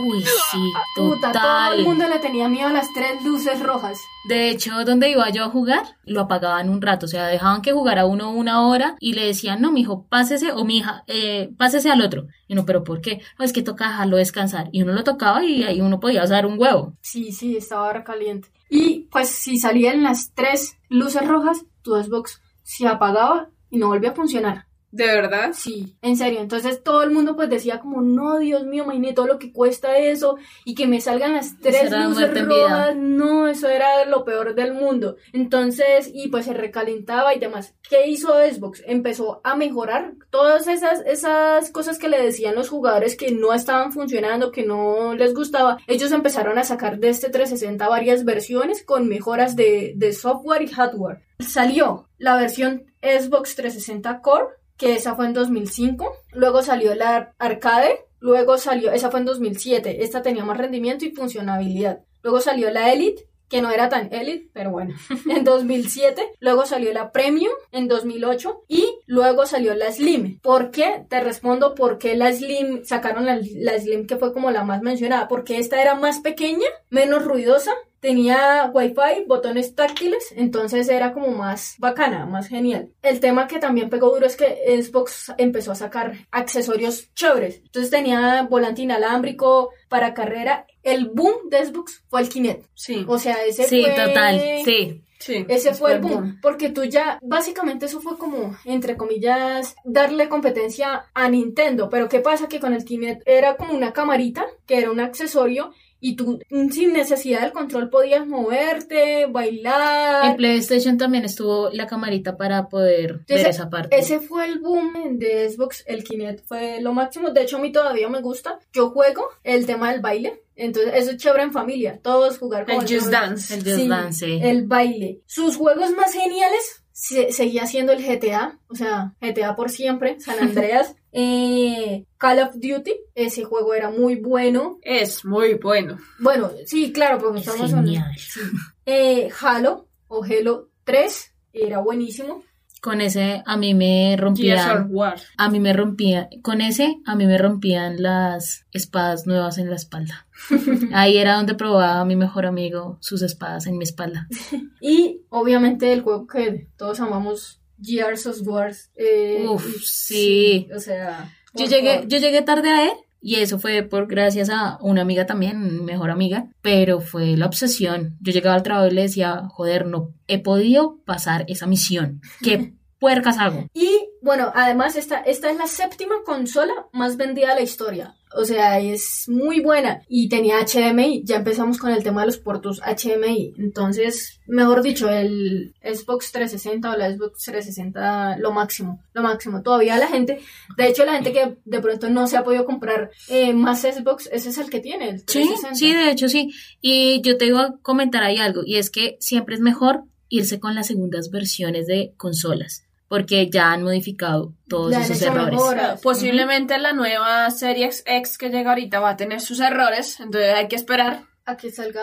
Uy, 0.02 0.22
sí, 0.22 0.72
Puta, 0.96 1.30
todo 1.32 1.42
total. 1.42 1.78
el 1.78 1.84
mundo 1.84 2.08
le 2.08 2.18
tenía 2.18 2.48
miedo 2.48 2.68
a 2.68 2.72
las 2.72 2.92
tres 2.92 3.22
luces 3.24 3.60
rojas. 3.60 3.98
De 4.28 4.50
hecho, 4.50 4.84
donde 4.84 5.10
iba 5.10 5.28
yo 5.30 5.44
a 5.44 5.48
jugar, 5.48 5.96
lo 6.04 6.22
apagaban 6.22 6.68
un 6.68 6.82
rato, 6.82 7.06
o 7.06 7.08
sea, 7.08 7.26
dejaban 7.26 7.62
que 7.62 7.72
jugara 7.72 8.04
uno 8.06 8.30
una 8.30 8.66
hora 8.66 8.96
y 9.00 9.12
le 9.14 9.26
decían, 9.26 9.60
no, 9.60 9.70
mijo, 9.72 10.06
pásese, 10.08 10.52
o 10.52 10.64
mija, 10.64 11.04
eh, 11.06 11.50
pásese 11.56 11.90
al 11.90 12.02
otro. 12.02 12.26
Y 12.48 12.54
uno, 12.54 12.64
¿pero 12.66 12.82
por 12.84 13.00
qué? 13.00 13.20
No, 13.38 13.44
es 13.44 13.52
que 13.52 13.62
toca 13.62 13.88
dejarlo 13.88 14.16
descansar. 14.16 14.68
Y 14.72 14.82
uno 14.82 14.92
lo 14.92 15.04
tocaba 15.04 15.44
y 15.44 15.62
ahí 15.64 15.80
uno 15.80 16.00
podía 16.00 16.24
usar 16.24 16.46
un 16.46 16.58
huevo. 16.58 16.94
Sí, 17.00 17.32
sí, 17.32 17.56
estaba 17.56 17.86
ahora 17.86 18.04
caliente. 18.04 18.48
Y 18.68 19.08
pues 19.10 19.28
si 19.28 19.58
salían 19.58 20.02
las 20.02 20.32
tres 20.34 20.76
luces 20.88 21.26
rojas, 21.26 21.64
tu 21.82 21.94
Xbox 21.94 22.40
se 22.62 22.88
apagaba 22.88 23.48
y 23.70 23.78
no 23.78 23.88
volvía 23.88 24.10
a 24.10 24.14
funcionar. 24.14 24.66
¿De 24.92 25.06
verdad? 25.06 25.52
Sí, 25.54 25.96
en 26.02 26.18
serio. 26.18 26.40
Entonces 26.40 26.82
todo 26.82 27.02
el 27.02 27.10
mundo 27.10 27.34
pues 27.34 27.48
decía 27.48 27.80
como, 27.80 28.02
no, 28.02 28.38
Dios 28.38 28.66
mío, 28.66 28.84
imagínate 28.84 29.14
todo 29.14 29.26
lo 29.26 29.38
que 29.38 29.50
cuesta 29.50 29.96
eso 29.96 30.36
y 30.66 30.74
que 30.74 30.86
me 30.86 31.00
salgan 31.00 31.32
las 31.32 31.58
tres 31.58 31.90
luces 31.90 32.46
rojas. 32.46 32.94
No, 32.94 33.48
eso 33.48 33.68
era 33.70 34.04
lo 34.04 34.22
peor 34.22 34.54
del 34.54 34.74
mundo. 34.74 35.16
Entonces, 35.32 36.10
y 36.12 36.28
pues 36.28 36.44
se 36.44 36.52
recalentaba 36.52 37.34
y 37.34 37.38
demás. 37.38 37.74
¿Qué 37.88 38.06
hizo 38.06 38.34
Xbox? 38.34 38.82
Empezó 38.86 39.40
a 39.44 39.56
mejorar 39.56 40.12
todas 40.28 40.68
esas, 40.68 41.00
esas 41.06 41.70
cosas 41.70 41.98
que 41.98 42.10
le 42.10 42.20
decían 42.20 42.54
los 42.54 42.68
jugadores 42.68 43.16
que 43.16 43.30
no 43.30 43.54
estaban 43.54 43.92
funcionando, 43.92 44.52
que 44.52 44.66
no 44.66 45.14
les 45.14 45.32
gustaba. 45.32 45.78
Ellos 45.86 46.12
empezaron 46.12 46.58
a 46.58 46.64
sacar 46.64 46.98
de 46.98 47.08
este 47.08 47.30
360 47.30 47.88
varias 47.88 48.26
versiones 48.26 48.84
con 48.84 49.08
mejoras 49.08 49.56
de, 49.56 49.94
de 49.96 50.12
software 50.12 50.60
y 50.60 50.66
hardware. 50.66 51.22
Salió 51.38 52.10
la 52.18 52.36
versión 52.36 52.84
Xbox 53.00 53.56
360 53.56 54.20
Core 54.20 54.61
que 54.82 54.96
esa 54.96 55.14
fue 55.14 55.26
en 55.26 55.32
2005. 55.32 56.12
Luego 56.32 56.60
salió 56.60 56.96
la 56.96 57.34
arcade, 57.38 58.00
luego 58.18 58.58
salió, 58.58 58.90
esa 58.90 59.12
fue 59.12 59.20
en 59.20 59.26
2007. 59.26 60.02
Esta 60.02 60.22
tenía 60.22 60.44
más 60.44 60.58
rendimiento 60.58 61.04
y 61.04 61.12
funcionabilidad. 61.12 62.00
Luego 62.24 62.40
salió 62.40 62.68
la 62.68 62.92
Elite, 62.92 63.28
que 63.48 63.62
no 63.62 63.70
era 63.70 63.88
tan 63.88 64.12
Elite, 64.12 64.48
pero 64.52 64.72
bueno, 64.72 64.96
en 65.30 65.44
2007. 65.44 66.32
Luego 66.40 66.66
salió 66.66 66.92
la 66.92 67.12
Premium 67.12 67.52
en 67.70 67.86
2008 67.86 68.64
y 68.66 68.84
luego 69.06 69.46
salió 69.46 69.72
la 69.76 69.92
Slim. 69.92 70.40
¿Por 70.40 70.72
qué? 70.72 71.04
Te 71.08 71.20
respondo 71.20 71.76
por 71.76 71.98
qué 71.98 72.16
la 72.16 72.32
Slim, 72.32 72.84
sacaron 72.84 73.24
la, 73.24 73.38
la 73.54 73.78
Slim 73.78 74.08
que 74.08 74.16
fue 74.16 74.32
como 74.32 74.50
la 74.50 74.64
más 74.64 74.82
mencionada. 74.82 75.28
Porque 75.28 75.58
esta 75.58 75.80
era 75.80 75.94
más 75.94 76.18
pequeña, 76.18 76.66
menos 76.90 77.24
ruidosa, 77.24 77.72
tenía 78.02 78.68
wifi, 78.74 79.24
botones 79.28 79.76
táctiles, 79.76 80.34
entonces 80.36 80.88
era 80.88 81.12
como 81.12 81.28
más 81.28 81.76
bacana, 81.78 82.26
más 82.26 82.48
genial. 82.48 82.90
El 83.00 83.20
tema 83.20 83.46
que 83.46 83.60
también 83.60 83.88
pegó 83.88 84.12
duro 84.12 84.26
es 84.26 84.36
que 84.36 84.82
Xbox 84.82 85.32
empezó 85.38 85.70
a 85.70 85.76
sacar 85.76 86.14
accesorios 86.32 87.14
chéveres. 87.14 87.58
Entonces 87.64 87.92
tenía 87.92 88.42
volante 88.50 88.82
inalámbrico 88.82 89.70
para 89.88 90.14
carrera. 90.14 90.66
El 90.82 91.10
boom 91.10 91.48
de 91.48 91.64
Xbox 91.64 92.02
fue 92.08 92.22
el 92.22 92.28
Kinect. 92.28 92.66
Sí. 92.74 93.04
O 93.06 93.18
sea, 93.18 93.44
ese 93.44 93.64
Sí, 93.64 93.82
fue... 93.82 93.92
total, 93.92 94.40
sí. 94.64 95.00
Sí. 95.20 95.46
Ese 95.48 95.72
fue 95.72 95.92
el 95.92 96.00
boom, 96.00 96.40
porque 96.42 96.70
tú 96.70 96.82
ya, 96.82 97.20
básicamente 97.22 97.86
eso 97.86 98.00
fue 98.00 98.18
como, 98.18 98.56
entre 98.64 98.96
comillas, 98.96 99.76
darle 99.84 100.28
competencia 100.28 101.04
a 101.14 101.28
Nintendo, 101.28 101.88
pero 101.88 102.08
¿qué 102.08 102.18
pasa? 102.18 102.48
Que 102.48 102.58
con 102.58 102.74
el 102.74 102.84
Kinect 102.84 103.22
era 103.24 103.54
como 103.56 103.72
una 103.72 103.92
camarita, 103.92 104.44
que 104.66 104.78
era 104.78 104.90
un 104.90 104.98
accesorio, 104.98 105.72
y 106.04 106.16
tú 106.16 106.40
mm, 106.50 106.68
sin 106.70 106.92
necesidad 106.92 107.42
del 107.42 107.52
control 107.52 107.88
podías 107.88 108.26
moverte, 108.26 109.26
bailar. 109.26 110.26
En 110.26 110.36
PlayStation 110.36 110.98
también 110.98 111.24
estuvo 111.24 111.70
la 111.70 111.86
camarita 111.86 112.36
para 112.36 112.68
poder 112.68 113.20
ver 113.28 113.38
Ese- 113.38 113.50
esa 113.50 113.70
parte. 113.70 113.96
Ese 113.96 114.18
fue 114.20 114.46
el 114.46 114.58
boom 114.58 115.18
de 115.18 115.48
Xbox, 115.48 115.84
el 115.86 116.02
Kinect 116.04 116.44
fue 116.46 116.80
lo 116.80 116.92
máximo. 116.92 117.30
De 117.30 117.42
hecho, 117.42 117.58
a 117.58 117.60
mí 117.60 117.70
todavía 117.70 118.08
me 118.08 118.20
gusta. 118.20 118.58
Yo 118.72 118.90
juego 118.90 119.22
el 119.44 119.64
tema 119.64 119.92
del 119.92 120.00
baile. 120.00 120.42
Entonces, 120.56 120.92
eso 120.96 121.12
es 121.12 121.16
chévere 121.18 121.44
en 121.44 121.52
familia. 121.52 121.98
Todos 122.02 122.38
jugar 122.38 122.66
como 122.66 122.82
El 122.82 122.88
Just 122.92 123.10
Dance. 123.10 123.54
El 123.54 123.62
Just 123.64 123.76
Sí, 123.76 123.88
Dance, 123.88 124.26
sí. 124.26 124.38
El 124.42 124.66
baile. 124.66 125.20
Sus 125.26 125.56
juegos 125.56 125.92
más 125.92 126.12
geniales 126.12 126.82
se- 126.92 127.32
seguía 127.32 127.66
siendo 127.66 127.92
el 127.92 128.02
GTA. 128.04 128.58
O 128.68 128.74
sea, 128.74 129.14
GTA 129.20 129.54
por 129.54 129.70
siempre. 129.70 130.18
San 130.20 130.38
Andreas. 130.40 130.94
Eh, 131.12 132.06
Call 132.18 132.40
of 132.40 132.54
Duty. 132.54 132.92
Ese 133.14 133.44
juego 133.44 133.74
era 133.74 133.90
muy 133.90 134.16
bueno. 134.16 134.78
Es 134.82 135.24
muy 135.24 135.54
bueno. 135.54 135.98
Bueno, 136.18 136.50
sí, 136.66 136.92
claro, 136.92 137.18
porque 137.18 137.40
Es 137.40 137.46
estamos 137.46 137.72
genial. 137.72 138.10
Sí. 138.16 138.40
Eh, 138.86 139.28
Halo 139.40 139.88
o 140.08 140.24
Halo 140.24 140.70
3 140.84 141.34
era 141.52 141.78
buenísimo. 141.80 142.42
Con 142.80 143.00
ese 143.00 143.44
a 143.46 143.56
mí 143.56 143.74
me 143.74 144.16
rompían, 144.16 144.90
a 145.38 145.48
mí 145.48 145.60
me 145.60 145.72
rompían, 145.72 146.26
con 146.42 146.60
ese 146.60 146.96
a 147.06 147.14
mí 147.14 147.26
me 147.26 147.38
rompían 147.38 148.02
las 148.02 148.66
espadas 148.72 149.24
nuevas 149.24 149.58
en 149.58 149.70
la 149.70 149.76
espalda. 149.76 150.26
Ahí 150.92 151.16
era 151.16 151.36
donde 151.36 151.54
probaba 151.54 152.04
mi 152.04 152.16
mejor 152.16 152.44
amigo 152.44 152.98
sus 153.00 153.22
espadas 153.22 153.68
en 153.68 153.78
mi 153.78 153.84
espalda. 153.84 154.26
Y 154.80 155.20
obviamente 155.28 155.92
el 155.92 156.02
juego 156.02 156.26
que 156.26 156.66
todos 156.76 156.98
amamos, 156.98 157.61
Gears 157.82 158.26
of 158.26 158.38
War. 158.46 158.72
eh, 158.96 159.44
Uf, 159.48 159.66
y- 159.66 159.80
sí. 159.84 160.68
O 160.74 160.78
sea. 160.80 161.32
Yo 161.54 161.66
llegué, 161.66 161.94
favor. 161.94 162.08
yo 162.08 162.18
llegué 162.18 162.42
tarde 162.42 162.70
a 162.70 162.84
él 162.84 162.92
y 163.20 163.36
eso 163.36 163.58
fue 163.58 163.82
por 163.82 164.06
gracias 164.08 164.48
a 164.50 164.78
una 164.80 165.02
amiga 165.02 165.26
también, 165.26 165.84
mejor 165.84 166.10
amiga, 166.10 166.46
pero 166.62 167.00
fue 167.00 167.36
la 167.36 167.46
obsesión. 167.46 168.16
Yo 168.20 168.32
llegaba 168.32 168.56
al 168.56 168.62
trabajo 168.62 168.88
y 168.88 168.92
le 168.94 169.02
decía, 169.02 169.42
joder, 169.50 169.86
no 169.86 170.14
he 170.28 170.38
podido 170.38 170.98
pasar 171.04 171.44
esa 171.48 171.66
misión. 171.66 172.20
¿Qué 172.42 172.72
puercas 173.02 173.36
hago. 173.38 173.66
Y 173.74 173.90
bueno, 174.22 174.52
además 174.54 174.94
esta, 174.94 175.18
esta 175.18 175.50
es 175.50 175.56
la 175.58 175.66
séptima 175.66 176.14
consola 176.24 176.72
más 176.92 177.16
vendida 177.16 177.48
de 177.48 177.54
la 177.56 177.62
historia. 177.62 178.14
O 178.34 178.44
sea, 178.46 178.78
es 178.80 179.24
muy 179.28 179.60
buena. 179.60 180.00
Y 180.08 180.28
tenía 180.28 180.56
HDMI. 180.64 181.22
Ya 181.24 181.36
empezamos 181.36 181.76
con 181.78 181.90
el 181.90 182.02
tema 182.02 182.20
de 182.20 182.28
los 182.28 182.38
puertos 182.38 182.80
HDMI. 182.80 183.54
Entonces, 183.58 184.40
mejor 184.46 184.82
dicho, 184.82 185.10
el 185.10 185.74
Xbox 185.82 186.30
360 186.32 186.92
o 186.92 186.96
la 186.96 187.10
Xbox 187.12 187.42
360, 187.44 188.38
lo 188.38 188.52
máximo. 188.52 189.02
Lo 189.12 189.22
máximo. 189.22 189.62
Todavía 189.62 189.98
la 189.98 190.06
gente, 190.06 190.40
de 190.78 190.88
hecho, 190.88 191.04
la 191.04 191.14
gente 191.14 191.32
que 191.32 191.58
de 191.64 191.80
pronto 191.80 192.08
no 192.08 192.26
se 192.28 192.36
ha 192.38 192.44
podido 192.44 192.64
comprar 192.64 193.10
eh, 193.28 193.52
más 193.52 193.82
Xbox, 193.82 194.30
ese 194.32 194.48
es 194.50 194.56
el 194.58 194.70
que 194.70 194.80
tiene. 194.80 195.10
El 195.10 195.18
Sí, 195.18 195.24
360. 195.26 195.74
sí, 195.74 195.92
de 195.92 196.10
hecho 196.10 196.28
sí. 196.28 196.54
Y 196.80 197.20
yo 197.22 197.36
te 197.36 197.46
iba 197.46 197.62
a 197.62 197.74
comentar 197.82 198.22
ahí 198.22 198.38
algo, 198.38 198.62
y 198.64 198.76
es 198.76 198.88
que 198.90 199.16
siempre 199.20 199.56
es 199.56 199.60
mejor 199.60 200.04
irse 200.30 200.58
con 200.58 200.74
las 200.74 200.86
segundas 200.86 201.30
versiones 201.30 201.86
de 201.86 202.14
consolas, 202.16 202.84
porque 203.12 203.50
ya 203.50 203.72
han 203.72 203.82
modificado 203.82 204.54
todos 204.66 204.96
esos 204.96 205.20
errores. 205.20 205.50
mejoras. 205.52 206.00
Posiblemente 206.00 206.78
la 206.78 206.94
nueva 206.94 207.50
Series 207.50 208.02
X 208.06 208.38
que 208.38 208.48
llega 208.48 208.70
ahorita 208.70 209.00
va 209.00 209.10
a 209.10 209.16
tener 209.18 209.42
sus 209.42 209.60
errores, 209.60 210.18
entonces 210.18 210.54
hay 210.54 210.66
que 210.66 210.76
esperar 210.76 211.22
A 211.44 211.58
que 211.58 211.70
salga 211.70 212.00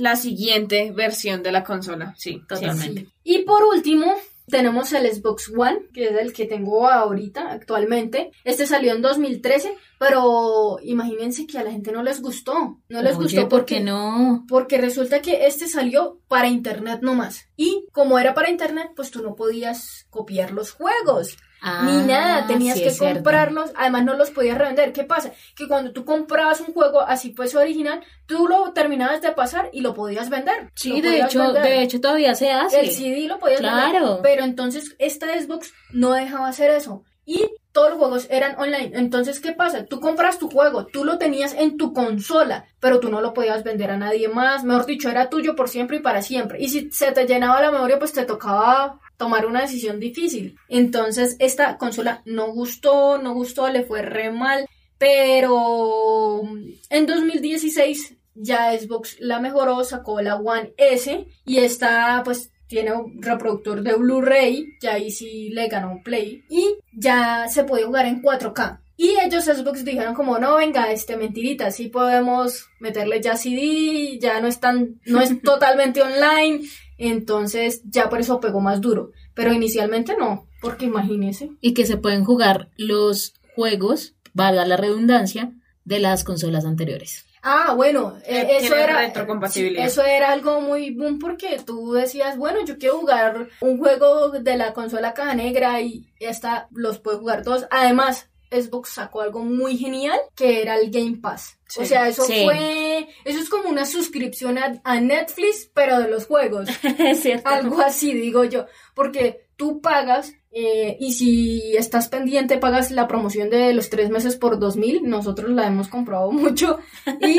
la 0.00 0.16
siguiente 0.16 0.90
versión 0.90 1.44
de 1.44 1.52
la 1.52 1.62
consola. 1.62 2.16
Sí, 2.18 2.42
Totalmente. 2.48 3.02
Sí. 3.02 3.12
Y 3.22 3.38
por 3.44 3.62
último, 3.62 4.12
tenemos 4.46 4.92
el 4.92 5.10
Xbox 5.12 5.50
One, 5.56 5.88
que 5.92 6.08
es 6.08 6.18
el 6.18 6.32
que 6.32 6.46
tengo 6.46 6.88
ahorita, 6.88 7.50
actualmente. 7.50 8.30
Este 8.44 8.66
salió 8.66 8.92
en 8.92 9.02
2013, 9.02 9.76
pero 9.98 10.78
imagínense 10.82 11.46
que 11.46 11.58
a 11.58 11.64
la 11.64 11.72
gente 11.72 11.92
no 11.92 12.02
les 12.02 12.20
gustó. 12.20 12.80
No 12.88 13.02
les 13.02 13.16
Oye, 13.16 13.24
gustó 13.24 13.42
¿por 13.42 13.60
porque 13.60 13.76
qué 13.76 13.80
no? 13.80 14.44
Porque 14.48 14.78
resulta 14.78 15.22
que 15.22 15.46
este 15.46 15.66
salió 15.66 16.20
para 16.28 16.48
internet 16.48 17.00
nomás. 17.02 17.46
Y 17.56 17.86
como 17.92 18.18
era 18.18 18.34
para 18.34 18.50
internet, 18.50 18.88
pues 18.94 19.10
tú 19.10 19.22
no 19.22 19.34
podías 19.34 20.06
copiar 20.10 20.50
los 20.50 20.72
juegos. 20.72 21.36
Ni 21.64 21.70
Ah, 22.02 22.04
nada, 22.06 22.46
tenías 22.46 22.76
sí, 22.76 22.84
que 22.84 22.90
cierto. 22.90 23.14
comprarlos, 23.14 23.70
además 23.74 24.04
no 24.04 24.14
los 24.14 24.30
podías 24.30 24.58
revender. 24.58 24.92
¿Qué 24.92 25.04
pasa? 25.04 25.32
Que 25.56 25.66
cuando 25.66 25.92
tú 25.92 26.04
comprabas 26.04 26.60
un 26.60 26.74
juego 26.74 27.00
así 27.00 27.30
pues 27.30 27.54
original, 27.54 28.02
tú 28.26 28.46
lo 28.48 28.72
terminabas 28.72 29.22
de 29.22 29.32
pasar 29.32 29.70
y 29.72 29.80
lo 29.80 29.94
podías 29.94 30.28
vender. 30.30 30.70
Sí, 30.74 31.00
de 31.00 31.20
hecho, 31.22 31.40
vender. 31.42 31.62
de 31.62 31.82
hecho 31.82 32.00
todavía 32.00 32.34
se 32.34 32.50
hace. 32.52 32.80
El 32.80 32.90
CD 32.90 33.26
lo 33.28 33.38
podías 33.38 33.62
vender, 33.62 33.90
Claro. 33.90 34.20
pero 34.22 34.44
entonces 34.44 34.94
esta 34.98 35.26
Xbox 35.40 35.72
no 35.92 36.12
dejaba 36.12 36.48
hacer 36.48 36.70
eso. 36.70 37.02
Y 37.26 37.50
todos 37.72 37.90
los 37.90 37.98
juegos 37.98 38.26
eran 38.30 38.58
online. 38.58 38.92
Entonces, 38.94 39.40
¿qué 39.40 39.52
pasa? 39.52 39.86
Tú 39.86 40.00
compras 40.00 40.38
tu 40.38 40.48
juego, 40.48 40.86
tú 40.86 41.04
lo 41.04 41.18
tenías 41.18 41.54
en 41.54 41.76
tu 41.76 41.92
consola, 41.92 42.66
pero 42.80 43.00
tú 43.00 43.08
no 43.08 43.20
lo 43.20 43.34
podías 43.34 43.64
vender 43.64 43.90
a 43.90 43.96
nadie 43.96 44.28
más. 44.28 44.64
Mejor 44.64 44.86
dicho, 44.86 45.10
era 45.10 45.30
tuyo 45.30 45.56
por 45.56 45.68
siempre 45.68 45.96
y 45.96 46.00
para 46.00 46.22
siempre. 46.22 46.60
Y 46.60 46.68
si 46.68 46.90
se 46.90 47.12
te 47.12 47.26
llenaba 47.26 47.60
la 47.60 47.72
memoria, 47.72 47.98
pues 47.98 48.12
te 48.12 48.24
tocaba 48.24 49.00
tomar 49.16 49.46
una 49.46 49.62
decisión 49.62 49.98
difícil. 50.00 50.56
Entonces, 50.68 51.36
esta 51.38 51.78
consola 51.78 52.22
no 52.24 52.52
gustó, 52.52 53.18
no 53.18 53.34
gustó, 53.34 53.68
le 53.68 53.84
fue 53.84 54.02
re 54.02 54.30
mal. 54.30 54.66
Pero 54.98 56.42
en 56.90 57.06
2016 57.06 58.16
ya 58.34 58.76
Xbox 58.78 59.16
la 59.20 59.40
mejoró, 59.40 59.84
sacó 59.84 60.20
la 60.20 60.36
One 60.36 60.74
S 60.76 61.26
y 61.44 61.58
esta 61.58 62.22
pues 62.24 62.50
tiene 62.66 62.92
un 62.92 63.22
reproductor 63.22 63.82
de 63.82 63.94
Blu-ray, 63.94 64.76
ya 64.80 64.94
ahí 64.94 65.10
sí 65.10 65.50
le 65.50 65.68
ganó 65.68 66.00
Play 66.02 66.44
y 66.48 66.76
ya 66.92 67.46
se 67.48 67.64
puede 67.64 67.84
jugar 67.84 68.06
en 68.06 68.22
4K. 68.22 68.80
Y 68.96 69.14
ellos 69.24 69.44
Xbox 69.44 69.84
dijeron 69.84 70.14
como 70.14 70.38
no, 70.38 70.56
venga, 70.56 70.92
este 70.92 71.16
mentirita, 71.16 71.70
sí 71.70 71.88
podemos 71.88 72.68
meterle 72.78 73.20
ya 73.20 73.36
CD, 73.36 74.18
ya 74.20 74.40
no 74.40 74.46
es 74.46 74.60
tan, 74.60 75.00
no 75.04 75.20
es 75.20 75.40
totalmente 75.42 76.00
online, 76.00 76.60
entonces 76.96 77.82
ya 77.84 78.08
por 78.08 78.20
eso 78.20 78.40
pegó 78.40 78.60
más 78.60 78.80
duro. 78.80 79.10
Pero 79.34 79.52
inicialmente 79.52 80.16
no, 80.16 80.46
porque 80.60 80.84
imagínense. 80.84 81.50
Y 81.60 81.74
que 81.74 81.86
se 81.86 81.96
pueden 81.96 82.24
jugar 82.24 82.70
los 82.76 83.34
juegos, 83.56 84.14
valga 84.32 84.64
la 84.64 84.76
redundancia, 84.76 85.52
de 85.84 85.98
las 85.98 86.24
consolas 86.24 86.64
anteriores. 86.64 87.26
Ah, 87.46 87.74
bueno, 87.74 88.16
Que 88.26 88.40
eh, 88.40 88.56
eso 88.62 88.74
era 88.74 88.98
retrocompatibilidad. 89.00 89.84
eso 89.86 90.02
era 90.02 90.32
algo 90.32 90.60
muy 90.62 90.90
boom 90.94 91.18
porque 91.18 91.60
tú 91.64 91.92
decías, 91.92 92.38
bueno, 92.38 92.64
yo 92.64 92.78
quiero 92.78 92.98
jugar 93.00 93.48
un 93.60 93.78
juego 93.78 94.30
de 94.30 94.56
la 94.56 94.72
consola 94.72 95.12
caja 95.14 95.34
negra 95.34 95.80
y 95.82 96.06
esta 96.18 96.68
los 96.72 96.98
puedo 97.00 97.18
jugar 97.18 97.42
todos. 97.42 97.66
Además, 97.70 98.28
Xbox 98.50 98.90
sacó 98.90 99.20
algo 99.20 99.40
muy 99.40 99.76
genial 99.76 100.18
que 100.34 100.62
era 100.62 100.76
el 100.76 100.90
Game 100.90 101.18
Pass. 101.20 101.58
Sí. 101.68 101.82
o 101.82 101.84
sea, 101.86 102.08
eso 102.08 102.22
Sí. 102.24 102.44
fue, 102.44 103.08
eso 103.24 103.40
es 103.40 103.48
como 103.50 103.68
una 103.68 103.84
suscripción 103.84 104.58
a, 104.58 104.80
a 104.84 105.00
Netflix, 105.00 105.68
pero 105.74 105.98
de 105.98 106.08
los 106.08 106.26
juegos. 106.26 106.68
es 106.98 107.20
cierto. 107.20 107.48
Algo 107.48 107.80
así, 107.82 108.14
digo 108.14 108.44
yo. 108.44 108.66
Porque 108.94 109.48
tú 109.56 109.80
pagas 109.80 110.32
eh, 110.56 110.96
y 111.00 111.12
si 111.14 111.76
estás 111.76 112.08
pendiente, 112.08 112.58
pagas 112.58 112.92
la 112.92 113.08
promoción 113.08 113.50
de 113.50 113.74
los 113.74 113.90
tres 113.90 114.10
meses 114.10 114.36
por 114.36 114.60
dos 114.60 114.76
mil. 114.76 115.02
Nosotros 115.02 115.50
la 115.50 115.66
hemos 115.66 115.88
comprado 115.88 116.30
mucho. 116.32 116.78
Y 117.20 117.36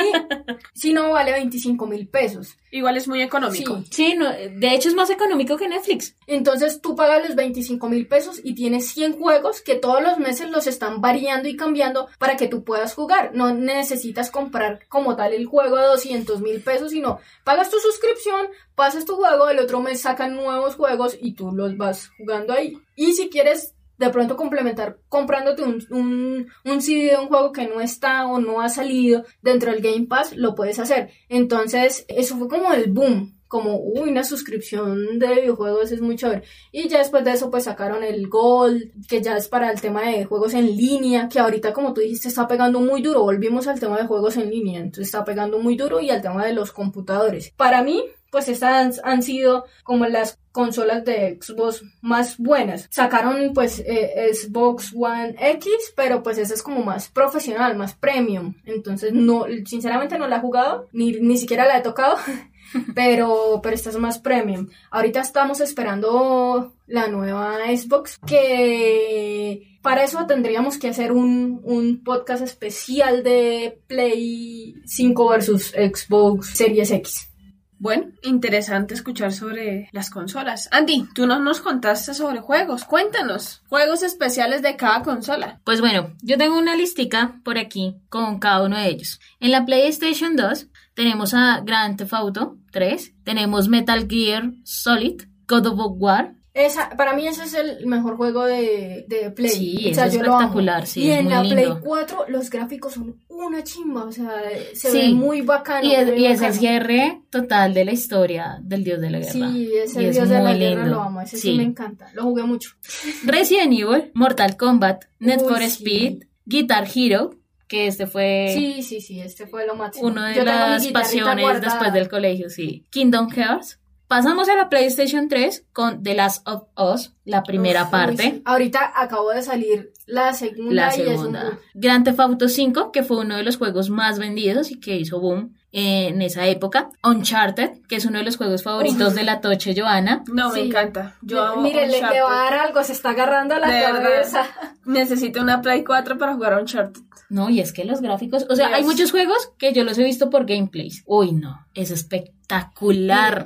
si 0.74 0.91
no, 0.91 1.11
vale 1.11 1.32
25 1.32 1.88
mil 1.88 2.07
pesos. 2.07 2.57
Igual 2.72 2.97
es 2.97 3.07
muy 3.07 3.22
económico. 3.22 3.78
Sí. 3.78 3.86
Sí, 3.91 4.16
no, 4.16 4.30
de 4.30 4.76
hecho 4.76 4.89
es 4.89 4.95
más 4.95 5.09
económico 5.09 5.55
que 5.55 5.70
Netflix. 5.70 6.13
Entonces 6.28 6.82
tú 6.82 6.93
pagas 6.97 7.26
los 7.26 7.36
25 7.38 7.88
mil 7.88 8.05
pesos 8.05 8.41
y 8.43 8.53
tienes 8.53 8.88
100 8.89 9.18
juegos 9.18 9.61
que 9.61 9.76
todos 9.76 10.03
los 10.03 10.20
meses 10.20 10.49
los 10.49 10.68
están 10.68 10.99
variando 10.99 11.47
y 11.47 11.55
cambiando 11.55 12.09
para 12.20 12.36
que 12.36 12.47
tú 12.49 12.66
puedas 12.66 12.93
jugar. 12.93 13.32
No 13.34 13.53
necesitas 13.53 14.30
comprar 14.30 14.82
como 14.89 15.16
tal 15.16 15.34
el 15.34 15.45
juego 15.45 15.78
de 15.78 15.86
200 15.86 16.41
mil 16.41 16.59
pesos, 16.59 16.91
sino 16.91 17.20
pagas 17.45 17.70
tu 17.70 17.80
suscripción, 17.80 18.47
pasas 18.76 19.06
tu 19.06 19.16
juego, 19.16 19.50
el 19.50 19.60
otro 19.60 19.80
mes 19.82 20.02
sacan 20.02 20.36
nuevos 20.36 20.76
juegos 20.76 21.18
y 21.20 21.34
tú 21.34 21.52
los 21.52 21.78
vas 21.78 22.12
jugando 22.18 22.54
ahí. 22.54 22.78
Y 22.96 23.14
si 23.14 23.30
quieres 23.30 23.74
de 23.98 24.10
pronto 24.10 24.36
complementar 24.36 25.00
comprándote 25.08 25.64
un, 25.64 25.86
un, 25.90 26.48
un 26.66 26.82
CD 26.82 27.12
de 27.12 27.18
un 27.18 27.28
juego 27.28 27.52
que 27.52 27.68
no 27.68 27.80
está 27.80 28.28
o 28.28 28.40
no 28.40 28.60
ha 28.62 28.70
salido 28.70 29.24
dentro 29.42 29.72
del 29.72 29.82
Game 29.82 30.08
Pass, 30.08 30.36
lo 30.36 30.54
puedes 30.54 30.80
hacer. 30.80 31.12
Entonces, 31.30 32.06
eso 32.10 32.38
fue 32.38 32.50
como 32.50 32.74
el 32.74 32.92
boom 32.92 33.36
como, 33.48 33.80
uy, 33.80 34.10
una 34.10 34.24
suscripción 34.24 35.20
de 35.20 35.36
videojuegos 35.36 35.92
es 35.92 36.02
muy 36.02 36.16
chévere. 36.16 36.44
Y 36.72 36.90
ya 36.90 36.98
después 36.98 37.24
de 37.24 37.32
eso, 37.32 37.50
pues 37.52 37.66
sacaron 37.66 38.04
el 38.04 38.28
Gold, 38.28 39.08
que 39.08 39.22
ya 39.22 39.38
es 39.38 39.48
para 39.48 39.72
el 39.72 39.80
tema 39.80 40.02
de 40.10 40.26
juegos 40.26 40.54
en 40.54 40.76
línea, 40.76 41.30
que 41.30 41.40
ahorita, 41.40 41.72
como 41.72 41.94
tú 41.94 42.02
dijiste, 42.02 42.28
está 42.28 42.48
pegando 42.48 42.80
muy 42.80 43.02
duro. 43.02 43.22
Volvimos 43.22 43.68
al 43.68 43.80
tema 43.80 43.98
de 43.98 44.08
juegos 44.08 44.38
en 44.38 44.50
línea, 44.50 44.80
entonces 44.80 45.08
está 45.08 45.24
pegando 45.24 45.60
muy 45.60 45.78
duro 45.78 46.02
y 46.02 46.10
al 46.10 46.22
tema 46.22 46.46
de 46.46 46.54
los 46.54 46.72
computadores. 46.72 47.54
Para 47.56 47.84
mí, 47.84 48.04
pues 48.36 48.50
estas 48.50 49.00
han, 49.02 49.24
sido 49.24 49.64
como 49.86 50.08
las 50.08 50.42
consolas 50.52 51.06
de 51.06 51.40
Xbox 51.42 51.84
más 52.02 52.38
buenas. 52.38 52.90
Sacaron 52.92 53.54
pues 53.54 53.80
eh, 53.80 54.30
Xbox 54.34 54.94
One 54.94 55.38
X, 55.40 55.94
pero 55.96 56.22
pues 56.22 56.38
esa 56.38 56.54
es 56.54 56.62
como 56.62 56.84
más 56.84 57.08
profesional, 57.08 57.78
más 57.78 57.96
premium. 57.96 58.56
Entonces 58.66 59.14
no, 59.14 59.46
sinceramente 59.66 60.20
no 60.20 60.28
la 60.28 60.36
he 60.36 60.42
jugado, 60.42 60.90
ni, 60.92 61.14
ni 61.14 61.38
siquiera 61.38 61.66
la 61.66 61.78
he 61.78 61.82
tocado. 61.82 62.18
pero, 62.94 63.62
pero 63.64 63.74
esta 63.74 63.90
es 63.90 63.98
más 64.00 64.20
premium. 64.20 64.68
Ahorita 64.92 65.22
estamos 65.22 65.62
esperando 65.62 66.74
la 66.88 67.08
nueva 67.08 67.60
Xbox, 67.74 68.20
que 68.28 69.80
para 69.82 70.04
eso 70.04 70.26
tendríamos 70.28 70.78
que 70.78 70.90
hacer 70.90 71.14
un, 71.14 71.62
un 71.64 72.04
podcast 72.04 72.44
especial 72.44 73.24
de 73.24 73.80
Play 73.88 74.76
5 74.84 75.30
versus 75.30 75.68
Xbox 75.68 76.48
Series 76.48 76.92
X. 76.92 77.30
Bueno, 77.78 78.08
interesante 78.24 78.94
escuchar 78.94 79.34
sobre 79.34 79.90
las 79.92 80.10
consolas. 80.10 80.70
Andy, 80.72 81.08
tú 81.14 81.28
no 81.28 81.40
nos 81.40 81.62
contaste 81.62 82.14
sobre 82.14 82.40
juegos. 82.40 82.86
Cuéntanos, 82.86 83.64
juegos 83.68 84.02
especiales 84.04 84.62
de 84.62 84.76
cada 84.76 85.04
consola. 85.04 85.60
Pues 85.64 85.82
bueno, 85.82 86.14
yo 86.22 86.38
tengo 86.38 86.58
una 86.58 86.76
listica 86.76 87.40
por 87.44 87.58
aquí 87.58 87.98
con 88.10 88.40
cada 88.40 88.64
uno 88.64 88.78
de 88.78 88.88
ellos. 88.88 89.20
En 89.40 89.52
la 89.52 89.66
PlayStation 89.66 90.36
2 90.36 90.68
tenemos 90.94 91.34
a 91.34 91.62
Grand 91.66 91.98
Theft 91.98 92.14
Auto 92.14 92.58
3, 92.72 93.14
tenemos 93.24 93.68
Metal 93.68 94.08
Gear 94.08 94.52
Solid, 94.64 95.24
God 95.48 95.68
of 95.68 95.80
War, 95.98 96.36
Esa, 96.58 96.89
para 96.91 97.14
mí 97.14 97.28
ese 97.28 97.43
es 97.43 97.53
el 97.53 97.86
mejor 97.86 98.16
juego 98.16 98.45
de, 98.45 99.03
de 99.10 99.30
Play. 99.30 99.49
Sí, 99.49 99.88
O 99.91 99.93
sea, 99.93 100.06
es 100.06 100.14
yo 100.14 100.22
lo 100.24 100.28
amo. 100.28 100.38
espectacular, 100.39 100.88
sí, 100.88 101.01
Y 101.03 101.12
es 101.12 101.18
en 101.20 101.26
muy 101.26 101.34
la 101.34 101.41
Play 101.41 101.66
lindo. 101.66 101.82
4 101.84 102.26
los 102.30 102.49
gráficos 102.49 102.93
son 102.93 103.22
una 103.28 103.62
chimba, 103.62 104.06
o 104.06 104.12
sea, 104.14 104.32
se 104.74 104.89
Sí. 104.89 104.97
ve 104.97 105.10
muy 105.10 105.41
bacano. 105.41 105.86
y 105.86 105.93
es, 105.93 106.18
y 106.18 106.26
es 106.26 106.41
el 106.41 106.53
cierre 106.53 107.22
total 107.30 107.74
de 107.74 107.84
la 107.84 107.91
historia 107.91 108.58
del 108.62 108.86
dios 108.86 109.01
de 109.01 109.10
la 109.10 109.20
guerra. 109.20 109.32
Sí, 109.34 109.39
Y 109.70 109.76
es 109.78 109.93
Dios 110.16 110.30
de 110.30 110.36
la 110.36 110.49
muy 110.51 110.58
guerra 110.60 110.84
lindo. 110.84 110.95
lo 110.95 111.01
amo, 111.03 111.20
ese 111.20 111.36
sí. 111.36 111.49
Sí. 111.51 111.58
me 111.58 111.64
encanta, 111.64 112.10
lo 112.14 112.24
jugué 112.24 112.43
mucho. 112.43 112.70
Resident 113.26 113.74
Evil, 113.74 114.12
Mortal 114.14 114.56
Kombat, 114.56 115.03
Need 115.20 115.41
Uy, 115.41 115.47
for. 115.49 115.62
Speed, 115.62 116.24
Guitar 116.45 116.88
Hero, 116.95 117.32
que 117.68 117.88
este 117.88 118.08
fue 118.08 118.51
Sí, 118.56 118.82
sí, 118.82 119.01
sí, 119.01 119.20
este 119.20 119.45
fue 119.45 119.66
lo 119.68 119.76
máximo. 119.76 120.08
uno 120.08 120.24
de 120.24 120.36
Yo 120.36 120.45
las 120.45 120.88
pasiones 120.88 121.43
guardada. 121.43 121.66
después 121.74 121.91
del 121.91 122.08
colegio, 122.08 122.49
sí. 122.49 122.86
Kingdom 122.91 123.30
Hearts. 123.30 123.80
Pasamos 124.16 124.47
a 124.47 124.55
la 124.55 124.70
PlayStation 124.70 125.28
3 125.28 125.66
con 125.74 126.01
The 126.01 126.16
Last 126.16 126.47
of 126.47 126.70
Us, 126.78 127.11
la 127.26 127.43
primera 127.43 127.84
Uf, 127.84 127.89
parte. 127.89 128.24
sí. 128.24 128.41
Ahorita 128.45 128.93
acabó 128.95 129.32
de 129.32 129.41
salir 129.41 129.91
la 130.05 130.32
segunda 130.34 130.74
La 130.88 130.97
y 130.97 131.01
es 131.01 131.07
un 131.09 131.16
segunda. 131.18 131.59
Grand 131.74 132.05
Theft 132.05 132.20
Auto 132.22 132.47
5, 132.47 132.93
que 132.93 133.03
fue 133.03 133.18
uno 133.18 133.36
de 133.36 133.43
los 133.43 133.57
juegos 133.57 133.89
más 133.89 134.18
vendidos 134.18 134.72
y 134.72 134.80
que 134.80 134.95
hizo 134.95 135.20
boom. 135.20 135.53
en 135.74 136.22
esa 136.22 136.47
época. 136.47 136.91
Uncharted, 137.03 137.82
que 137.89 137.97
es 137.97 138.05
uno 138.05 138.20
de 138.20 138.24
los 138.24 138.38
juegos 138.38 138.63
favoritos 138.63 139.16
de 139.16 139.26
la 139.26 139.41
Toche 139.41 139.76
Joana. 139.78 140.24
No, 140.32 140.49
me 140.53 140.61
encanta. 140.61 141.18
Yo 141.22 141.43
amo 141.43 141.63
Mire, 141.63 141.86
le, 141.86 141.99
le 141.99 142.22
va 142.22 142.47
a 142.47 142.51
dar 142.51 142.53
algo, 142.68 142.82
se 142.86 142.93
está 142.93 143.09
agarrando 143.09 143.57
la 143.59 143.68
De 143.68 143.80
verdad. 143.82 144.01
cabeza. 144.01 144.45
Necesito 144.86 145.41
una 145.41 145.61
Play 145.61 145.84
4 145.84 146.18
para 146.18 146.36
jugar 146.36 146.53
a 146.53 146.59
Uncharted. 146.61 147.01
No, 147.30 147.49
y 147.49 147.59
es 147.59 147.74
que 147.74 147.84
los 147.84 147.99
gráficos, 147.99 148.45
o 148.49 148.55
sea, 148.55 148.68
Dios. 148.68 148.78
hay 148.80 148.86
muchos 148.86 149.11
juegos 149.11 149.51
que 149.57 149.74
yo 149.74 149.84
los 149.84 149.97
he 149.97 150.03
visto 150.05 150.30
por 150.30 150.45
gameplays. 150.45 151.03
Uy, 151.05 151.34
no, 151.34 151.66
es 151.74 151.91
espectacular 151.91 152.35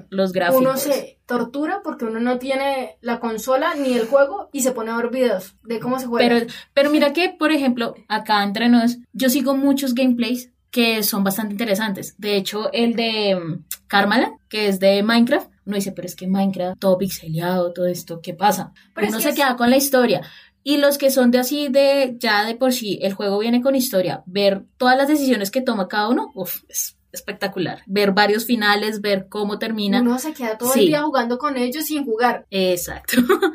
los 0.09 0.31
gráficos. 0.33 0.61
Uno 0.61 0.77
se 0.77 1.19
tortura 1.25 1.81
porque 1.83 2.05
uno 2.05 2.19
no 2.19 2.39
tiene 2.39 2.97
la 3.01 3.19
consola 3.19 3.73
ni 3.75 3.93
el 3.93 4.07
juego 4.07 4.49
y 4.51 4.61
se 4.61 4.71
pone 4.71 4.91
a 4.91 4.97
ver 4.97 5.09
videos 5.09 5.55
de 5.63 5.79
cómo 5.79 5.99
se 5.99 6.07
juega. 6.07 6.27
Pero, 6.27 6.51
pero 6.73 6.89
mira 6.89 7.13
que, 7.13 7.29
por 7.29 7.51
ejemplo, 7.51 7.95
acá 8.07 8.43
entre 8.43 8.69
nos, 8.69 8.97
yo 9.13 9.29
sigo 9.29 9.55
muchos 9.55 9.93
gameplays 9.93 10.51
que 10.71 11.01
son 11.03 11.23
bastante 11.23 11.53
interesantes. 11.53 12.15
De 12.17 12.35
hecho, 12.35 12.71
el 12.73 12.95
de 12.95 13.35
mm, 13.35 13.65
Karmala, 13.87 14.33
que 14.49 14.67
es 14.67 14.79
de 14.79 15.01
Minecraft, 15.01 15.49
uno 15.65 15.75
dice, 15.75 15.91
pero 15.91 16.05
es 16.07 16.15
que 16.15 16.27
Minecraft, 16.27 16.79
todo 16.79 16.97
pixeleado, 16.97 17.73
todo 17.73 17.87
esto, 17.87 18.21
¿qué 18.21 18.33
pasa? 18.33 18.71
Pero 18.93 19.07
es 19.07 19.13
uno 19.13 19.17
que 19.17 19.23
se 19.23 19.29
es- 19.29 19.35
queda 19.35 19.55
con 19.55 19.69
la 19.69 19.77
historia. 19.77 20.21
Y 20.63 20.77
los 20.77 20.97
que 20.97 21.09
son 21.09 21.31
de 21.31 21.39
así, 21.39 21.69
de 21.69 22.17
ya 22.19 22.43
de 22.45 22.53
por 22.55 22.73
sí, 22.73 22.99
el 23.01 23.13
juego 23.13 23.39
viene 23.39 23.61
con 23.61 23.75
historia, 23.75 24.23
ver 24.25 24.65
todas 24.77 24.97
las 24.97 25.07
decisiones 25.07 25.51
que 25.51 25.61
toma 25.61 25.87
cada 25.87 26.09
uno, 26.09 26.31
uf, 26.35 26.63
es 26.67 26.97
espectacular. 27.11 27.81
Ver 27.87 28.11
varios 28.11 28.45
finales, 28.45 29.01
ver 29.01 29.27
cómo 29.29 29.57
termina. 29.59 30.01
uno 30.01 30.19
se 30.19 30.33
queda 30.33 30.57
todo 30.57 30.71
Sí. 30.71 30.81
el 30.81 30.87
día 30.87 31.01
jugando 31.03 31.37
con 31.37 31.57
ellos 31.57 31.85
sin 31.85 32.05
jugar. 32.05 32.45
Exacto. 32.51 33.17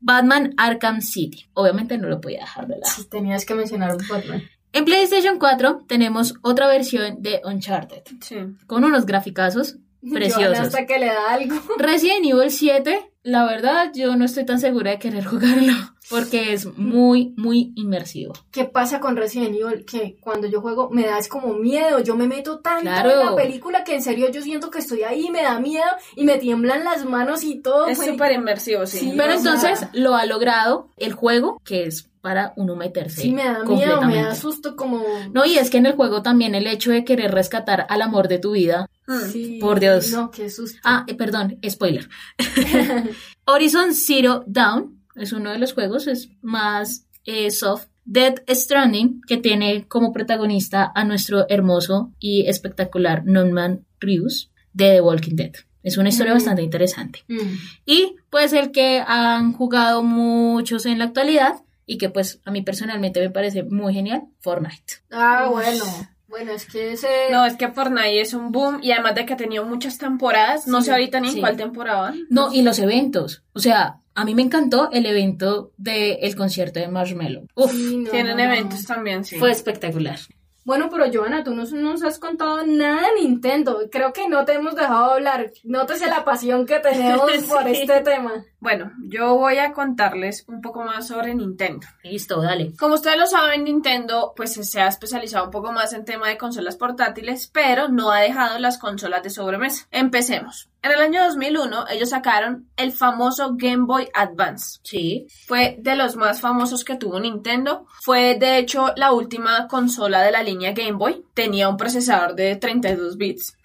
Batman 0.00 0.54
Arkham 0.56 1.00
City. 1.00 1.46
Obviamente 1.54 1.96
no 1.98 2.08
lo 2.08 2.20
podía 2.20 2.40
dejar 2.40 2.66
de 2.66 2.74
lado. 2.78 2.92
Si 2.94 3.08
tenías 3.08 3.44
que 3.46 3.54
mencionar 3.54 3.92
un 3.96 4.06
Batman. 4.08 4.42
En 4.72 4.84
PlayStation 4.84 5.38
4 5.38 5.84
tenemos 5.86 6.34
otra 6.42 6.66
versión 6.66 7.22
de 7.22 7.40
Uncharted, 7.44 8.02
Sí. 8.20 8.36
con 8.66 8.84
unos 8.84 9.06
graficazos 9.06 9.76
preciosos. 10.12 10.58
hasta 10.58 10.84
que 10.86 10.98
le 10.98 11.06
da 11.06 11.30
algo. 11.32 11.54
Resident 11.78 12.26
Evil 12.26 12.50
7, 12.50 13.12
la 13.24 13.44
verdad, 13.46 13.90
yo 13.94 14.14
no 14.16 14.24
estoy 14.24 14.44
tan 14.46 14.60
segura 14.60 14.92
de 14.92 14.98
querer 15.00 15.24
jugarlo, 15.26 15.72
porque 16.10 16.52
es 16.52 16.66
muy, 16.78 17.32
muy 17.36 17.72
inmersivo. 17.74 18.34
¿Qué 18.52 18.64
pasa 18.66 19.00
con 19.00 19.16
Resident 19.16 19.56
Evil? 19.56 19.84
Que 19.84 20.16
cuando 20.20 20.46
yo 20.46 20.60
juego 20.60 20.90
me 20.90 21.06
da 21.06 21.18
es 21.18 21.26
como 21.28 21.54
miedo. 21.54 21.98
Yo 22.00 22.14
me 22.16 22.26
meto 22.28 22.58
tanto 22.60 22.82
Claro. 22.82 23.10
en 23.20 23.26
la 23.26 23.34
película 23.34 23.82
que 23.82 23.94
en 23.94 24.02
serio 24.02 24.30
yo 24.30 24.42
siento 24.42 24.70
que 24.70 24.78
estoy 24.80 25.02
ahí, 25.02 25.30
me 25.30 25.42
da 25.42 25.58
miedo 25.58 25.84
y 26.14 26.24
me 26.24 26.36
tiemblan 26.38 26.84
las 26.84 27.04
manos 27.06 27.42
y 27.42 27.60
todo. 27.60 27.86
Es 27.86 27.96
pues. 27.96 28.10
súper 28.10 28.32
inmersivo, 28.32 28.86
sí. 28.86 28.98
Sí, 28.98 29.14
Pero 29.16 29.32
entonces 29.32 29.86
lo 29.94 30.14
ha 30.14 30.26
logrado 30.26 30.90
el 30.98 31.14
juego, 31.14 31.58
que 31.64 31.84
es 31.84 32.10
para 32.24 32.54
uno 32.56 32.74
meterse 32.74 33.20
Sí, 33.20 33.32
me 33.32 33.44
da 33.44 33.62
miedo, 33.64 34.00
me 34.00 34.22
da 34.22 34.34
susto 34.34 34.76
como... 34.76 35.04
No, 35.34 35.44
y 35.44 35.58
es 35.58 35.68
que 35.68 35.76
en 35.76 35.84
el 35.84 35.92
juego 35.92 36.22
también 36.22 36.54
el 36.54 36.66
hecho 36.66 36.90
de 36.90 37.04
querer 37.04 37.32
rescatar 37.32 37.86
al 37.90 38.00
amor 38.00 38.28
de 38.28 38.38
tu 38.38 38.52
vida. 38.52 38.88
Mm. 39.06 39.30
Sí, 39.30 39.58
Por 39.60 39.78
Dios. 39.78 40.10
No, 40.10 40.30
qué 40.30 40.48
susto. 40.48 40.78
Ah, 40.84 41.04
eh, 41.06 41.14
perdón, 41.14 41.58
spoiler. 41.68 42.08
Horizon 43.46 43.94
Zero 43.94 44.42
Dawn 44.46 45.02
es 45.14 45.32
uno 45.32 45.50
de 45.52 45.58
los 45.58 45.74
juegos, 45.74 46.06
es 46.06 46.30
más 46.42 47.06
eh, 47.24 47.50
soft. 47.50 47.86
Dead 48.06 48.34
Stranding, 48.48 49.22
que 49.26 49.38
tiene 49.38 49.86
como 49.88 50.12
protagonista 50.12 50.92
a 50.94 51.04
nuestro 51.04 51.46
hermoso 51.48 52.12
y 52.18 52.46
espectacular 52.48 53.22
Norman 53.24 53.86
Reedus 53.98 54.50
de 54.74 54.96
The 54.96 55.00
Walking 55.00 55.36
Dead. 55.36 55.52
Es 55.82 55.96
una 55.98 56.10
historia 56.10 56.32
Mm. 56.32 56.36
bastante 56.36 56.62
interesante. 56.62 57.24
Mm. 57.28 57.38
Y 57.86 58.16
pues 58.30 58.52
el 58.52 58.72
que 58.72 59.02
han 59.06 59.52
jugado 59.54 60.02
muchos 60.02 60.84
en 60.86 60.98
la 60.98 61.04
actualidad 61.06 61.62
y 61.86 61.98
que 61.98 62.08
pues 62.10 62.40
a 62.44 62.50
mí 62.50 62.62
personalmente 62.62 63.20
me 63.20 63.30
parece 63.30 63.62
muy 63.62 63.92
genial, 63.94 64.22
Fortnite. 64.40 64.94
Ah, 65.10 65.48
bueno. 65.50 65.84
Bueno, 66.28 66.50
es 66.52 66.66
que 66.66 66.92
ese... 66.92 67.08
No, 67.30 67.44
es 67.46 67.54
que 67.56 67.68
Fortnite 67.68 68.20
es 68.20 68.34
un 68.34 68.50
boom 68.50 68.80
y 68.82 68.90
además 68.90 69.14
de 69.14 69.24
que 69.24 69.34
ha 69.34 69.36
tenido 69.36 69.64
muchas 69.64 69.98
temporadas, 69.98 70.66
no 70.66 70.80
Sí, 70.80 70.86
sé 70.86 70.92
ahorita 70.92 71.20
ni 71.20 71.28
sí. 71.28 71.34
en 71.36 71.40
cuál 71.40 71.56
temporada. 71.56 72.12
No, 72.28 72.52
y 72.52 72.62
los 72.62 72.78
eventos. 72.80 73.44
O 73.52 73.60
sea, 73.60 74.00
a 74.16 74.24
mí 74.24 74.34
me 74.34 74.42
encantó 74.42 74.90
el 74.90 75.06
evento 75.06 75.72
del 75.76 76.34
concierto 76.34 76.80
de 76.80 76.88
Marshmello. 76.88 77.42
Uf, 77.54 77.70
Sí, 77.72 77.98
no, 77.98 78.10
Tienen 78.10 78.36
no, 78.36 78.44
no. 78.44 78.52
eventos 78.52 78.84
también, 78.84 79.24
sí. 79.24 79.36
fue 79.36 79.52
espectacular. 79.52 80.18
Bueno, 80.64 80.88
pero 80.90 81.04
Joana, 81.12 81.44
tú 81.44 81.54
no 81.54 81.64
nos 81.64 82.02
has 82.02 82.18
contado 82.18 82.64
nada 82.66 83.02
de 83.14 83.20
Nintendo. 83.20 83.80
Creo 83.92 84.14
que 84.14 84.26
no 84.30 84.46
te 84.46 84.54
hemos 84.54 84.74
dejado 84.74 85.12
hablar. 85.12 85.52
Nótese 85.62 86.06
la 86.06 86.24
pasión 86.24 86.64
que 86.64 86.78
tenemos 86.78 87.30
por 87.48 87.68
este 87.68 88.00
tema. 88.00 88.42
Bueno, 88.64 88.92
yo 88.98 89.36
voy 89.36 89.58
a 89.58 89.74
contarles 89.74 90.46
un 90.48 90.62
poco 90.62 90.82
más 90.84 91.08
sobre 91.08 91.34
Nintendo. 91.34 91.86
Listo, 92.02 92.40
dale. 92.40 92.72
Como 92.78 92.94
ustedes 92.94 93.18
lo 93.18 93.26
saben, 93.26 93.64
Nintendo 93.64 94.32
pues 94.34 94.54
se 94.54 94.80
ha 94.80 94.88
especializado 94.88 95.44
un 95.44 95.50
poco 95.50 95.70
más 95.70 95.92
en 95.92 96.06
tema 96.06 96.28
de 96.28 96.38
consolas 96.38 96.76
portátiles, 96.76 97.50
pero 97.52 97.88
no 97.88 98.10
ha 98.10 98.20
dejado 98.20 98.58
las 98.58 98.78
consolas 98.78 99.22
de 99.22 99.28
sobremesa. 99.28 99.86
Empecemos. 99.90 100.70
En 100.82 100.92
el 100.92 101.00
año 101.00 101.24
2001 101.24 101.88
ellos 101.90 102.08
sacaron 102.08 102.70
el 102.78 102.92
famoso 102.92 103.50
Game 103.54 103.84
Boy 103.84 104.08
Advance. 104.14 104.80
Sí. 104.82 105.26
Fue 105.46 105.76
de 105.78 105.94
los 105.94 106.16
más 106.16 106.40
famosos 106.40 106.84
que 106.84 106.96
tuvo 106.96 107.20
Nintendo. 107.20 107.86
Fue 108.00 108.38
de 108.38 108.56
hecho 108.56 108.94
la 108.96 109.12
última 109.12 109.68
consola 109.68 110.22
de 110.22 110.32
la 110.32 110.42
línea 110.42 110.72
Game 110.72 110.92
Boy. 110.92 111.22
Tenía 111.34 111.68
un 111.68 111.76
procesador 111.76 112.34
de 112.34 112.56
32 112.56 113.18
bits. 113.18 113.58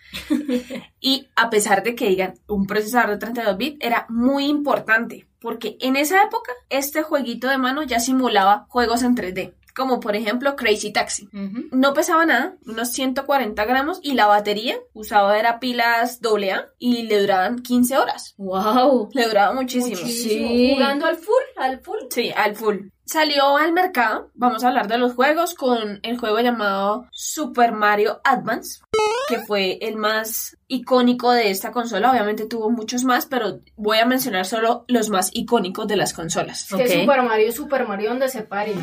Y 1.00 1.28
a 1.36 1.50
pesar 1.50 1.84
de 1.84 1.96
que 1.96 2.10
digan 2.10 2.34
un 2.48 2.66
procesador 2.68 3.12
de 3.12 3.18
32 3.18 3.58
bits, 3.58 3.78
era 3.80 4.06
muy 4.10 4.46
importante. 4.46 5.28
Porque 5.40 5.78
en 5.80 5.96
esa 5.96 6.22
época, 6.24 6.52
este 6.70 7.02
jueguito 7.02 7.48
de 7.48 7.58
mano 7.58 7.84
ya 7.84 8.00
simulaba 8.00 8.66
juegos 8.70 9.04
en 9.04 9.16
3D. 9.16 9.54
Como 9.74 10.02
por 10.02 10.18
ejemplo 10.18 10.58
Crazy 10.58 10.92
Taxi. 10.92 11.30
No 11.72 11.94
pesaba 11.94 12.26
nada, 12.26 12.58
unos 12.66 12.92
140 12.92 13.64
gramos. 13.64 14.00
Y 14.04 14.14
la 14.14 14.26
batería 14.26 14.78
usaba 14.94 15.40
era 15.40 15.62
pilas 15.62 16.20
AA 16.22 16.66
y 16.78 17.04
le 17.04 17.22
duraban 17.22 17.60
15 17.60 17.98
horas. 17.98 18.34
Wow. 18.38 19.10
Le 19.14 19.28
duraba 19.28 19.54
muchísimo. 19.54 19.96
Muchísimo. 19.96 20.50
Sí. 20.50 20.72
Jugando 20.74 21.06
al 21.06 21.16
full, 21.16 21.44
al 21.56 21.80
full. 21.80 22.00
Sí, 22.10 22.34
al 22.36 22.56
full. 22.58 22.78
Salió 23.12 23.58
al 23.58 23.74
mercado, 23.74 24.30
vamos 24.36 24.64
a 24.64 24.68
hablar 24.68 24.88
de 24.88 25.00
los 25.00 25.16
juegos, 25.16 25.56
con 25.56 26.00
el 26.04 26.20
juego 26.20 26.42
llamado 26.42 27.08
Super 27.12 27.72
Mario 27.72 28.22
Advance, 28.24 28.82
que 29.28 29.40
fue 29.40 29.80
el 29.82 29.96
más 29.96 30.60
icónico 30.68 31.32
de 31.32 31.50
esta 31.50 31.72
consola. 31.72 32.12
Obviamente 32.12 32.46
tuvo 32.46 32.70
muchos 32.70 33.06
más, 33.06 33.26
pero 33.26 33.62
voy 33.76 33.98
a 33.98 34.06
mencionar 34.06 34.46
solo 34.46 34.86
los 34.88 35.10
más 35.10 35.32
icónicos 35.34 35.88
de 35.88 35.96
las 35.96 36.14
consolas. 36.14 36.72
Es 36.72 36.78
que. 36.78 37.00
Super 37.00 37.24
Mario 37.24 37.52
Super 37.52 37.88
Mario 37.88 38.12
donde 38.12 38.30
se 38.30 38.44
pare. 38.44 38.76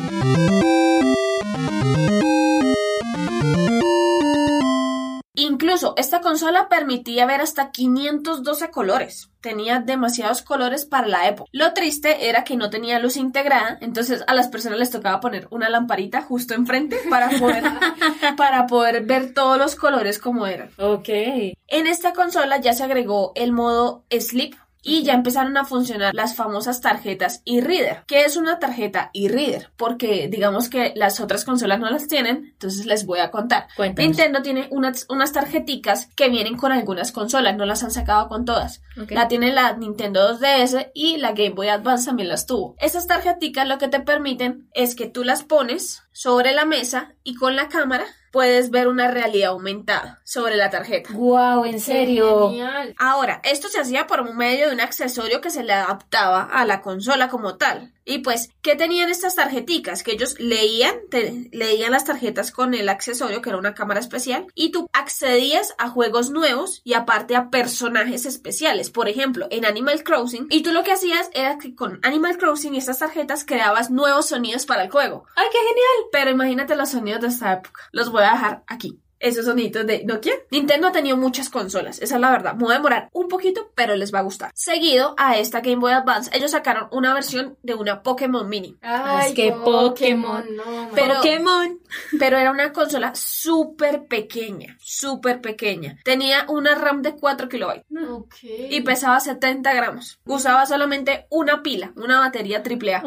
Incluso 5.39 5.93
esta 5.97 6.19
consola 6.19 6.67
permitía 6.67 7.27
ver 7.27 7.41
hasta 7.41 7.69
512 7.69 8.71
colores. 8.71 9.29
Tenía 9.39 9.79
demasiados 9.79 10.41
colores 10.41 10.87
para 10.87 11.07
la 11.07 11.27
época. 11.27 11.47
Lo 11.53 11.73
triste 11.73 12.27
era 12.27 12.43
que 12.43 12.57
no 12.57 12.71
tenía 12.71 12.97
luz 12.97 13.17
integrada, 13.17 13.77
entonces 13.79 14.23
a 14.25 14.33
las 14.33 14.47
personas 14.47 14.79
les 14.79 14.89
tocaba 14.89 15.19
poner 15.19 15.47
una 15.51 15.69
lamparita 15.69 16.23
justo 16.23 16.55
enfrente 16.55 16.97
para 17.07 17.29
poder, 17.29 17.63
para 18.35 18.65
poder 18.65 19.05
ver 19.05 19.35
todos 19.35 19.59
los 19.59 19.75
colores 19.75 20.17
como 20.17 20.47
eran. 20.47 20.71
Ok. 20.79 21.09
En 21.09 21.85
esta 21.85 22.13
consola 22.13 22.59
ya 22.59 22.73
se 22.73 22.83
agregó 22.83 23.31
el 23.35 23.51
modo 23.51 24.05
Sleep 24.09 24.55
y 24.87 25.03
ya 25.03 25.13
empezaron 25.13 25.57
a 25.57 25.65
funcionar 25.65 26.15
las 26.15 26.35
famosas 26.35 26.79
tarjetas 26.79 27.41
e-reader. 27.45 28.03
¿Qué 28.07 28.23
es 28.23 28.37
una 28.37 28.57
tarjeta 28.57 29.11
e-reader? 29.13 29.69
Porque 29.75 30.29
digamos 30.29 30.69
que 30.69 30.93
las 30.95 31.19
otras 31.19 31.43
consolas 31.43 31.79
no 31.79 31.89
las 31.89 32.07
tienen, 32.07 32.51
entonces 32.53 32.85
les 32.85 33.05
voy 33.05 33.19
a 33.19 33.29
contar. 33.29 33.67
Cuéntanos. 33.75 34.07
Nintendo 34.07 34.41
tiene 34.41 34.67
unas, 34.71 35.05
unas 35.09 35.33
tarjeticas 35.33 36.07
que 36.15 36.29
vienen 36.29 36.55
con 36.55 36.71
algunas 36.71 37.11
consolas, 37.11 37.57
no 37.57 37.65
las 37.65 37.83
han 37.83 37.91
sacado 37.91 38.29
con 38.29 38.45
todas. 38.45 38.81
Ok. 39.01 39.11
La 39.11 39.27
tiene 39.27 39.51
la 39.51 39.73
Nintendo 39.73 40.39
2DS 40.39 40.91
y 40.93 41.17
la 41.17 41.33
Game 41.33 41.51
Boy 41.51 41.67
Advance 41.67 42.05
también 42.05 42.29
las 42.29 42.45
tuvo. 42.45 42.75
Estas 42.79 43.07
tarjeticas 43.07 43.67
lo 43.67 43.77
que 43.77 43.89
te 43.89 43.99
permiten 43.99 44.69
es 44.73 44.95
que 44.95 45.07
tú 45.07 45.25
las 45.25 45.43
pones 45.43 46.03
sobre 46.17 46.51
la 46.53 46.65
mesa 46.65 47.13
y 47.23 47.35
con 47.35 47.55
la 47.55 47.67
cámara 47.69 48.05
puedes 48.31 48.71
ver 48.71 48.87
una 48.87 49.07
realidad 49.09 49.51
aumentada 49.51 50.19
sobre 50.23 50.57
la 50.57 50.69
tarjeta. 50.69 51.09
Wow, 51.13 51.65
en 51.65 51.79
serio. 51.79 52.49
Genial. 52.49 52.93
Ahora, 52.99 53.39
esto 53.43 53.67
se 53.69 53.79
hacía 53.79 54.05
por 54.07 54.33
medio 54.35 54.67
de 54.67 54.73
un 54.73 54.81
accesorio 54.81 55.41
que 55.41 55.49
se 55.49 55.63
le 55.63 55.73
adaptaba 55.73 56.43
a 56.43 56.65
la 56.65 56.81
consola 56.81 57.29
como 57.29 57.55
tal. 57.57 57.93
Y 58.03 58.19
pues, 58.19 58.49
¿qué 58.61 58.75
tenían 58.75 59.09
estas 59.09 59.35
tarjeticas? 59.35 60.01
Que 60.03 60.11
ellos 60.13 60.39
leían, 60.39 60.95
te- 61.09 61.49
leían 61.51 61.91
las 61.91 62.05
tarjetas 62.05 62.51
con 62.51 62.73
el 62.73 62.87
accesorio, 62.89 63.41
que 63.41 63.49
era 63.49 63.57
una 63.57 63.73
cámara 63.73 63.99
especial, 63.99 64.47
y 64.55 64.71
tú 64.71 64.87
accedías 64.93 65.73
a 65.77 65.89
juegos 65.89 66.29
nuevos 66.29 66.81
y 66.85 66.93
aparte 66.93 67.35
a 67.35 67.49
personajes 67.49 68.25
especiales. 68.25 68.91
Por 68.91 69.09
ejemplo, 69.09 69.47
en 69.51 69.65
Animal 69.65 70.03
Crossing, 70.03 70.47
y 70.49 70.61
tú 70.63 70.71
lo 70.71 70.83
que 70.83 70.93
hacías 70.93 71.29
era 71.33 71.57
que 71.57 71.75
con 71.75 71.99
Animal 72.03 72.37
Crossing 72.37 72.75
y 72.75 72.77
estas 72.77 72.99
tarjetas 72.99 73.43
creabas 73.45 73.89
nuevos 73.89 74.27
sonidos 74.27 74.65
para 74.65 74.83
el 74.83 74.91
juego. 74.91 75.25
Ay, 75.35 75.47
qué 75.51 75.57
genial. 75.59 76.06
Pero 76.11 76.31
imagínate 76.31 76.75
los 76.75 76.89
sonidos 76.89 77.21
de 77.21 77.27
esta 77.27 77.53
época. 77.53 77.81
Los 77.91 78.11
voy 78.11 78.23
a 78.23 78.31
dejar 78.31 78.63
aquí. 78.67 79.01
Esos 79.19 79.45
sonidos 79.45 79.85
de 79.85 80.03
Nokia. 80.05 80.33
Nintendo 80.51 80.87
ha 80.87 80.91
tenido 80.91 81.17
muchas 81.17 81.49
consolas, 81.49 81.99
esa 82.01 82.15
es 82.15 82.21
la 82.21 82.31
verdad. 82.31 82.53
Me 82.55 82.63
voy 82.63 82.73
a 82.73 82.77
demorar 82.77 83.09
un 83.13 83.27
poquito, 83.27 83.71
pero 83.75 83.95
les 83.95 84.13
va 84.13 84.19
a 84.19 84.23
gustar. 84.23 84.51
Seguido 84.53 85.13
a 85.17 85.37
esta 85.37 85.61
Game 85.61 85.77
Boy 85.77 85.91
Advance, 85.93 86.29
ellos 86.35 86.51
sacaron 86.51 86.87
una 86.91 87.13
versión 87.13 87.57
de 87.63 87.73
una 87.75 88.03
Pokémon 88.03 88.47
Mini. 88.47 88.77
Ay, 88.81 89.29
Es 89.29 89.33
que 89.35 89.51
Pokémon, 89.51 90.43
no, 90.55 90.89
Pero- 90.93 91.15
Pokémon. 91.15 91.79
Pero 92.19 92.37
era 92.37 92.51
una 92.51 92.73
consola 92.73 93.13
súper 93.15 94.05
pequeña, 94.07 94.77
súper 94.81 95.41
pequeña. 95.41 95.97
Tenía 96.03 96.45
una 96.49 96.75
RAM 96.75 97.01
de 97.01 97.15
4 97.15 97.47
kilobytes 97.49 97.85
Ok. 98.09 98.35
y 98.43 98.81
pesaba 98.81 99.19
70 99.19 99.73
gramos. 99.73 100.19
Usaba 100.25 100.65
solamente 100.65 101.27
una 101.29 101.63
pila, 101.63 101.93
una 101.95 102.19
batería 102.19 102.61
AAA. 102.63 103.01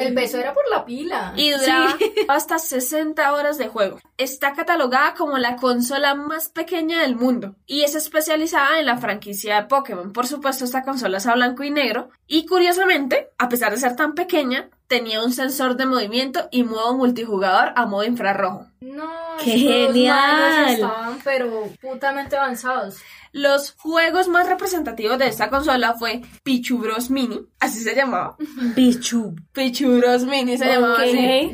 El 0.00 0.14
peso 0.14 0.38
era 0.38 0.52
por 0.52 0.68
la 0.68 0.84
pila. 0.84 1.32
Y 1.36 1.50
duraba 1.52 1.96
hasta 2.28 2.58
60 2.58 3.32
horas 3.32 3.56
de 3.58 3.68
juego. 3.68 4.00
Está 4.16 4.52
catalogada 4.52 5.14
como 5.14 5.37
la 5.38 5.56
consola 5.56 6.14
más 6.14 6.48
pequeña 6.48 7.02
del 7.02 7.16
mundo 7.16 7.56
y 7.66 7.82
es 7.82 7.94
especializada 7.94 8.78
en 8.78 8.86
la 8.86 8.98
franquicia 8.98 9.60
de 9.60 9.68
Pokémon. 9.68 10.12
Por 10.12 10.26
supuesto, 10.26 10.64
esta 10.64 10.82
consola 10.82 11.18
es 11.18 11.26
a 11.26 11.34
blanco 11.34 11.62
y 11.64 11.70
negro 11.70 12.10
y 12.26 12.46
curiosamente, 12.46 13.30
a 13.38 13.48
pesar 13.48 13.72
de 13.72 13.78
ser 13.78 13.96
tan 13.96 14.14
pequeña, 14.14 14.70
tenía 14.88 15.22
un 15.22 15.32
sensor 15.32 15.76
de 15.76 15.86
movimiento 15.86 16.48
y 16.50 16.64
modo 16.64 16.96
multijugador 16.96 17.72
a 17.76 17.86
modo 17.86 18.04
infrarrojo. 18.04 18.66
No, 18.80 19.08
¡Qué 19.42 19.52
genial! 19.52 20.70
estaban 20.70 21.18
pero 21.22 21.68
putamente 21.80 22.36
avanzados. 22.36 22.96
Los 23.32 23.72
juegos 23.72 24.28
más 24.28 24.48
representativos 24.48 25.18
de 25.18 25.28
esta 25.28 25.50
consola 25.50 25.94
fue 25.94 26.22
Pichu 26.42 26.78
Bros 26.78 27.10
Mini, 27.10 27.46
así 27.60 27.80
se 27.80 27.94
llamaba. 27.94 28.36
Pichu. 28.74 29.36
Pichu 29.52 29.98
Bros 29.98 30.24
Mini 30.24 30.56
se 30.56 30.64
llamaba 30.64 31.02
así. 31.02 31.52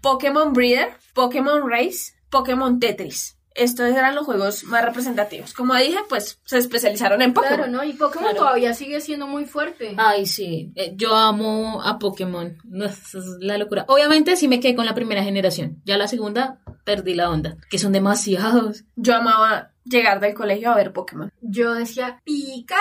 Pokémon 0.00 0.52
Breeder, 0.52 0.96
Pokémon 1.14 1.70
Race, 1.70 2.15
Pokémon 2.38 2.78
Tetris. 2.78 3.32
Estos 3.54 3.86
eran 3.90 4.14
los 4.14 4.26
juegos 4.26 4.64
más 4.64 4.84
representativos. 4.84 5.54
Como 5.54 5.74
dije, 5.76 5.96
pues 6.10 6.38
se 6.44 6.58
especializaron 6.58 7.22
en 7.22 7.32
Pokémon. 7.32 7.56
Claro, 7.56 7.72
¿no? 7.72 7.82
Y 7.84 7.94
Pokémon 7.94 8.24
Claro. 8.32 8.36
todavía 8.40 8.74
sigue 8.74 9.00
siendo 9.00 9.26
muy 9.26 9.46
fuerte. 9.46 9.94
Ay, 9.96 10.26
sí. 10.26 10.72
Eh, 10.74 10.92
Yo 10.94 11.14
amo 11.16 11.80
a 11.82 11.98
Pokémon. 11.98 12.58
Es 12.84 13.14
la 13.40 13.56
locura. 13.56 13.86
Obviamente 13.88 14.36
sí 14.36 14.46
me 14.46 14.60
quedé 14.60 14.74
con 14.76 14.84
la 14.84 14.94
primera 14.94 15.24
generación. 15.24 15.80
Ya 15.86 15.96
la 15.96 16.06
segunda 16.06 16.58
perdí 16.84 17.14
la 17.14 17.30
onda. 17.30 17.56
Que 17.70 17.78
son 17.78 17.92
demasiados. 17.92 18.84
Yo 18.94 19.14
amaba 19.14 19.70
llegar 19.84 20.20
del 20.20 20.34
colegio 20.34 20.70
a 20.70 20.76
ver 20.76 20.92
Pokémon. 20.92 21.32
Yo 21.40 21.72
decía, 21.72 22.20
pica, 22.24 22.76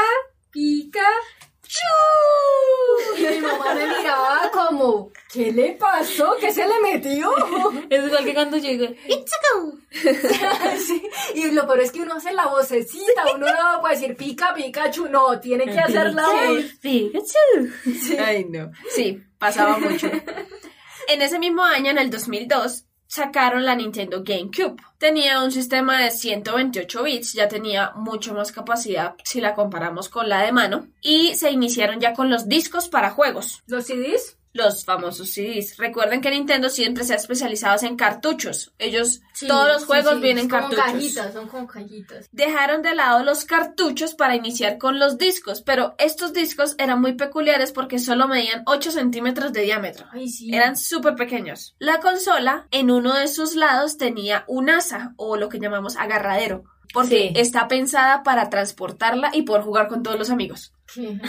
pica, 0.52 1.08
chu. 1.68 3.18
Y 3.18 3.36
mi 3.36 3.42
mamá 3.42 3.74
me 3.74 3.88
miraba 3.88 4.52
como, 4.52 5.12
¿qué 5.32 5.52
le 5.52 5.74
pasó? 5.74 6.36
¿Qué 6.40 6.52
se 6.52 6.66
le 6.66 6.80
metió? 6.82 7.32
Es 7.90 8.06
igual 8.06 8.26
que 8.26 8.34
cuando 8.34 8.58
llego. 8.58 8.88
Sí, 10.86 11.02
Y 11.36 11.52
lo 11.52 11.66
peor 11.66 11.80
es 11.82 11.92
que 11.92 12.02
uno 12.02 12.16
hace 12.16 12.34
la 12.34 12.48
vocecita, 12.48 13.24
uno 13.34 13.48
no 13.48 13.82
puede 13.82 13.96
decir 13.96 14.16
pica, 14.16 14.54
Pikachu, 14.54 15.08
no, 15.08 15.40
tiene 15.40 15.66
que 15.66 15.80
hacer 15.80 16.14
la 16.14 16.28
voz. 16.28 16.64
Pikachu. 16.82 18.20
Ay, 18.20 18.46
no. 18.46 18.72
Sí, 18.90 19.24
pasaba 19.38 19.78
mucho. 19.78 20.08
en 21.08 21.22
ese 21.22 21.40
mismo 21.40 21.64
año, 21.64 21.92
en 21.92 21.98
el 21.98 22.10
2002, 22.10 22.86
sacaron 23.08 23.66
la 23.66 23.76
Nintendo 23.76 24.24
GameCube. 24.24 24.82
Tenía 24.98 25.42
un 25.42 25.52
sistema 25.52 26.02
de 26.02 26.12
128 26.12 27.04
bits, 27.04 27.34
ya 27.34 27.48
tenía 27.48 27.92
mucho 27.96 28.34
más 28.34 28.52
capacidad 28.52 29.16
si 29.24 29.42
la 29.42 29.56
comparamos 29.56 30.10
con 30.10 30.30
la 30.30 30.42
de 30.42 30.52
mano. 30.52 30.88
Y 31.02 31.36
se 31.36 31.52
iniciaron 31.52 32.00
ya 32.00 32.14
con 32.14 32.30
los 32.30 32.48
discos 32.48 32.90
para 32.90 33.12
juegos. 33.12 33.64
¿Los 33.68 33.86
CDs? 33.86 34.38
Los 34.56 34.86
famosos 34.86 35.32
CDs. 35.34 35.76
Recuerden 35.78 36.22
que 36.22 36.30
Nintendo 36.32 36.70
siempre 36.70 37.04
se 37.04 37.12
ha 37.12 37.18
especializado 37.18 37.86
en 37.86 37.98
cartuchos. 37.98 38.72
Ellos, 38.80 39.22
Sí, 39.34 39.48
todos 39.48 39.68
los 39.68 39.84
juegos 39.86 40.14
sí, 40.14 40.20
vienen 40.22 40.48
como 40.48 40.70
cartuchos. 40.70 40.86
cajitas, 40.86 41.34
son 41.34 41.48
como 41.50 41.68
cajitas. 41.68 42.30
Dejaron 42.32 42.82
de 42.82 42.96
lado 42.96 43.22
los 43.26 43.44
cartuchos 43.44 44.14
para 44.16 44.34
iniciar 44.36 44.78
con 44.78 44.98
los 44.98 45.18
discos, 45.18 45.62
pero 45.62 45.94
estos 45.98 46.32
discos 46.32 46.76
eran 46.78 47.02
muy 47.02 47.14
peculiares 47.16 47.74
porque 47.74 48.00
solo 48.00 48.30
medían 48.30 48.64
8 48.66 48.92
centímetros 48.92 49.52
de 49.52 49.62
diámetro. 49.64 50.08
Ay, 50.14 50.30
sí. 50.30 50.56
Eran 50.56 50.78
súper 50.78 51.16
pequeños. 51.16 51.76
La 51.80 52.00
consola, 52.00 52.68
en 52.72 52.92
uno 52.92 53.14
de 53.14 53.28
sus 53.28 53.56
lados, 53.56 53.98
tenía 53.98 54.46
un 54.48 54.70
asa, 54.70 55.14
o 55.18 55.36
lo 55.36 55.50
que 55.50 55.60
llamamos 55.60 55.98
agarradero, 55.98 56.64
porque 56.94 57.34
Sí. 57.34 57.42
está 57.42 57.68
pensada 57.68 58.24
para 58.24 58.50
transportarla 58.50 59.32
y 59.34 59.42
poder 59.42 59.64
jugar 59.64 59.90
con 59.90 60.02
todos 60.02 60.18
los 60.18 60.30
amigos. 60.30 60.72
Cool. 60.94 61.20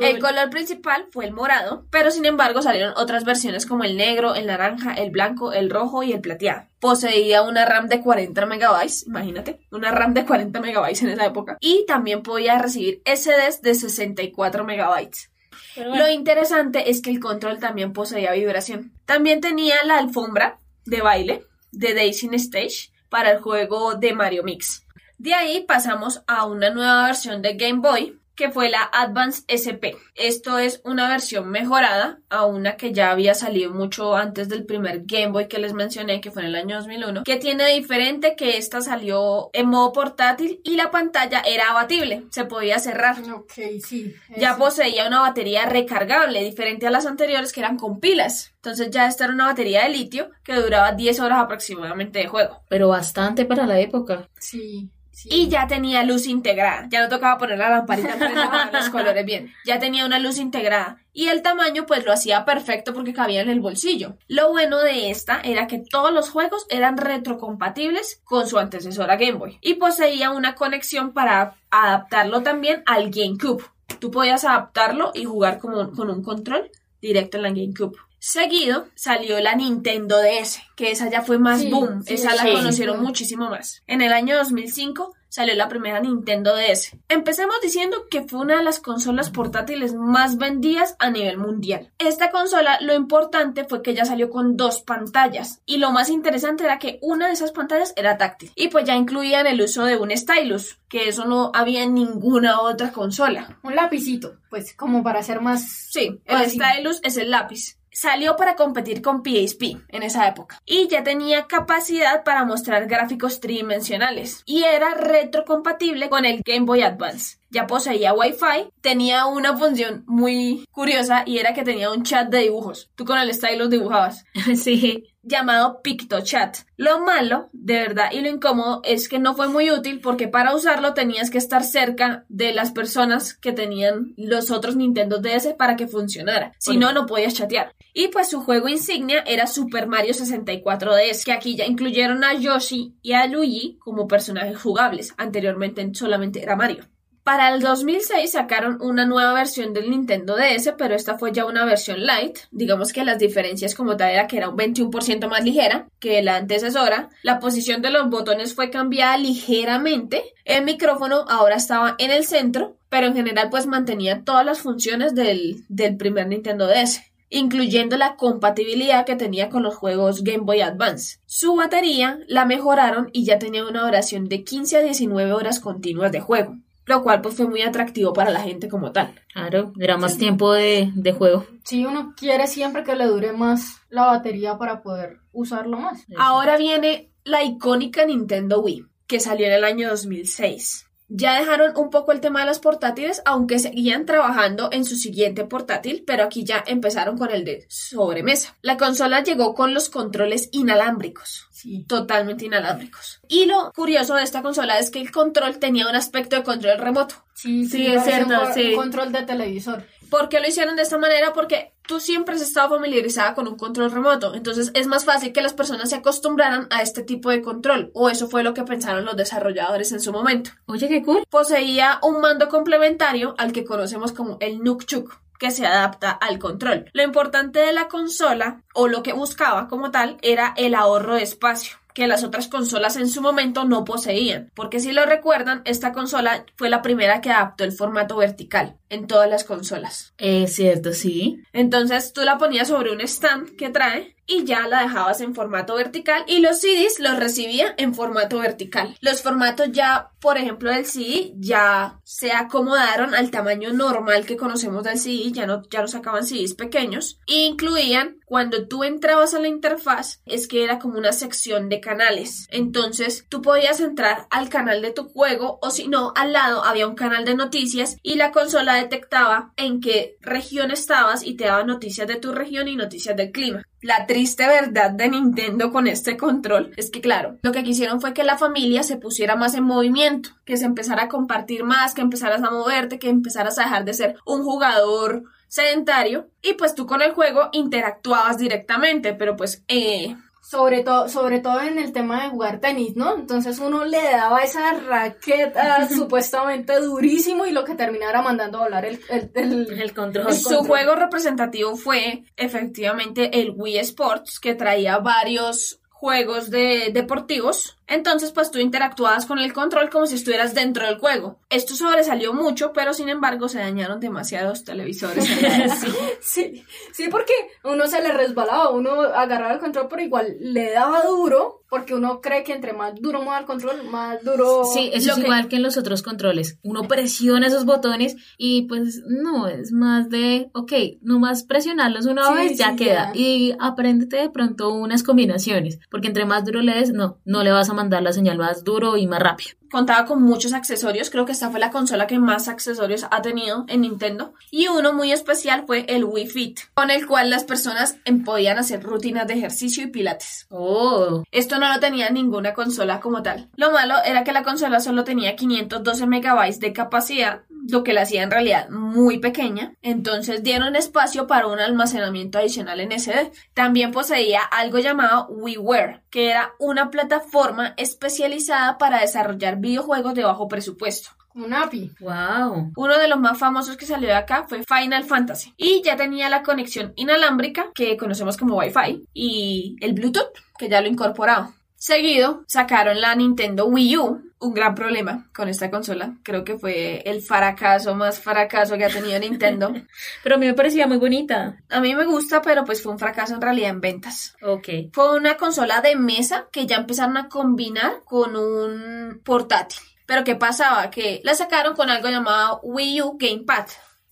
El 0.00 0.18
color 0.18 0.50
principal 0.50 1.06
fue 1.10 1.26
el 1.26 1.32
morado, 1.32 1.86
pero 1.90 2.10
sin 2.10 2.24
embargo 2.24 2.62
salieron 2.62 2.94
otras 2.96 3.24
versiones 3.24 3.66
como 3.66 3.84
el 3.84 3.96
negro, 3.96 4.34
el 4.34 4.46
naranja, 4.46 4.94
el 4.94 5.10
blanco, 5.10 5.52
el 5.52 5.68
rojo 5.68 6.02
y 6.02 6.12
el 6.12 6.20
plateado. 6.20 6.68
Poseía 6.80 7.42
una 7.42 7.66
RAM 7.66 7.88
de 7.88 8.00
40 8.00 8.46
megabytes, 8.46 9.06
imagínate, 9.06 9.60
una 9.70 9.90
RAM 9.90 10.14
de 10.14 10.24
40 10.24 10.60
megabytes 10.60 11.02
en 11.02 11.10
esa 11.10 11.26
época. 11.26 11.58
Y 11.60 11.84
también 11.86 12.22
podía 12.22 12.58
recibir 12.58 13.02
SDs 13.04 13.62
de 13.62 13.74
64 13.74 14.64
megabytes. 14.64 15.30
Bueno. 15.76 15.96
Lo 15.96 16.08
interesante 16.08 16.90
es 16.90 17.02
que 17.02 17.10
el 17.10 17.20
control 17.20 17.58
también 17.58 17.92
poseía 17.92 18.32
vibración. 18.32 18.92
También 19.06 19.40
tenía 19.40 19.82
la 19.84 19.98
alfombra 19.98 20.58
de 20.86 21.00
baile 21.00 21.44
de 21.72 21.94
Daisy 21.94 22.28
Stage 22.32 22.92
para 23.08 23.30
el 23.32 23.40
juego 23.40 23.94
de 23.94 24.14
Mario 24.14 24.42
Mix. 24.44 24.86
De 25.18 25.34
ahí 25.34 25.64
pasamos 25.66 26.22
a 26.26 26.46
una 26.46 26.70
nueva 26.70 27.04
versión 27.04 27.42
de 27.42 27.54
Game 27.54 27.80
Boy 27.80 28.19
que 28.40 28.50
fue 28.50 28.70
la 28.70 28.88
Advance 28.90 29.42
SP. 29.52 30.00
Esto 30.14 30.58
es 30.58 30.80
una 30.82 31.10
versión 31.10 31.50
mejorada 31.50 32.20
a 32.30 32.46
una 32.46 32.78
que 32.78 32.90
ya 32.90 33.10
había 33.10 33.34
salido 33.34 33.70
mucho 33.70 34.16
antes 34.16 34.48
del 34.48 34.64
primer 34.64 35.02
Game 35.04 35.26
Boy 35.26 35.46
que 35.46 35.58
les 35.58 35.74
mencioné, 35.74 36.22
que 36.22 36.30
fue 36.30 36.40
en 36.40 36.48
el 36.48 36.54
año 36.54 36.76
2001, 36.76 37.24
que 37.24 37.36
tiene 37.36 37.66
diferente 37.74 38.36
que 38.36 38.56
esta 38.56 38.80
salió 38.80 39.50
en 39.52 39.68
modo 39.68 39.92
portátil 39.92 40.58
y 40.64 40.76
la 40.76 40.90
pantalla 40.90 41.42
era 41.46 41.68
abatible, 41.68 42.24
se 42.30 42.46
podía 42.46 42.78
cerrar. 42.78 43.18
Ok, 43.30 43.52
sí. 43.86 44.14
Ya 44.38 44.56
poseía 44.56 45.06
una 45.06 45.20
batería 45.20 45.66
recargable, 45.66 46.42
diferente 46.42 46.86
a 46.86 46.90
las 46.90 47.04
anteriores 47.04 47.52
que 47.52 47.60
eran 47.60 47.76
con 47.76 48.00
pilas. 48.00 48.54
Entonces 48.54 48.90
ya 48.90 49.06
esta 49.06 49.24
era 49.24 49.34
una 49.34 49.48
batería 49.48 49.82
de 49.82 49.90
litio 49.90 50.30
que 50.42 50.54
duraba 50.54 50.92
10 50.92 51.20
horas 51.20 51.40
aproximadamente 51.40 52.20
de 52.20 52.28
juego. 52.28 52.62
Pero 52.70 52.88
bastante 52.88 53.44
para 53.44 53.66
la 53.66 53.78
época. 53.80 54.30
Sí. 54.38 54.88
Sí. 55.22 55.28
Y 55.30 55.48
ya 55.48 55.66
tenía 55.66 56.02
luz 56.02 56.26
integrada. 56.26 56.86
Ya 56.90 57.02
no 57.02 57.08
tocaba 57.08 57.38
poner 57.38 57.58
la 57.58 57.70
lamparita 57.70 58.16
para 58.18 58.70
los 58.72 58.90
colores 58.90 59.24
bien. 59.24 59.52
Ya 59.64 59.78
tenía 59.78 60.06
una 60.06 60.18
luz 60.18 60.38
integrada. 60.38 60.98
Y 61.12 61.28
el 61.28 61.42
tamaño 61.42 61.86
pues 61.86 62.04
lo 62.04 62.12
hacía 62.12 62.44
perfecto 62.44 62.94
porque 62.94 63.12
cabía 63.12 63.40
en 63.40 63.50
el 63.50 63.60
bolsillo. 63.60 64.16
Lo 64.28 64.50
bueno 64.50 64.78
de 64.78 65.10
esta 65.10 65.40
era 65.42 65.66
que 65.66 65.78
todos 65.78 66.12
los 66.12 66.30
juegos 66.30 66.66
eran 66.70 66.96
retrocompatibles 66.96 68.20
con 68.24 68.48
su 68.48 68.58
antecesora 68.58 69.16
Game 69.16 69.38
Boy. 69.38 69.58
Y 69.60 69.74
poseía 69.74 70.30
una 70.30 70.54
conexión 70.54 71.12
para 71.12 71.56
adaptarlo 71.70 72.42
también 72.42 72.82
al 72.86 73.10
GameCube. 73.10 73.64
Tú 73.98 74.10
podías 74.10 74.44
adaptarlo 74.44 75.10
y 75.14 75.24
jugar 75.24 75.58
como, 75.58 75.90
con 75.90 76.10
un 76.10 76.22
control 76.22 76.70
directo 77.00 77.36
en 77.36 77.42
la 77.42 77.48
GameCube. 77.50 77.96
Seguido 78.22 78.86
salió 78.94 79.40
la 79.40 79.54
Nintendo 79.54 80.18
DS, 80.18 80.60
que 80.76 80.90
esa 80.90 81.08
ya 81.08 81.22
fue 81.22 81.38
más 81.38 81.60
Sí, 81.60 81.70
boom, 81.70 82.02
sí, 82.02 82.14
esa 82.14 82.34
la 82.34 82.42
sí. 82.42 82.52
conocieron 82.52 83.02
muchísimo 83.02 83.48
más. 83.48 83.82
En 83.86 84.02
el 84.02 84.12
año 84.12 84.36
2005 84.36 85.14
salió 85.30 85.54
la 85.54 85.68
primera 85.68 86.00
Nintendo 86.00 86.54
DS. 86.54 86.98
Empecemos 87.08 87.56
diciendo 87.62 87.96
que 88.10 88.22
fue 88.22 88.40
una 88.40 88.58
de 88.58 88.62
las 88.62 88.78
consolas 88.78 89.30
portátiles 89.30 89.94
más 89.94 90.36
vendidas 90.36 90.96
a 90.98 91.08
nivel 91.10 91.38
mundial. 91.38 91.92
Esta 91.98 92.30
consola, 92.30 92.78
lo 92.82 92.94
importante 92.94 93.64
fue 93.64 93.80
que 93.80 93.94
ya 93.94 94.04
salió 94.04 94.28
con 94.28 94.54
dos 94.58 94.82
pantallas 94.82 95.62
y 95.64 95.78
lo 95.78 95.90
más 95.90 96.10
interesante 96.10 96.64
era 96.64 96.78
que 96.78 96.98
una 97.00 97.28
de 97.28 97.32
esas 97.32 97.52
pantallas 97.52 97.94
era 97.96 98.18
táctil 98.18 98.52
y 98.54 98.68
pues 98.68 98.84
ya 98.84 98.96
incluían 98.96 99.46
el 99.46 99.62
uso 99.62 99.84
de 99.84 99.96
un 99.96 100.14
stylus, 100.14 100.78
que 100.90 101.08
eso 101.08 101.24
no 101.24 101.52
había 101.54 101.84
en 101.84 101.94
ninguna 101.94 102.60
otra 102.60 102.92
consola. 102.92 103.56
Un 103.62 103.76
lapicito, 103.76 104.36
pues 104.50 104.74
como 104.74 105.02
para 105.02 105.20
hacer 105.20 105.40
más... 105.40 105.62
Sí, 105.90 106.20
el 106.26 106.36
Fácil. 106.38 106.60
stylus 106.60 107.00
es 107.02 107.16
el 107.16 107.30
lápiz. 107.30 107.79
Salió 107.92 108.36
para 108.36 108.54
competir 108.54 109.02
con 109.02 109.24
PSP 109.24 109.78
en 109.88 110.02
esa 110.04 110.28
época 110.28 110.62
y 110.64 110.86
ya 110.86 111.02
tenía 111.02 111.48
capacidad 111.48 112.22
para 112.22 112.44
mostrar 112.44 112.86
gráficos 112.86 113.40
tridimensionales 113.40 114.42
y 114.46 114.62
era 114.62 114.94
retrocompatible 114.94 116.08
con 116.08 116.24
el 116.24 116.42
Game 116.44 116.66
Boy 116.66 116.82
Advance. 116.82 117.39
Ya 117.50 117.66
poseía 117.66 118.12
Wi-Fi, 118.12 118.70
tenía 118.80 119.26
una 119.26 119.56
función 119.56 120.04
muy 120.06 120.64
curiosa 120.70 121.24
y 121.26 121.38
era 121.38 121.52
que 121.52 121.64
tenía 121.64 121.90
un 121.90 122.04
chat 122.04 122.28
de 122.28 122.38
dibujos. 122.38 122.90
Tú 122.94 123.04
con 123.04 123.18
el 123.18 123.34
stylus 123.34 123.70
dibujabas 123.70 124.24
sí. 124.56 125.04
llamado 125.22 125.82
PictoChat. 125.82 126.58
Lo 126.76 127.00
malo, 127.00 127.50
de 127.52 127.74
verdad, 127.74 128.10
y 128.12 128.20
lo 128.20 128.28
incómodo 128.28 128.80
es 128.84 129.08
que 129.08 129.18
no 129.18 129.34
fue 129.34 129.48
muy 129.48 129.70
útil 129.70 130.00
porque 130.00 130.28
para 130.28 130.54
usarlo 130.54 130.94
tenías 130.94 131.30
que 131.30 131.38
estar 131.38 131.64
cerca 131.64 132.24
de 132.28 132.52
las 132.52 132.70
personas 132.72 133.34
que 133.34 133.52
tenían 133.52 134.14
los 134.16 134.50
otros 134.50 134.76
Nintendo 134.76 135.18
DS 135.18 135.54
para 135.58 135.76
que 135.76 135.88
funcionara. 135.88 136.52
Si 136.58 136.76
no, 136.76 136.92
no 136.92 137.06
podías 137.06 137.34
chatear. 137.34 137.74
Y 137.92 138.08
pues 138.08 138.30
su 138.30 138.40
juego 138.42 138.68
insignia 138.68 139.22
era 139.26 139.46
Super 139.46 139.86
Mario 139.88 140.14
64 140.14 140.94
DS, 140.94 141.24
que 141.24 141.32
aquí 141.32 141.56
ya 141.56 141.66
incluyeron 141.66 142.24
a 142.24 142.34
Yoshi 142.34 142.94
y 143.02 143.12
a 143.12 143.26
Luigi 143.26 143.76
como 143.80 144.06
personajes 144.06 144.60
jugables. 144.60 145.14
Anteriormente 145.16 145.86
solamente 145.92 146.42
era 146.42 146.56
Mario. 146.56 146.84
Para 147.22 147.54
el 147.54 147.60
2006 147.60 148.32
sacaron 148.32 148.78
una 148.80 149.04
nueva 149.04 149.34
versión 149.34 149.74
del 149.74 149.90
Nintendo 149.90 150.36
DS, 150.36 150.72
pero 150.78 150.94
esta 150.94 151.18
fue 151.18 151.32
ya 151.32 151.44
una 151.44 151.66
versión 151.66 152.06
light. 152.06 152.38
Digamos 152.50 152.94
que 152.94 153.04
las 153.04 153.18
diferencias 153.18 153.74
como 153.74 153.96
tal 153.96 154.10
era 154.10 154.26
que 154.26 154.38
era 154.38 154.48
un 154.48 154.56
21% 154.56 155.28
más 155.28 155.44
ligera 155.44 155.86
que 155.98 156.22
la 156.22 156.36
antecesora. 156.36 157.10
La 157.22 157.38
posición 157.38 157.82
de 157.82 157.90
los 157.90 158.08
botones 158.08 158.54
fue 158.54 158.70
cambiada 158.70 159.18
ligeramente. 159.18 160.32
El 160.46 160.64
micrófono 160.64 161.26
ahora 161.28 161.56
estaba 161.56 161.94
en 161.98 162.10
el 162.10 162.24
centro, 162.24 162.78
pero 162.88 163.06
en 163.06 163.14
general 163.14 163.50
pues 163.50 163.66
mantenía 163.66 164.24
todas 164.24 164.46
las 164.46 164.60
funciones 164.60 165.14
del, 165.14 165.64
del 165.68 165.96
primer 165.96 166.26
Nintendo 166.26 166.66
DS 166.66 167.02
incluyendo 167.32 167.96
la 167.96 168.16
compatibilidad 168.16 169.06
que 169.06 169.14
tenía 169.14 169.50
con 169.50 169.62
los 169.62 169.76
juegos 169.76 170.24
Game 170.24 170.42
Boy 170.42 170.62
Advance. 170.62 171.20
Su 171.26 171.54
batería 171.54 172.18
la 172.26 172.44
mejoraron 172.44 173.08
y 173.12 173.24
ya 173.24 173.38
tenía 173.38 173.64
una 173.64 173.84
duración 173.84 174.28
de 174.28 174.42
15 174.42 174.78
a 174.78 174.80
19 174.80 175.32
horas 175.32 175.60
continuas 175.60 176.10
de 176.10 176.18
juego 176.18 176.56
lo 176.90 177.02
cual 177.02 177.22
pues 177.22 177.36
fue 177.36 177.46
muy 177.46 177.62
atractivo 177.62 178.12
para 178.12 178.30
la 178.30 178.40
gente 178.40 178.68
como 178.68 178.92
tal. 178.92 179.14
Claro, 179.32 179.72
era 179.78 179.96
más 179.96 180.18
tiempo 180.18 180.52
de, 180.52 180.90
de, 180.94 181.12
juego. 181.12 181.46
Sí, 181.64 181.86
uno 181.86 182.14
quiere 182.16 182.46
siempre 182.46 182.84
que 182.84 182.96
le 182.96 183.06
dure 183.06 183.32
más 183.32 183.80
la 183.88 184.06
batería 184.06 184.58
para 184.58 184.82
poder 184.82 185.20
usarlo 185.32 185.78
más. 185.78 186.04
Ahora 186.18 186.58
viene 186.58 187.10
la 187.24 187.44
icónica 187.44 188.04
Nintendo 188.04 188.60
Wii, 188.60 188.86
que 189.06 189.20
salió 189.20 189.46
en 189.46 189.52
el 189.52 189.64
año 189.64 189.88
2006 189.88 190.89
ya 191.10 191.38
dejaron 191.38 191.76
un 191.76 191.90
poco 191.90 192.12
el 192.12 192.20
tema 192.20 192.40
de 192.40 192.46
las 192.46 192.60
portátiles, 192.60 193.20
aunque 193.24 193.58
seguían 193.58 194.06
trabajando 194.06 194.70
en 194.72 194.84
su 194.84 194.94
siguiente 194.96 195.44
portátil, 195.44 196.04
pero 196.06 196.22
aquí 196.22 196.44
ya 196.44 196.62
empezaron 196.66 197.18
con 197.18 197.32
el 197.32 197.44
de 197.44 197.66
sobremesa. 197.68 198.56
La 198.62 198.76
consola 198.76 199.22
llegó 199.22 199.54
con 199.54 199.74
los 199.74 199.90
controles 199.90 200.48
inalámbricos. 200.52 201.48
Sí. 201.50 201.84
Totalmente 201.86 202.46
inalámbricos. 202.46 203.20
Y 203.28 203.44
lo 203.44 203.72
curioso 203.72 204.14
de 204.14 204.22
esta 204.22 204.40
consola 204.40 204.78
es 204.78 204.90
que 204.90 205.00
el 205.00 205.10
control 205.10 205.58
tenía 205.58 205.88
un 205.88 205.96
aspecto 205.96 206.36
de 206.36 206.44
control 206.44 206.78
remoto. 206.78 207.16
Sí, 207.34 207.66
sí, 207.66 207.86
es 207.86 208.04
cierto. 208.04 208.34
sí. 208.54 208.72
control 208.74 209.12
de 209.12 209.22
televisor. 209.24 209.84
¿Por 210.10 210.28
qué 210.28 210.40
lo 210.40 210.48
hicieron 210.48 210.76
de 210.76 210.82
esta 210.82 210.98
manera? 210.98 211.32
Porque 211.32 211.72
tú 211.86 212.00
siempre 212.00 212.34
has 212.34 212.42
estado 212.42 212.70
familiarizada 212.70 213.34
con 213.34 213.48
un 213.48 213.56
control 213.56 213.90
remoto, 213.90 214.34
entonces 214.34 214.70
es 214.74 214.86
más 214.86 215.04
fácil 215.04 215.32
que 215.32 215.40
las 215.40 215.54
personas 215.54 215.90
se 215.90 215.96
acostumbraran 215.96 216.66
a 216.70 216.82
este 216.82 217.02
tipo 217.02 217.30
de 217.30 217.42
control, 217.42 217.90
o 217.94 218.10
eso 218.10 218.28
fue 218.28 218.42
lo 218.42 218.54
que 218.54 218.64
pensaron 218.64 219.04
los 219.04 219.16
desarrolladores 219.16 219.92
en 219.92 220.00
su 220.00 220.12
momento. 220.12 220.50
Oye, 220.66 220.88
qué 220.88 221.02
cool. 221.02 221.24
Poseía 221.30 221.98
un 222.02 222.20
mando 222.20 222.48
complementario 222.48 223.34
al 223.38 223.52
que 223.52 223.64
conocemos 223.64 224.12
como 224.12 224.36
el 224.40 224.62
Nukchuk 224.62 225.20
que 225.38 225.50
se 225.50 225.66
adapta 225.66 226.10
al 226.10 226.38
control. 226.38 226.90
Lo 226.92 227.02
importante 227.02 227.60
de 227.60 227.72
la 227.72 227.88
consola, 227.88 228.62
o 228.74 228.88
lo 228.88 229.02
que 229.02 229.14
buscaba 229.14 229.68
como 229.68 229.90
tal, 229.90 230.18
era 230.20 230.52
el 230.56 230.74
ahorro 230.74 231.14
de 231.14 231.22
espacio 231.22 231.79
que 231.94 232.06
las 232.06 232.24
otras 232.24 232.48
consolas 232.48 232.96
en 232.96 233.08
su 233.08 233.22
momento 233.22 233.64
no 233.64 233.84
poseían, 233.84 234.50
porque 234.54 234.80
si 234.80 234.92
lo 234.92 235.06
recuerdan, 235.06 235.62
esta 235.64 235.92
consola 235.92 236.44
fue 236.56 236.70
la 236.70 236.82
primera 236.82 237.20
que 237.20 237.30
adaptó 237.30 237.64
el 237.64 237.72
formato 237.72 238.16
vertical 238.16 238.76
en 238.88 239.06
todas 239.06 239.28
las 239.28 239.44
consolas. 239.44 240.14
Es 240.18 240.54
cierto, 240.54 240.92
sí. 240.92 241.42
Entonces 241.52 242.12
tú 242.12 242.22
la 242.22 242.38
ponías 242.38 242.68
sobre 242.68 242.92
un 242.92 243.00
stand 243.00 243.56
que 243.56 243.70
trae 243.70 244.16
y 244.30 244.44
ya 244.44 244.68
la 244.68 244.82
dejabas 244.82 245.20
en 245.20 245.34
formato 245.34 245.74
vertical 245.74 246.22
y 246.28 246.38
los 246.38 246.60
CDs 246.60 247.00
los 247.00 247.18
recibía 247.18 247.74
en 247.76 247.94
formato 247.94 248.38
vertical. 248.38 248.96
Los 249.00 249.22
formatos 249.22 249.72
ya, 249.72 250.12
por 250.20 250.38
ejemplo, 250.38 250.70
del 250.70 250.86
CD 250.86 251.32
ya 251.36 251.98
se 252.04 252.30
acomodaron 252.30 253.16
al 253.16 253.32
tamaño 253.32 253.72
normal 253.72 254.24
que 254.26 254.36
conocemos 254.36 254.84
del 254.84 254.98
CD, 254.98 255.32
ya 255.32 255.46
no, 255.46 255.62
ya 255.68 255.80
no 255.80 255.88
sacaban 255.88 256.24
CDs 256.24 256.54
pequeños 256.54 257.18
e 257.26 257.46
incluían 257.46 258.20
cuando 258.24 258.68
tú 258.68 258.84
entrabas 258.84 259.34
a 259.34 259.40
la 259.40 259.48
interfaz 259.48 260.20
es 260.24 260.46
que 260.46 260.62
era 260.62 260.78
como 260.78 260.96
una 260.96 261.12
sección 261.12 261.68
de 261.68 261.80
canales. 261.80 262.46
Entonces 262.52 263.26
tú 263.28 263.42
podías 263.42 263.80
entrar 263.80 264.28
al 264.30 264.48
canal 264.48 264.82
de 264.82 264.92
tu 264.92 265.08
juego 265.08 265.58
o 265.60 265.70
si 265.72 265.88
no, 265.88 266.12
al 266.14 266.32
lado 266.32 266.64
había 266.64 266.86
un 266.86 266.94
canal 266.94 267.24
de 267.24 267.34
noticias 267.34 267.96
y 268.04 268.14
la 268.14 268.30
consola 268.30 268.74
detectaba 268.74 269.52
en 269.56 269.80
qué 269.80 270.16
región 270.20 270.70
estabas 270.70 271.24
y 271.24 271.34
te 271.34 271.46
daba 271.46 271.64
noticias 271.64 272.06
de 272.06 272.16
tu 272.16 272.30
región 272.30 272.68
y 272.68 272.76
noticias 272.76 273.16
del 273.16 273.32
clima. 273.32 273.64
La 273.82 274.06
triste 274.06 274.46
verdad 274.46 274.90
de 274.90 275.08
Nintendo 275.08 275.72
con 275.72 275.86
este 275.86 276.18
control 276.18 276.72
es 276.76 276.90
que, 276.90 277.00
claro, 277.00 277.38
lo 277.42 277.52
que 277.52 277.62
quisieron 277.62 278.00
fue 278.00 278.12
que 278.12 278.24
la 278.24 278.36
familia 278.36 278.82
se 278.82 278.98
pusiera 278.98 279.36
más 279.36 279.54
en 279.54 279.64
movimiento, 279.64 280.30
que 280.44 280.58
se 280.58 280.66
empezara 280.66 281.04
a 281.04 281.08
compartir 281.08 281.64
más, 281.64 281.94
que 281.94 282.02
empezaras 282.02 282.42
a 282.42 282.50
moverte, 282.50 282.98
que 282.98 283.08
empezaras 283.08 283.58
a 283.58 283.62
dejar 283.62 283.86
de 283.86 283.94
ser 283.94 284.16
un 284.26 284.42
jugador 284.42 285.24
sedentario. 285.48 286.28
Y 286.42 286.54
pues 286.54 286.74
tú 286.74 286.86
con 286.86 287.00
el 287.00 287.12
juego 287.12 287.48
interactuabas 287.52 288.36
directamente, 288.36 289.14
pero 289.14 289.34
pues 289.36 289.64
eh, 289.68 290.14
sobre 290.50 290.82
todo, 290.82 291.08
sobre 291.08 291.38
todo 291.38 291.60
en 291.60 291.78
el 291.78 291.92
tema 291.92 292.24
de 292.24 292.30
jugar 292.30 292.58
tenis, 292.58 292.96
¿no? 292.96 293.14
Entonces 293.14 293.60
uno 293.60 293.84
le 293.84 294.02
daba 294.02 294.42
esa 294.42 294.72
raqueta 294.72 295.88
supuestamente 295.96 296.80
durísimo 296.80 297.46
y 297.46 297.52
lo 297.52 297.64
que 297.64 297.76
terminara 297.76 298.20
mandando 298.20 298.58
a 298.58 298.62
volar 298.62 298.84
el, 298.84 298.98
el, 299.08 299.94
control. 299.94 300.34
Su 300.34 300.64
juego 300.64 300.96
representativo 300.96 301.76
fue 301.76 302.24
efectivamente 302.36 303.40
el 303.40 303.52
Wii 303.54 303.78
Sports, 303.78 304.40
que 304.40 304.56
traía 304.56 304.98
varios 304.98 305.80
juegos 305.88 306.50
de 306.50 306.90
deportivos 306.92 307.78
entonces, 307.90 308.30
pues 308.30 308.52
tú 308.52 308.60
interactuabas 308.60 309.26
con 309.26 309.40
el 309.40 309.52
control 309.52 309.90
como 309.90 310.06
si 310.06 310.14
estuvieras 310.14 310.54
dentro 310.54 310.86
del 310.86 310.98
juego. 310.98 311.40
Esto 311.50 311.74
sobresalió 311.74 312.32
mucho, 312.32 312.72
pero 312.72 312.94
sin 312.94 313.08
embargo 313.08 313.48
se 313.48 313.58
dañaron 313.58 313.98
demasiados 313.98 314.62
televisores. 314.62 315.24
sí, 316.20 316.64
sí, 316.92 317.08
porque 317.10 317.32
uno 317.64 317.88
se 317.88 318.00
le 318.00 318.12
resbalaba, 318.12 318.70
uno 318.70 318.92
agarraba 318.92 319.54
el 319.54 319.58
control, 319.58 319.88
pero 319.90 320.02
igual 320.02 320.36
le 320.38 320.70
daba 320.70 321.02
duro, 321.02 321.64
porque 321.68 321.94
uno 321.94 322.20
cree 322.20 322.44
que 322.44 322.52
entre 322.52 322.72
más 322.72 322.94
duro 323.00 323.22
mueva 323.22 323.40
el 323.40 323.46
control, 323.46 323.82
más 323.90 324.22
duro... 324.22 324.64
Sí, 324.64 324.90
es 324.92 325.06
igual 325.06 325.48
que 325.48 325.56
en 325.56 325.62
los 325.64 325.76
otros 325.76 326.02
controles. 326.02 326.58
Uno 326.62 326.86
presiona 326.86 327.48
esos 327.48 327.64
botones 327.64 328.16
y 328.38 328.62
pues 328.62 329.02
no, 329.06 329.48
es 329.48 329.72
más 329.72 330.10
de, 330.10 330.50
ok, 330.54 330.72
nomás 331.00 331.42
presionarlos 331.42 332.06
una 332.06 332.30
vez, 332.32 332.56
ya 332.56 332.76
queda. 332.76 333.10
Y 333.14 333.54
apréndete 333.58 334.16
de 334.16 334.30
pronto 334.30 334.72
unas 334.72 335.02
combinaciones, 335.02 335.80
porque 335.90 336.06
entre 336.06 336.24
más 336.24 336.44
duro 336.44 336.60
le 336.60 336.74
des, 336.74 336.92
no, 336.92 337.18
no 337.24 337.42
le 337.42 337.50
vas 337.50 337.68
a 337.70 337.79
mandar 337.80 338.02
la 338.02 338.12
señal 338.12 338.38
más 338.38 338.62
duro 338.62 338.96
y 338.96 339.06
más 339.06 339.20
rápido. 339.20 339.59
Contaba 339.70 340.04
con 340.04 340.22
muchos 340.22 340.52
accesorios, 340.52 341.10
creo 341.10 341.24
que 341.24 341.32
esta 341.32 341.50
fue 341.50 341.60
la 341.60 341.70
consola 341.70 342.06
que 342.06 342.18
más 342.18 342.48
accesorios 342.48 343.06
ha 343.10 343.22
tenido 343.22 343.64
en 343.68 343.82
Nintendo. 343.82 344.34
Y 344.50 344.68
uno 344.68 344.92
muy 344.92 345.12
especial 345.12 345.64
fue 345.66 345.84
el 345.88 346.04
Wii 346.04 346.26
Fit, 346.26 346.60
con 346.74 346.90
el 346.90 347.06
cual 347.06 347.30
las 347.30 347.44
personas 347.44 347.96
podían 348.24 348.58
hacer 348.58 348.82
rutinas 348.82 349.26
de 349.26 349.34
ejercicio 349.34 349.84
y 349.84 349.88
pilates. 349.88 350.46
Oh. 350.50 351.22
Esto 351.30 351.58
no 351.58 351.72
lo 351.72 351.80
tenía 351.80 352.10
ninguna 352.10 352.54
consola 352.54 353.00
como 353.00 353.22
tal. 353.22 353.48
Lo 353.56 353.70
malo 353.70 353.94
era 354.04 354.24
que 354.24 354.32
la 354.32 354.42
consola 354.42 354.80
solo 354.80 355.04
tenía 355.04 355.36
512 355.36 356.06
megabytes 356.06 356.60
de 356.60 356.72
capacidad 356.72 357.42
lo 357.68 357.84
que 357.84 357.92
la 357.92 358.02
hacía 358.02 358.22
en 358.22 358.30
realidad 358.30 358.68
muy 358.70 359.18
pequeña, 359.18 359.74
entonces 359.82 360.42
dieron 360.42 360.76
espacio 360.76 361.26
para 361.26 361.46
un 361.46 361.60
almacenamiento 361.60 362.38
adicional 362.38 362.80
en 362.80 362.98
SD. 362.98 363.32
También 363.54 363.92
poseía 363.92 364.40
algo 364.42 364.78
llamado 364.78 365.26
WiiWare, 365.28 366.02
que 366.10 366.30
era 366.30 366.52
una 366.58 366.90
plataforma 366.90 367.74
especializada 367.76 368.78
para 368.78 369.00
desarrollar 369.00 369.56
videojuegos 369.60 370.14
de 370.14 370.24
bajo 370.24 370.48
presupuesto. 370.48 371.10
Un 371.34 371.54
API. 371.54 371.92
Wow. 372.00 372.72
Uno 372.74 372.98
de 372.98 373.08
los 373.08 373.20
más 373.20 373.38
famosos 373.38 373.76
que 373.76 373.86
salió 373.86 374.08
de 374.08 374.14
acá 374.14 374.46
fue 374.48 374.64
Final 374.64 375.04
Fantasy. 375.04 375.54
Y 375.56 375.80
ya 375.82 375.96
tenía 375.96 376.28
la 376.28 376.42
conexión 376.42 376.92
inalámbrica, 376.96 377.70
que 377.74 377.96
conocemos 377.96 378.36
como 378.36 378.56
Wi-Fi, 378.56 379.06
y 379.14 379.76
el 379.80 379.92
Bluetooth, 379.92 380.32
que 380.58 380.68
ya 380.68 380.80
lo 380.80 380.88
incorporaba. 380.88 381.52
Seguido, 381.76 382.42
sacaron 382.46 383.00
la 383.00 383.14
Nintendo 383.14 383.66
Wii 383.66 383.96
U, 383.96 384.29
un 384.40 384.54
gran 384.54 384.74
problema 384.74 385.28
con 385.34 385.48
esta 385.48 385.70
consola. 385.70 386.16
Creo 386.22 386.44
que 386.44 386.58
fue 386.58 387.02
el 387.04 387.22
fracaso 387.22 387.94
más 387.94 388.18
fracaso 388.18 388.76
que 388.76 388.84
ha 388.84 388.88
tenido 388.88 389.18
Nintendo. 389.18 389.72
pero 390.22 390.34
a 390.34 390.38
mí 390.38 390.46
me 390.46 390.54
parecía 390.54 390.86
muy 390.86 390.96
bonita. 390.96 391.58
A 391.68 391.80
mí 391.80 391.94
me 391.94 392.06
gusta, 392.06 392.42
pero 392.42 392.64
pues 392.64 392.82
fue 392.82 392.92
un 392.92 392.98
fracaso 392.98 393.34
en 393.34 393.42
realidad 393.42 393.70
en 393.70 393.80
ventas. 393.80 394.34
Ok. 394.42 394.68
Fue 394.92 395.16
una 395.16 395.36
consola 395.36 395.80
de 395.80 395.94
mesa 395.94 396.48
que 396.50 396.66
ya 396.66 396.76
empezaron 396.76 397.16
a 397.16 397.28
combinar 397.28 398.02
con 398.04 398.34
un 398.34 399.20
portátil. 399.22 399.80
Pero 400.06 400.24
¿qué 400.24 400.34
pasaba? 400.34 400.90
Que 400.90 401.20
la 401.22 401.34
sacaron 401.34 401.76
con 401.76 401.90
algo 401.90 402.08
llamado 402.08 402.60
Wii 402.62 403.02
U 403.02 403.16
Gamepad 403.18 403.66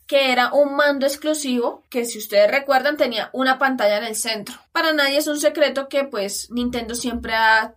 que 0.09 0.33
era 0.33 0.53
un 0.55 0.75
mando 0.75 1.07
exclusivo 1.07 1.85
que 1.91 2.07
si 2.07 2.19
ustedes 2.19 2.51
recuerdan 2.51 2.97
tenía 2.97 3.29
una 3.35 3.59
pantalla 3.59 3.99
en 3.99 4.05
el 4.05 4.17
centro. 4.17 4.57
Para 4.73 4.95
nadie 4.95 5.19
es 5.19 5.27
un 5.27 5.39
secreto 5.39 5.89
que 5.89 6.05
pues 6.05 6.51
Nintendo 6.51 6.95
siempre 6.95 7.35
ha, 7.35 7.75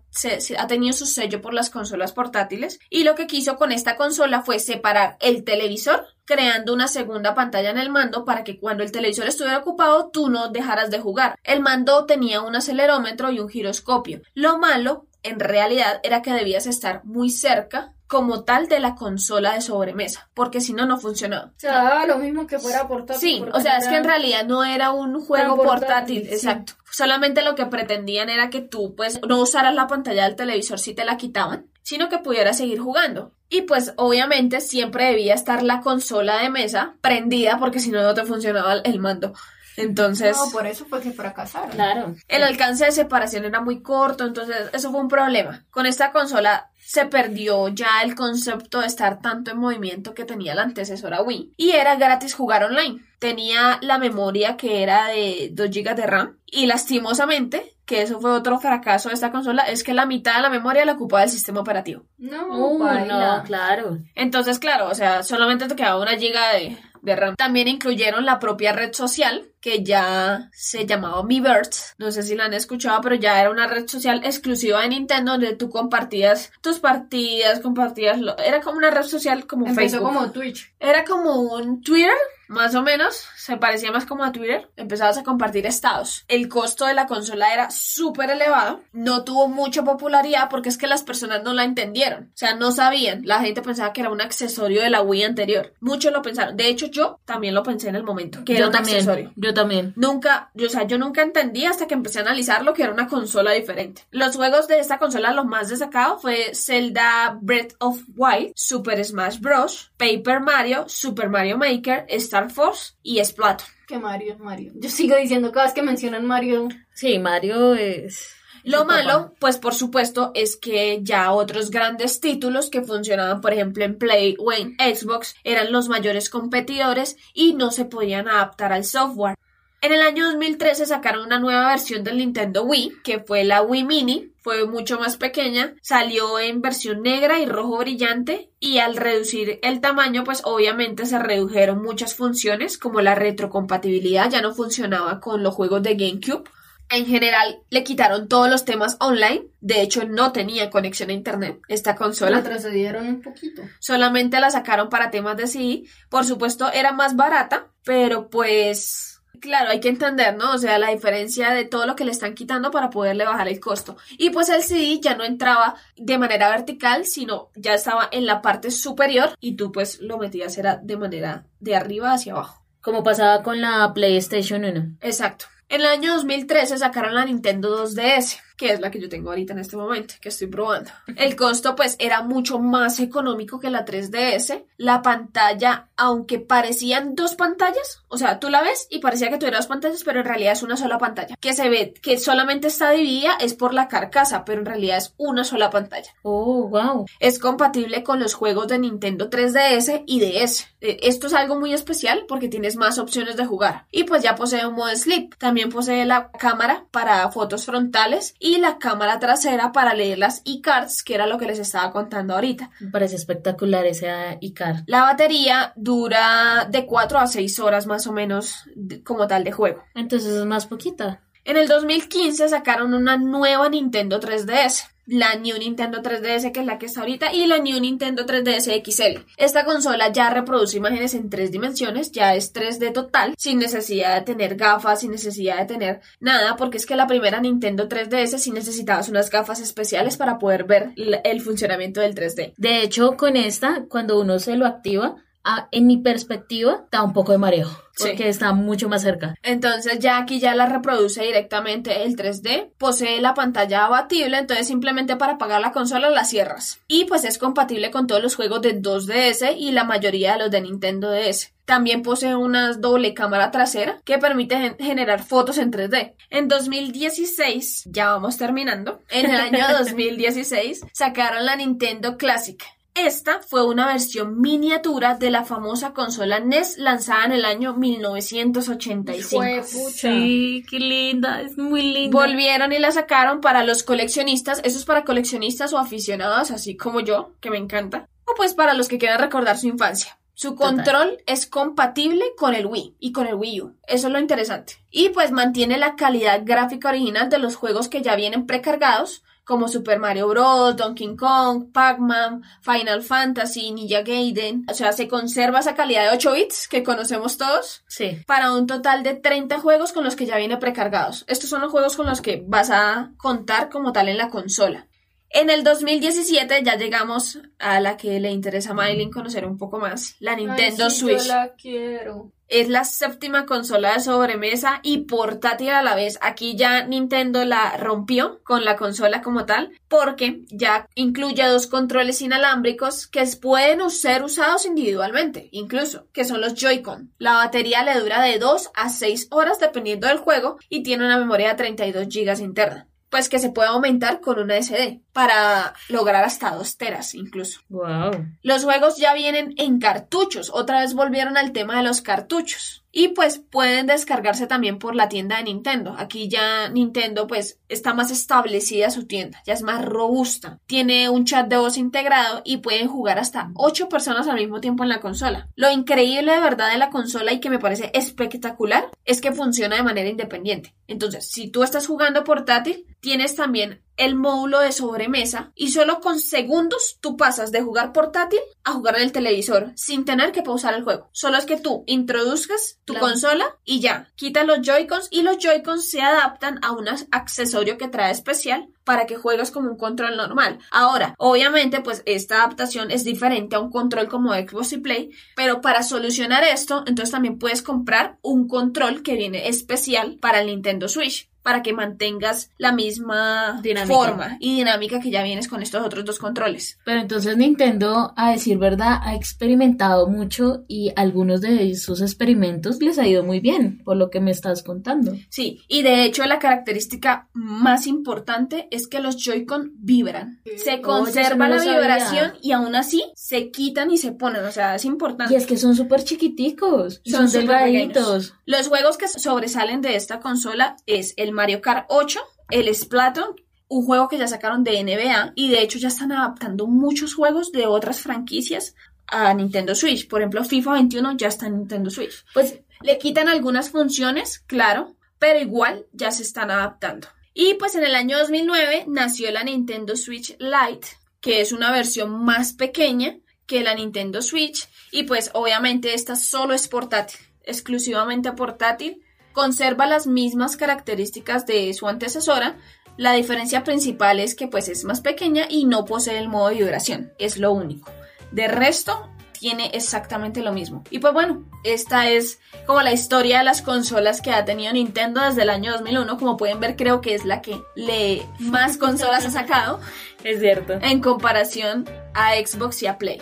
ha, 0.57 0.67
tenido 0.67 0.93
su 0.93 1.05
sello 1.05 1.41
por 1.41 1.53
las 1.53 1.69
consolas 1.69 2.13
portátiles 2.13 2.79
y 2.89 3.03
lo 3.03 3.15
que 3.15 3.27
quiso 3.27 3.57
con 3.57 3.73
esta 3.73 3.97
consola 3.97 4.43
fue 4.43 4.59
separar 4.59 5.17
el 5.19 5.43
televisor 5.43 6.07
creando 6.23 6.73
una 6.73 6.87
segunda 6.87 7.35
pantalla 7.35 7.69
en 7.69 7.77
el 7.77 7.89
mando 7.89 8.23
para 8.23 8.45
que 8.45 8.57
cuando 8.57 8.83
el 8.83 8.93
televisor 8.93 9.27
estuviera 9.27 9.57
ocupado 9.57 10.09
tú 10.09 10.29
no 10.29 10.47
dejaras 10.47 10.89
de 10.89 11.01
jugar. 11.01 11.37
El 11.43 11.59
mando 11.59 12.05
tenía 12.05 12.41
un 12.41 12.55
acelerómetro 12.55 13.29
y 13.31 13.41
un 13.41 13.49
giroscopio. 13.49 14.21
Lo 14.33 14.57
malo 14.57 15.05
en 15.23 15.39
realidad 15.39 15.99
era 16.03 16.21
que 16.21 16.31
debías 16.31 16.65
estar 16.65 17.03
muy 17.03 17.29
cerca 17.29 17.93
como 18.11 18.43
tal 18.43 18.67
de 18.67 18.81
la 18.81 18.93
consola 18.93 19.53
de 19.53 19.61
sobremesa, 19.61 20.29
porque 20.33 20.59
si 20.59 20.73
no, 20.73 20.85
no 20.85 20.99
funcionaba. 20.99 21.45
O 21.45 21.59
sea, 21.59 22.05
lo 22.05 22.17
mismo 22.17 22.45
que 22.45 22.59
fuera 22.59 22.85
portátil. 22.85 23.21
Sí, 23.21 23.45
o 23.53 23.61
sea, 23.61 23.77
es 23.77 23.87
que 23.87 23.95
en 23.95 24.03
realidad 24.03 24.45
no 24.45 24.65
era 24.65 24.91
un 24.91 25.21
juego 25.21 25.55
portátil, 25.55 26.27
exacto. 26.29 26.73
Solamente 26.91 27.41
lo 27.41 27.55
que 27.55 27.67
pretendían 27.67 28.29
era 28.29 28.49
que 28.49 28.59
tú, 28.59 28.95
pues, 28.97 29.21
no 29.25 29.39
usaras 29.39 29.73
la 29.73 29.87
pantalla 29.87 30.25
del 30.25 30.35
televisor 30.35 30.77
si 30.77 30.93
te 30.93 31.05
la 31.05 31.15
quitaban 31.15 31.71
sino 31.83 32.09
que 32.09 32.19
pudiera 32.19 32.53
seguir 32.53 32.79
jugando. 32.79 33.33
Y 33.49 33.63
pues 33.63 33.93
obviamente 33.97 34.61
siempre 34.61 35.05
debía 35.05 35.33
estar 35.33 35.63
la 35.63 35.81
consola 35.81 36.37
de 36.37 36.49
mesa 36.49 36.93
prendida 37.01 37.57
porque 37.57 37.79
si 37.79 37.89
no 37.89 38.03
no 38.03 38.13
te 38.13 38.23
funcionaba 38.23 38.75
el 38.75 38.99
mando. 38.99 39.33
Entonces, 39.77 40.37
No, 40.37 40.51
por 40.51 40.67
eso 40.67 40.85
fue 40.85 41.01
que 41.01 41.11
fracasaron. 41.11 41.71
Claro. 41.71 42.15
el 42.27 42.43
alcance 42.43 42.85
de 42.85 42.91
separación 42.91 43.45
era 43.45 43.61
muy 43.61 43.81
corto, 43.81 44.25
entonces 44.25 44.69
eso 44.73 44.91
fue 44.91 44.99
un 44.99 45.07
problema. 45.07 45.65
Con 45.71 45.85
esta 45.85 46.11
consola 46.11 46.70
se 46.91 47.05
perdió 47.05 47.69
ya 47.69 48.01
el 48.03 48.15
concepto 48.15 48.81
de 48.81 48.87
estar 48.87 49.21
tanto 49.21 49.51
en 49.51 49.57
movimiento 49.57 50.13
que 50.13 50.25
tenía 50.25 50.53
la 50.55 50.63
antecesora 50.63 51.21
Wii. 51.21 51.53
Y 51.55 51.71
era 51.71 51.95
gratis 51.95 52.33
jugar 52.33 52.65
online. 52.65 52.99
Tenía 53.17 53.79
la 53.81 53.97
memoria 53.97 54.57
que 54.57 54.83
era 54.83 55.07
de 55.07 55.51
2 55.53 55.69
GB 55.69 55.95
de 55.95 56.05
RAM. 56.05 56.37
Y 56.45 56.65
lastimosamente, 56.65 57.77
que 57.85 58.01
eso 58.01 58.19
fue 58.19 58.31
otro 58.31 58.59
fracaso 58.59 59.07
de 59.07 59.15
esta 59.15 59.31
consola, 59.31 59.63
es 59.63 59.85
que 59.85 59.93
la 59.93 60.05
mitad 60.05 60.35
de 60.35 60.41
la 60.41 60.49
memoria 60.49 60.83
la 60.83 60.91
ocupaba 60.91 61.23
el 61.23 61.29
sistema 61.29 61.61
operativo. 61.61 62.03
No, 62.17 62.47
Uh, 62.47 63.05
no, 63.07 63.43
claro. 63.45 63.99
Entonces, 64.13 64.59
claro, 64.59 64.89
o 64.89 64.95
sea, 64.95 65.23
solamente 65.23 65.69
te 65.69 65.77
quedaba 65.77 66.01
una 66.01 66.17
giga 66.17 66.51
de, 66.55 66.77
de 67.01 67.15
RAM. 67.15 67.35
También 67.35 67.67
incluyeron 67.67 68.25
la 68.25 68.39
propia 68.39 68.71
red 68.71 68.93
social, 68.93 69.49
que 69.59 69.83
ya 69.83 70.49
se 70.53 70.85
llamaba 70.85 71.23
Miiverse. 71.23 71.93
No 71.97 72.11
sé 72.11 72.23
si 72.23 72.35
la 72.35 72.45
han 72.45 72.53
escuchado, 72.53 73.01
pero 73.01 73.15
ya 73.15 73.39
era 73.39 73.51
una 73.51 73.67
red 73.67 73.87
social 73.87 74.21
exclusiva 74.23 74.81
de 74.81 74.89
Nintendo 74.89 75.33
donde 75.33 75.55
tú 75.55 75.69
compartías 75.69 76.51
tus 76.61 76.79
partidas, 76.79 77.59
compartías... 77.59 78.19
Lo... 78.19 78.37
Era 78.37 78.61
como 78.61 78.77
una 78.77 78.91
red 78.91 79.03
social 79.03 79.45
como 79.47 79.67
Empezó 79.67 79.97
Facebook. 79.97 80.13
como 80.13 80.31
Twitch. 80.31 80.73
Era 80.79 81.03
como 81.03 81.41
un 81.41 81.81
Twitter, 81.81 82.13
más 82.51 82.75
o 82.75 82.81
menos. 82.81 83.25
Se 83.37 83.57
parecía 83.57 83.91
más 83.91 84.05
como 84.05 84.23
a 84.23 84.31
Twitter. 84.31 84.69
Empezabas 84.75 85.17
a 85.17 85.23
compartir 85.23 85.65
estados. 85.65 86.25
El 86.27 86.47
costo 86.49 86.85
de 86.85 86.93
la 86.93 87.07
consola 87.07 87.53
era 87.53 87.71
súper 87.71 88.29
elevado. 88.29 88.81
No 88.91 89.23
tuvo 89.23 89.47
mucha 89.47 89.83
popularidad 89.83 90.49
porque 90.49 90.69
es 90.69 90.77
que 90.77 90.87
las 90.87 91.03
personas 91.03 91.41
no 91.43 91.53
la 91.53 91.63
entendieron. 91.63 92.25
O 92.25 92.37
sea, 92.37 92.55
no 92.55 92.71
sabían. 92.71 93.21
La 93.25 93.39
gente 93.39 93.61
pensaba 93.61 93.93
que 93.93 94.01
era 94.01 94.09
un 94.09 94.21
accesorio 94.21 94.81
de 94.81 94.89
la 94.89 95.01
Wii 95.01 95.23
anterior. 95.23 95.73
Muchos 95.79 96.11
lo 96.11 96.21
pensaron. 96.21 96.57
De 96.57 96.67
hecho, 96.67 96.87
yo 96.87 97.19
también 97.25 97.55
lo 97.55 97.63
pensé 97.63 97.89
en 97.89 97.95
el 97.95 98.03
momento. 98.03 98.43
Que 98.43 98.57
era 98.57 98.67
un 98.67 98.71
también. 98.71 98.97
accesorio. 98.97 99.31
Yo 99.35 99.53
también. 99.53 99.93
Nunca, 99.95 100.51
yo, 100.53 100.67
o 100.67 100.69
sea, 100.69 100.83
yo 100.83 100.97
nunca 100.97 101.21
entendí 101.21 101.65
hasta 101.65 101.87
que 101.87 101.93
empecé 101.93 102.19
a 102.19 102.23
analizar 102.23 102.63
lo 102.63 102.73
que 102.73 102.83
era 102.83 102.91
una 102.91 103.07
consola 103.07 103.51
diferente. 103.51 104.03
Los 104.11 104.35
juegos 104.35 104.67
de 104.67 104.79
esta 104.79 104.97
consola, 104.97 105.31
lo 105.31 105.45
más 105.45 105.69
destacado 105.69 106.19
fue 106.19 106.51
Zelda 106.53 107.37
Breath 107.41 107.75
of 107.79 108.01
Wild, 108.15 108.51
Super 108.55 109.03
Smash 109.03 109.39
Bros., 109.39 109.90
Paper 110.01 110.39
Mario, 110.39 110.89
Super 110.89 111.29
Mario 111.29 111.59
Maker, 111.59 112.07
Star 112.09 112.49
Force 112.49 112.95
y 113.03 113.23
Splatoon. 113.23 113.69
Que 113.87 113.99
Mario 113.99 114.33
es 114.33 114.39
Mario. 114.39 114.71
Yo 114.73 114.89
sigo 114.89 115.15
diciendo 115.15 115.51
cada 115.51 115.67
vez 115.67 115.75
que 115.75 115.83
mencionan 115.83 116.25
Mario. 116.25 116.69
Sí, 116.91 117.19
Mario 117.19 117.75
es. 117.75 118.31
Lo 118.63 118.85
malo, 118.85 119.35
pues 119.39 119.59
por 119.59 119.75
supuesto, 119.75 120.31
es 120.33 120.57
que 120.57 121.01
ya 121.03 121.31
otros 121.31 121.69
grandes 121.69 122.19
títulos 122.19 122.71
que 122.71 122.81
funcionaban, 122.81 123.41
por 123.41 123.53
ejemplo, 123.53 123.85
en 123.85 123.99
Play 123.99 124.35
o 124.39 124.51
en 124.51 124.75
Xbox, 124.79 125.35
eran 125.43 125.71
los 125.71 125.87
mayores 125.87 126.31
competidores 126.31 127.17
y 127.35 127.53
no 127.53 127.69
se 127.69 127.85
podían 127.85 128.27
adaptar 128.27 128.73
al 128.73 128.85
software. 128.85 129.37
En 129.81 129.91
el 129.91 130.01
año 130.01 130.25
2013 130.25 130.87
sacaron 130.87 131.27
una 131.27 131.39
nueva 131.39 131.67
versión 131.67 132.03
del 132.03 132.17
Nintendo 132.17 132.63
Wii, 132.63 133.01
que 133.03 133.19
fue 133.19 133.43
la 133.43 133.61
Wii 133.61 133.83
Mini, 133.83 134.30
fue 134.41 134.65
mucho 134.65 134.99
más 134.99 135.17
pequeña, 135.17 135.75
salió 135.81 136.39
en 136.39 136.61
versión 136.61 137.01
negra 137.01 137.39
y 137.39 137.45
rojo 137.45 137.77
brillante 137.77 138.49
y 138.59 138.79
al 138.79 138.97
reducir 138.97 139.59
el 139.61 139.81
tamaño 139.81 140.23
pues 140.23 140.41
obviamente 140.43 141.05
se 141.05 141.19
redujeron 141.19 141.81
muchas 141.81 142.15
funciones 142.15 142.77
como 142.77 143.01
la 143.01 143.15
retrocompatibilidad 143.15 144.29
ya 144.29 144.41
no 144.41 144.53
funcionaba 144.53 145.19
con 145.19 145.43
los 145.43 145.53
juegos 145.53 145.83
de 145.83 145.95
GameCube. 145.95 146.49
En 146.89 147.05
general 147.05 147.61
le 147.69 147.85
quitaron 147.85 148.27
todos 148.27 148.49
los 148.49 148.65
temas 148.65 148.97
online, 148.99 149.45
de 149.61 149.81
hecho 149.81 150.05
no 150.05 150.33
tenía 150.33 150.69
conexión 150.69 151.09
a 151.09 151.13
internet 151.13 151.61
esta 151.69 151.95
consola 151.95 152.41
Retrocedieron 152.41 153.07
un 153.07 153.21
poquito. 153.21 153.61
solamente 153.79 154.41
la 154.41 154.49
sacaron 154.49 154.89
para 154.89 155.09
temas 155.09 155.37
de 155.37 155.47
CD. 155.47 155.83
Por 156.09 156.25
supuesto, 156.25 156.69
era 156.71 156.91
más 156.91 157.15
barata, 157.15 157.67
pero 157.85 158.29
pues, 158.29 159.10
claro, 159.41 159.71
hay 159.71 159.81
que 159.81 159.89
entender, 159.89 160.37
¿no? 160.37 160.53
O 160.53 160.57
sea, 160.57 160.77
la 160.77 160.91
diferencia 160.91 161.51
de 161.51 161.65
todo 161.65 161.85
lo 161.85 161.95
que 161.95 162.05
le 162.05 162.11
están 162.11 162.35
quitando 162.35 162.71
para 162.71 162.89
poderle 162.89 163.25
bajar 163.25 163.49
el 163.49 163.59
costo. 163.59 163.97
Y 164.17 164.29
pues 164.29 164.47
el 164.49 164.63
CD 164.63 164.99
ya 165.01 165.15
no 165.15 165.25
entraba 165.25 165.75
de 165.97 166.17
manera 166.17 166.49
vertical, 166.49 167.05
sino 167.05 167.49
ya 167.55 167.73
estaba 167.73 168.07
en 168.11 168.25
la 168.25 168.41
parte 168.41 168.71
superior 168.71 169.35
y 169.41 169.55
tú 169.55 169.71
pues 169.71 169.99
lo 169.99 170.17
metías 170.17 170.57
era 170.57 170.77
de 170.77 170.95
manera 170.95 171.45
de 171.59 171.75
arriba 171.75 172.13
hacia 172.13 172.33
abajo. 172.33 172.63
Como 172.79 173.03
pasaba 173.03 173.43
con 173.43 173.59
la 173.59 173.93
PlayStation 173.93 174.63
1. 174.63 174.97
Exacto. 175.01 175.45
En 175.67 175.81
el 175.81 175.87
año 175.87 176.13
2013 176.15 176.77
sacaron 176.77 177.15
la 177.15 177.25
Nintendo 177.25 177.85
2DS, 177.85 178.39
que 178.61 178.71
es 178.71 178.79
la 178.79 178.91
que 178.91 179.01
yo 179.01 179.09
tengo 179.09 179.31
ahorita 179.31 179.53
en 179.53 179.59
este 179.59 179.75
momento, 179.75 180.13
que 180.21 180.29
estoy 180.29 180.45
probando. 180.45 180.91
El 181.15 181.35
costo 181.35 181.75
pues 181.75 181.95
era 181.97 182.21
mucho 182.21 182.59
más 182.59 182.99
económico 182.99 183.59
que 183.59 183.71
la 183.71 183.85
3DS. 183.85 184.65
La 184.77 185.01
pantalla, 185.01 185.89
aunque 185.97 186.37
parecían 186.37 187.15
dos 187.15 187.33
pantallas, 187.33 188.03
o 188.07 188.19
sea, 188.19 188.39
tú 188.39 188.49
la 188.49 188.61
ves 188.61 188.85
y 188.91 188.99
parecía 188.99 189.31
que 189.31 189.39
tuviera 189.39 189.57
dos 189.57 189.65
pantallas, 189.65 190.03
pero 190.03 190.19
en 190.19 190.27
realidad 190.27 190.53
es 190.53 190.61
una 190.61 190.77
sola 190.77 190.99
pantalla. 190.99 191.35
Que 191.39 191.53
se 191.53 191.69
ve 191.69 191.95
que 192.03 192.19
solamente 192.19 192.67
está 192.67 192.91
dividida 192.91 193.35
es 193.41 193.55
por 193.55 193.73
la 193.73 193.87
carcasa, 193.87 194.45
pero 194.45 194.59
en 194.59 194.67
realidad 194.67 194.97
es 194.97 195.15
una 195.17 195.43
sola 195.43 195.71
pantalla. 195.71 196.11
Oh, 196.21 196.67
wow. 196.67 197.07
Es 197.19 197.39
compatible 197.39 198.03
con 198.03 198.19
los 198.19 198.35
juegos 198.35 198.67
de 198.67 198.77
Nintendo 198.77 199.27
3DS 199.31 200.03
y 200.05 200.19
DS. 200.19 200.67
Eh, 200.81 200.99
Esto 201.01 201.25
es 201.25 201.33
algo 201.33 201.59
muy 201.59 201.73
especial 201.73 202.25
porque 202.27 202.47
tienes 202.47 202.75
más 202.75 202.99
opciones 202.99 203.37
de 203.37 203.45
jugar. 203.47 203.87
Y 203.91 204.03
pues 204.03 204.21
ya 204.21 204.35
posee 204.35 204.67
un 204.67 204.75
modo 204.75 204.95
sleep. 204.95 205.35
También 205.39 205.69
posee 205.69 206.05
la 206.05 206.29
cámara 206.31 206.85
para 206.91 207.31
fotos 207.31 207.65
frontales 207.65 208.35
y 208.39 208.50
la 208.59 208.77
cámara 208.77 209.19
trasera 209.19 209.71
para 209.71 209.93
leer 209.93 210.17
las 210.17 210.41
e-cards, 210.45 211.03
que 211.03 211.15
era 211.15 211.27
lo 211.27 211.37
que 211.37 211.45
les 211.45 211.59
estaba 211.59 211.91
contando 211.91 212.33
ahorita. 212.33 212.71
Me 212.79 212.91
parece 212.91 213.15
espectacular 213.15 213.85
ese 213.85 214.37
iCar. 214.41 214.83
La 214.87 215.03
batería 215.03 215.73
dura 215.75 216.67
de 216.69 216.85
4 216.85 217.19
a 217.19 217.27
6 217.27 217.59
horas 217.59 217.87
más 217.87 218.07
o 218.07 218.11
menos 218.11 218.65
como 219.03 219.27
tal 219.27 219.43
de 219.43 219.51
juego. 219.51 219.83
Entonces 219.95 220.33
es 220.33 220.45
más 220.45 220.65
poquita. 220.65 221.21
En 221.43 221.57
el 221.57 221.67
2015 221.67 222.49
sacaron 222.49 222.93
una 222.93 223.17
nueva 223.17 223.67
Nintendo 223.67 224.19
3DS. 224.19 224.89
La 225.07 225.33
New 225.33 225.57
Nintendo 225.57 226.03
3DS, 226.03 226.51
que 226.51 226.59
es 226.59 226.65
la 226.65 226.77
que 226.77 226.85
está 226.85 227.01
ahorita, 227.01 227.33
y 227.33 227.47
la 227.47 227.57
New 227.57 227.79
Nintendo 227.79 228.25
3DS 228.25 228.83
XL. 228.85 229.25
Esta 229.35 229.65
consola 229.65 230.11
ya 230.11 230.29
reproduce 230.29 230.77
imágenes 230.77 231.15
en 231.15 231.31
tres 231.31 231.51
dimensiones, 231.51 232.11
ya 232.11 232.35
es 232.35 232.53
3D 232.53 232.93
total, 232.93 233.33
sin 233.35 233.57
necesidad 233.57 234.15
de 234.15 234.21
tener 234.21 234.55
gafas, 234.55 234.99
sin 234.99 235.09
necesidad 235.09 235.57
de 235.57 235.65
tener 235.65 236.01
nada, 236.19 236.55
porque 236.55 236.77
es 236.77 236.85
que 236.85 236.95
la 236.95 237.07
primera 237.07 237.41
Nintendo 237.41 237.89
3DS 237.89 238.37
sí 238.37 238.51
necesitabas 238.51 239.09
unas 239.09 239.31
gafas 239.31 239.59
especiales 239.59 240.17
para 240.17 240.37
poder 240.37 240.65
ver 240.65 240.91
el 240.95 241.41
funcionamiento 241.41 241.99
del 241.99 242.13
3D. 242.13 242.53
De 242.55 242.83
hecho, 242.83 243.17
con 243.17 243.35
esta, 243.35 243.85
cuando 243.89 244.21
uno 244.21 244.37
se 244.37 244.55
lo 244.55 244.67
activa, 244.67 245.15
ah, 245.43 245.67
en 245.71 245.87
mi 245.87 245.97
perspectiva, 245.97 246.85
da 246.91 247.03
un 247.03 247.13
poco 247.13 247.31
de 247.31 247.37
mareo. 247.37 247.67
Sí. 247.93 248.07
Porque 248.07 248.29
está 248.29 248.53
mucho 248.53 248.87
más 248.89 249.01
cerca. 249.01 249.35
Entonces 249.43 249.99
ya 249.99 250.17
aquí 250.17 250.39
ya 250.39 250.55
la 250.55 250.65
reproduce 250.65 251.23
directamente 251.23 252.03
el 252.03 252.15
3D, 252.15 252.71
posee 252.77 253.19
la 253.21 253.33
pantalla 253.33 253.85
abatible, 253.85 254.37
entonces 254.37 254.65
simplemente 254.65 255.17
para 255.17 255.33
apagar 255.33 255.59
la 255.61 255.71
consola 255.73 256.09
la 256.09 256.23
cierras. 256.23 256.79
Y 256.87 257.05
pues 257.05 257.25
es 257.25 257.37
compatible 257.37 257.91
con 257.91 258.07
todos 258.07 258.23
los 258.23 258.35
juegos 258.35 258.61
de 258.61 258.81
2DS 258.81 259.55
y 259.57 259.71
la 259.73 259.83
mayoría 259.83 260.33
de 260.33 260.39
los 260.39 260.51
de 260.51 260.61
Nintendo 260.61 261.11
DS. 261.11 261.53
También 261.65 262.01
posee 262.01 262.35
una 262.35 262.73
doble 262.73 263.13
cámara 263.13 263.51
trasera 263.51 263.99
que 264.03 264.17
permite 264.17 264.57
gen- 264.57 264.77
generar 264.79 265.23
fotos 265.23 265.57
en 265.57 265.71
3D. 265.71 266.15
En 266.29 266.47
2016, 266.47 267.83
ya 267.91 268.11
vamos 268.11 268.37
terminando, 268.37 269.01
en 269.09 269.29
el 269.29 269.39
año 269.39 269.65
2016 269.79 270.81
sacaron 270.93 271.45
la 271.45 271.55
Nintendo 271.55 272.17
Classic. 272.17 272.61
Esta 272.93 273.39
fue 273.39 273.65
una 273.65 273.87
versión 273.87 274.41
miniatura 274.41 275.15
de 275.15 275.31
la 275.31 275.45
famosa 275.45 275.93
consola 275.93 276.39
NES 276.39 276.77
lanzada 276.77 277.25
en 277.25 277.31
el 277.31 277.45
año 277.45 277.73
1985. 277.73 279.37
Juepucha. 279.37 280.11
Sí, 280.11 280.65
qué 280.69 280.79
linda, 280.79 281.41
es 281.41 281.57
muy 281.57 281.81
linda. 281.81 282.17
Volvieron 282.17 282.73
y 282.73 282.79
la 282.79 282.91
sacaron 282.91 283.39
para 283.39 283.63
los 283.63 283.83
coleccionistas, 283.83 284.59
eso 284.65 284.77
es 284.77 284.85
para 284.85 285.05
coleccionistas 285.05 285.71
o 285.71 285.77
aficionados, 285.77 286.51
así 286.51 286.75
como 286.75 286.99
yo, 286.99 287.33
que 287.39 287.49
me 287.49 287.57
encanta, 287.57 288.09
o 288.25 288.33
pues 288.35 288.53
para 288.53 288.73
los 288.73 288.89
que 288.89 288.97
quieran 288.97 289.19
recordar 289.19 289.57
su 289.57 289.67
infancia. 289.67 290.17
Su 290.33 290.55
Total. 290.55 290.75
control 290.75 291.17
es 291.27 291.45
compatible 291.45 292.25
con 292.35 292.55
el 292.55 292.65
Wii 292.65 292.95
y 292.99 293.11
con 293.11 293.27
el 293.27 293.35
Wii 293.35 293.61
U. 293.61 293.75
Eso 293.87 294.07
es 294.07 294.13
lo 294.13 294.19
interesante. 294.19 294.83
Y 294.89 295.09
pues 295.09 295.31
mantiene 295.31 295.77
la 295.77 295.95
calidad 295.95 296.41
gráfica 296.43 296.89
original 296.89 297.29
de 297.29 297.37
los 297.37 297.55
juegos 297.55 297.89
que 297.89 298.01
ya 298.01 298.15
vienen 298.15 298.47
precargados, 298.47 299.23
como 299.51 299.67
Super 299.67 299.99
Mario 299.99 300.29
Bros., 300.29 300.77
Donkey 300.77 301.13
Kong, 301.17 301.73
Pac-Man, 301.73 302.41
Final 302.61 303.01
Fantasy, 303.03 303.71
Ninja 303.71 304.01
Gaiden. 304.01 304.65
O 304.69 304.73
sea, 304.73 304.93
se 304.93 305.09
conserva 305.09 305.59
esa 305.59 305.75
calidad 305.75 306.09
de 306.09 306.15
8 306.15 306.31
bits 306.31 306.67
que 306.69 306.83
conocemos 306.83 307.37
todos 307.37 307.83
Sí. 307.87 308.17
para 308.25 308.53
un 308.53 308.65
total 308.65 309.03
de 309.03 309.15
30 309.15 309.59
juegos 309.59 309.91
con 309.91 310.05
los 310.05 310.15
que 310.15 310.25
ya 310.25 310.37
viene 310.37 310.55
precargados. 310.55 311.25
Estos 311.27 311.49
son 311.49 311.59
los 311.59 311.69
juegos 311.69 311.97
con 311.97 312.05
los 312.05 312.21
que 312.21 312.41
vas 312.47 312.69
a 312.71 313.11
contar 313.17 313.69
como 313.69 313.91
tal 313.91 314.07
en 314.07 314.17
la 314.17 314.29
consola. 314.29 314.87
En 315.33 315.49
el 315.49 315.63
2017 315.65 316.61
ya 316.63 316.75
llegamos 316.77 317.39
a 317.59 317.79
la 317.81 317.97
que 317.97 318.19
le 318.21 318.31
interesa 318.31 318.71
a 318.71 318.73
Maylin 318.73 319.11
conocer 319.11 319.45
un 319.45 319.57
poco 319.57 319.79
más, 319.79 320.15
la 320.19 320.35
Nintendo 320.35 320.85
Ay, 320.85 320.91
sí, 320.91 320.99
Switch. 321.01 321.23
Yo 321.23 321.27
la 321.33 321.53
quiero. 321.55 322.31
Es 322.51 322.69
la 322.69 322.83
séptima 322.83 323.45
consola 323.45 323.93
de 323.93 324.01
sobremesa 324.01 324.79
y 324.83 324.99
portátil 324.99 325.69
a 325.69 325.81
la 325.81 325.95
vez. 325.95 326.19
Aquí 326.21 326.55
ya 326.55 326.85
Nintendo 326.85 327.43
la 327.45 327.77
rompió 327.77 328.41
con 328.43 328.65
la 328.65 328.75
consola 328.75 329.21
como 329.21 329.45
tal 329.45 329.71
porque 329.87 330.41
ya 330.49 330.87
incluye 330.95 331.43
dos 331.45 331.67
controles 331.67 332.21
inalámbricos 332.21 333.07
que 333.07 333.25
pueden 333.41 333.89
ser 333.89 334.23
usados 334.23 334.65
individualmente, 334.65 335.47
incluso, 335.51 336.07
que 336.11 336.25
son 336.25 336.41
los 336.41 336.53
Joy-Con. 336.53 337.13
La 337.17 337.33
batería 337.33 337.83
le 337.83 337.99
dura 337.99 338.21
de 338.21 338.37
2 338.37 338.71
a 338.75 338.89
6 338.89 339.27
horas 339.31 339.59
dependiendo 339.59 340.07
del 340.07 340.17
juego 340.17 340.57
y 340.69 340.83
tiene 340.83 341.05
una 341.05 341.17
memoria 341.17 341.49
de 341.49 341.55
32 341.55 342.07
GB 342.07 342.41
interna 342.41 342.90
pues 343.11 343.27
que 343.27 343.39
se 343.39 343.51
puede 343.51 343.67
aumentar 343.67 344.21
con 344.21 344.39
una 344.39 344.59
SD 344.59 345.01
para 345.11 345.73
lograr 345.89 346.23
hasta 346.23 346.55
dos 346.55 346.77
teras 346.77 347.13
incluso. 347.13 347.59
Wow. 347.67 348.25
Los 348.41 348.63
juegos 348.63 348.97
ya 348.97 349.13
vienen 349.13 349.53
en 349.57 349.79
cartuchos, 349.79 350.49
otra 350.51 350.79
vez 350.79 350.93
volvieron 350.93 351.37
al 351.37 351.51
tema 351.51 351.77
de 351.77 351.83
los 351.83 352.01
cartuchos. 352.01 352.80
Y 352.91 353.09
pues 353.09 353.39
pueden 353.39 353.87
descargarse 353.87 354.47
también 354.47 354.77
por 354.77 354.95
la 354.95 355.09
tienda 355.09 355.37
de 355.37 355.43
Nintendo. 355.43 355.95
Aquí 355.97 356.27
ya 356.27 356.69
Nintendo 356.69 357.27
pues 357.27 357.59
está 357.69 357.93
más 357.93 358.11
establecida 358.11 358.89
su 358.89 359.07
tienda, 359.07 359.41
ya 359.45 359.53
es 359.53 359.61
más 359.61 359.85
robusta. 359.85 360.59
Tiene 360.65 361.09
un 361.09 361.25
chat 361.25 361.47
de 361.47 361.57
voz 361.57 361.77
integrado 361.77 362.41
y 362.43 362.57
pueden 362.57 362.87
jugar 362.87 363.17
hasta 363.17 363.51
8 363.55 363.87
personas 363.89 364.27
al 364.27 364.35
mismo 364.35 364.59
tiempo 364.59 364.83
en 364.83 364.89
la 364.89 364.99
consola. 364.99 365.47
Lo 365.55 365.71
increíble 365.71 366.33
de 366.33 366.39
verdad 366.41 366.71
de 366.71 366.77
la 366.77 366.89
consola 366.89 367.31
y 367.31 367.39
que 367.39 367.49
me 367.49 367.59
parece 367.59 367.91
espectacular 367.93 368.89
es 369.05 369.21
que 369.21 369.31
funciona 369.31 369.77
de 369.77 369.83
manera 369.83 370.09
independiente. 370.09 370.73
Entonces, 370.87 371.29
si 371.29 371.49
tú 371.49 371.63
estás 371.63 371.87
jugando 371.87 372.23
portátil, 372.23 372.85
tienes 372.99 373.35
también 373.35 373.81
el 374.01 374.15
módulo 374.15 374.59
de 374.59 374.71
sobremesa 374.71 375.51
y 375.53 375.71
solo 375.71 375.99
con 375.99 376.19
segundos 376.19 376.97
tú 377.01 377.17
pasas 377.17 377.51
de 377.51 377.61
jugar 377.61 377.93
portátil 377.93 378.39
a 378.63 378.73
jugar 378.73 378.95
en 378.95 379.03
el 379.03 379.11
televisor 379.11 379.73
sin 379.75 380.05
tener 380.05 380.31
que 380.31 380.41
pausar 380.41 380.73
el 380.73 380.83
juego. 380.83 381.09
Solo 381.11 381.37
es 381.37 381.45
que 381.45 381.57
tú 381.57 381.83
introduzcas 381.85 382.79
tu 382.83 382.95
consola 382.95 383.57
y 383.63 383.79
ya, 383.79 384.09
quita 384.15 384.43
los 384.43 384.61
Joy-Cons 384.61 385.09
y 385.11 385.21
los 385.21 385.37
Joy-Cons 385.37 385.87
se 385.87 386.01
adaptan 386.01 386.59
a 386.63 386.71
un 386.71 386.87
accesorio 387.11 387.77
que 387.77 387.89
trae 387.89 388.11
especial 388.11 388.69
para 388.83 389.05
que 389.05 389.15
juegues 389.15 389.51
como 389.51 389.69
un 389.69 389.77
control 389.77 390.17
normal. 390.17 390.59
Ahora, 390.71 391.15
obviamente, 391.17 391.81
pues 391.81 392.03
esta 392.05 392.37
adaptación 392.37 392.91
es 392.91 393.03
diferente 393.03 393.55
a 393.55 393.59
un 393.59 393.71
control 393.71 394.07
como 394.07 394.33
Xbox 394.33 394.73
y 394.73 394.77
Play, 394.77 395.11
pero 395.35 395.61
para 395.61 395.83
solucionar 395.83 396.43
esto, 396.43 396.83
entonces 396.87 397.11
también 397.11 397.39
puedes 397.39 397.61
comprar 397.61 398.17
un 398.21 398.47
control 398.47 399.03
que 399.03 399.15
viene 399.15 399.47
especial 399.47 400.17
para 400.19 400.41
el 400.41 400.47
Nintendo 400.47 400.87
Switch 400.87 401.31
para 401.41 401.63
que 401.63 401.73
mantengas 401.73 402.51
la 402.57 402.71
misma 402.71 403.61
forma 403.87 404.37
y 404.39 404.57
dinámica 404.57 404.99
que 404.99 405.09
ya 405.09 405.23
vienes 405.23 405.47
con 405.47 405.61
estos 405.61 405.83
otros 405.83 406.05
dos 406.05 406.19
controles. 406.19 406.77
Pero 406.85 407.01
entonces 407.01 407.37
Nintendo, 407.37 408.13
a 408.15 408.31
decir 408.31 408.57
verdad, 408.57 408.99
ha 409.01 409.15
experimentado 409.15 410.07
mucho 410.07 410.63
y 410.67 410.91
algunos 410.95 411.41
de 411.41 411.75
sus 411.75 412.01
experimentos 412.01 412.79
les 412.79 412.99
ha 412.99 413.07
ido 413.07 413.23
muy 413.23 413.39
bien, 413.39 413.81
por 413.83 413.97
lo 413.97 414.09
que 414.09 414.19
me 414.19 414.31
estás 414.31 414.63
contando. 414.63 415.15
Sí, 415.29 415.61
y 415.67 415.81
de 415.81 416.03
hecho 416.03 416.23
la 416.25 416.39
característica 416.39 417.27
más 417.33 417.87
importante 417.87 418.67
es 418.71 418.87
que 418.87 418.99
los 418.99 419.17
Joy-Con 419.17 419.73
vibran. 419.75 420.41
Se 420.57 420.81
conserva 420.81 421.47
la 421.47 421.61
vibración 421.61 422.33
y 422.41 422.53
aún 422.53 422.73
así 422.75 423.03
se 423.15 423.51
quitan 423.51 423.91
y 423.91 423.97
se 423.97 424.13
ponen, 424.13 424.43
o 424.43 424.51
sea, 424.51 424.75
es 424.75 424.85
importante. 424.85 425.33
Y 425.33 425.37
es 425.37 425.45
que 425.45 425.57
son 425.57 425.75
súper 425.75 426.03
chiquiticos, 426.03 427.01
son, 427.05 427.29
son 427.29 427.41
delgaditos. 427.41 428.33
Los 428.45 428.67
juegos 428.69 428.97
que 428.97 429.07
sobresalen 429.07 429.81
de 429.81 429.95
esta 429.95 430.19
consola 430.19 430.77
es 430.87 431.13
el 431.17 431.33
Mario 431.33 431.61
Kart 431.61 431.85
8, 431.89 432.19
el 432.49 432.73
Splatoon, 432.73 433.35
un 433.67 433.85
juego 433.85 434.07
que 434.07 434.17
ya 434.17 434.27
sacaron 434.27 434.63
de 434.63 434.83
NBA 434.83 435.33
y 435.35 435.49
de 435.49 435.61
hecho 435.61 435.77
ya 435.77 435.89
están 435.89 436.11
adaptando 436.11 436.67
muchos 436.67 437.13
juegos 437.13 437.51
de 437.51 437.67
otras 437.67 438.01
franquicias 438.01 438.75
a 439.07 439.33
Nintendo 439.33 439.75
Switch. 439.75 440.07
Por 440.07 440.21
ejemplo, 440.21 440.43
FIFA 440.43 440.73
21 440.73 441.17
ya 441.17 441.27
está 441.27 441.47
en 441.47 441.57
Nintendo 441.57 441.89
Switch. 441.89 442.25
Pues 442.33 442.59
le 442.81 442.97
quitan 442.97 443.29
algunas 443.29 443.69
funciones, 443.69 444.39
claro, 444.39 444.95
pero 445.19 445.39
igual 445.39 445.85
ya 445.93 446.11
se 446.11 446.23
están 446.23 446.49
adaptando. 446.51 447.07
Y 447.33 447.53
pues 447.55 447.75
en 447.75 447.83
el 447.83 447.95
año 447.95 448.17
2009 448.19 448.85
nació 448.87 449.31
la 449.31 449.43
Nintendo 449.43 449.95
Switch 449.95 450.35
Lite, 450.39 450.87
que 451.21 451.41
es 451.41 451.51
una 451.51 451.71
versión 451.71 452.23
más 452.23 452.53
pequeña 452.53 453.17
que 453.45 453.61
la 453.61 453.75
Nintendo 453.75 454.21
Switch 454.21 454.67
y 454.91 455.03
pues 455.03 455.31
obviamente 455.33 455.93
esta 455.93 456.15
solo 456.15 456.53
es 456.53 456.67
portátil, 456.67 457.19
exclusivamente 457.43 458.31
portátil 458.33 459.01
conserva 459.31 459.87
las 459.87 460.07
mismas 460.07 460.57
características 460.57 461.45
de 461.45 461.73
su 461.73 461.87
antecesora. 461.87 462.57
La 462.97 463.13
diferencia 463.13 463.63
principal 463.63 464.19
es 464.19 464.35
que 464.35 464.47
pues 464.47 464.67
es 464.67 464.83
más 464.83 465.01
pequeña 465.01 465.47
y 465.49 465.65
no 465.65 465.85
posee 465.85 466.17
el 466.17 466.27
modo 466.27 466.49
de 466.49 466.55
vibración, 466.55 467.13
es 467.17 467.37
lo 467.37 467.51
único. 467.51 467.91
De 468.31 468.47
resto, 468.47 469.09
tiene 469.41 469.71
exactamente 469.73 470.43
lo 470.43 470.53
mismo. 470.53 470.83
Y 470.91 470.99
pues 470.99 471.15
bueno, 471.15 471.43
esta 471.63 472.07
es 472.07 472.39
como 472.67 472.83
la 472.83 472.93
historia 472.93 473.39
de 473.39 473.43
las 473.43 473.63
consolas 473.63 474.21
que 474.21 474.31
ha 474.31 474.45
tenido 474.45 474.71
Nintendo 474.71 475.19
desde 475.19 475.41
el 475.41 475.49
año 475.49 475.71
2001. 475.71 476.15
Como 476.19 476.37
pueden 476.37 476.59
ver, 476.59 476.75
creo 476.75 477.01
que 477.01 477.15
es 477.15 477.25
la 477.25 477.41
que 477.41 477.59
le 477.75 478.23
más 478.37 478.77
consolas 478.77 479.25
ha 479.25 479.31
sacado. 479.31 479.79
Es 480.23 480.41
cierto. 480.41 480.73
En 480.73 481.01
comparación 481.01 481.89
a 482.13 482.35
Xbox 482.35 482.83
y 482.83 482.87
a 482.87 482.99
Play. 482.99 483.19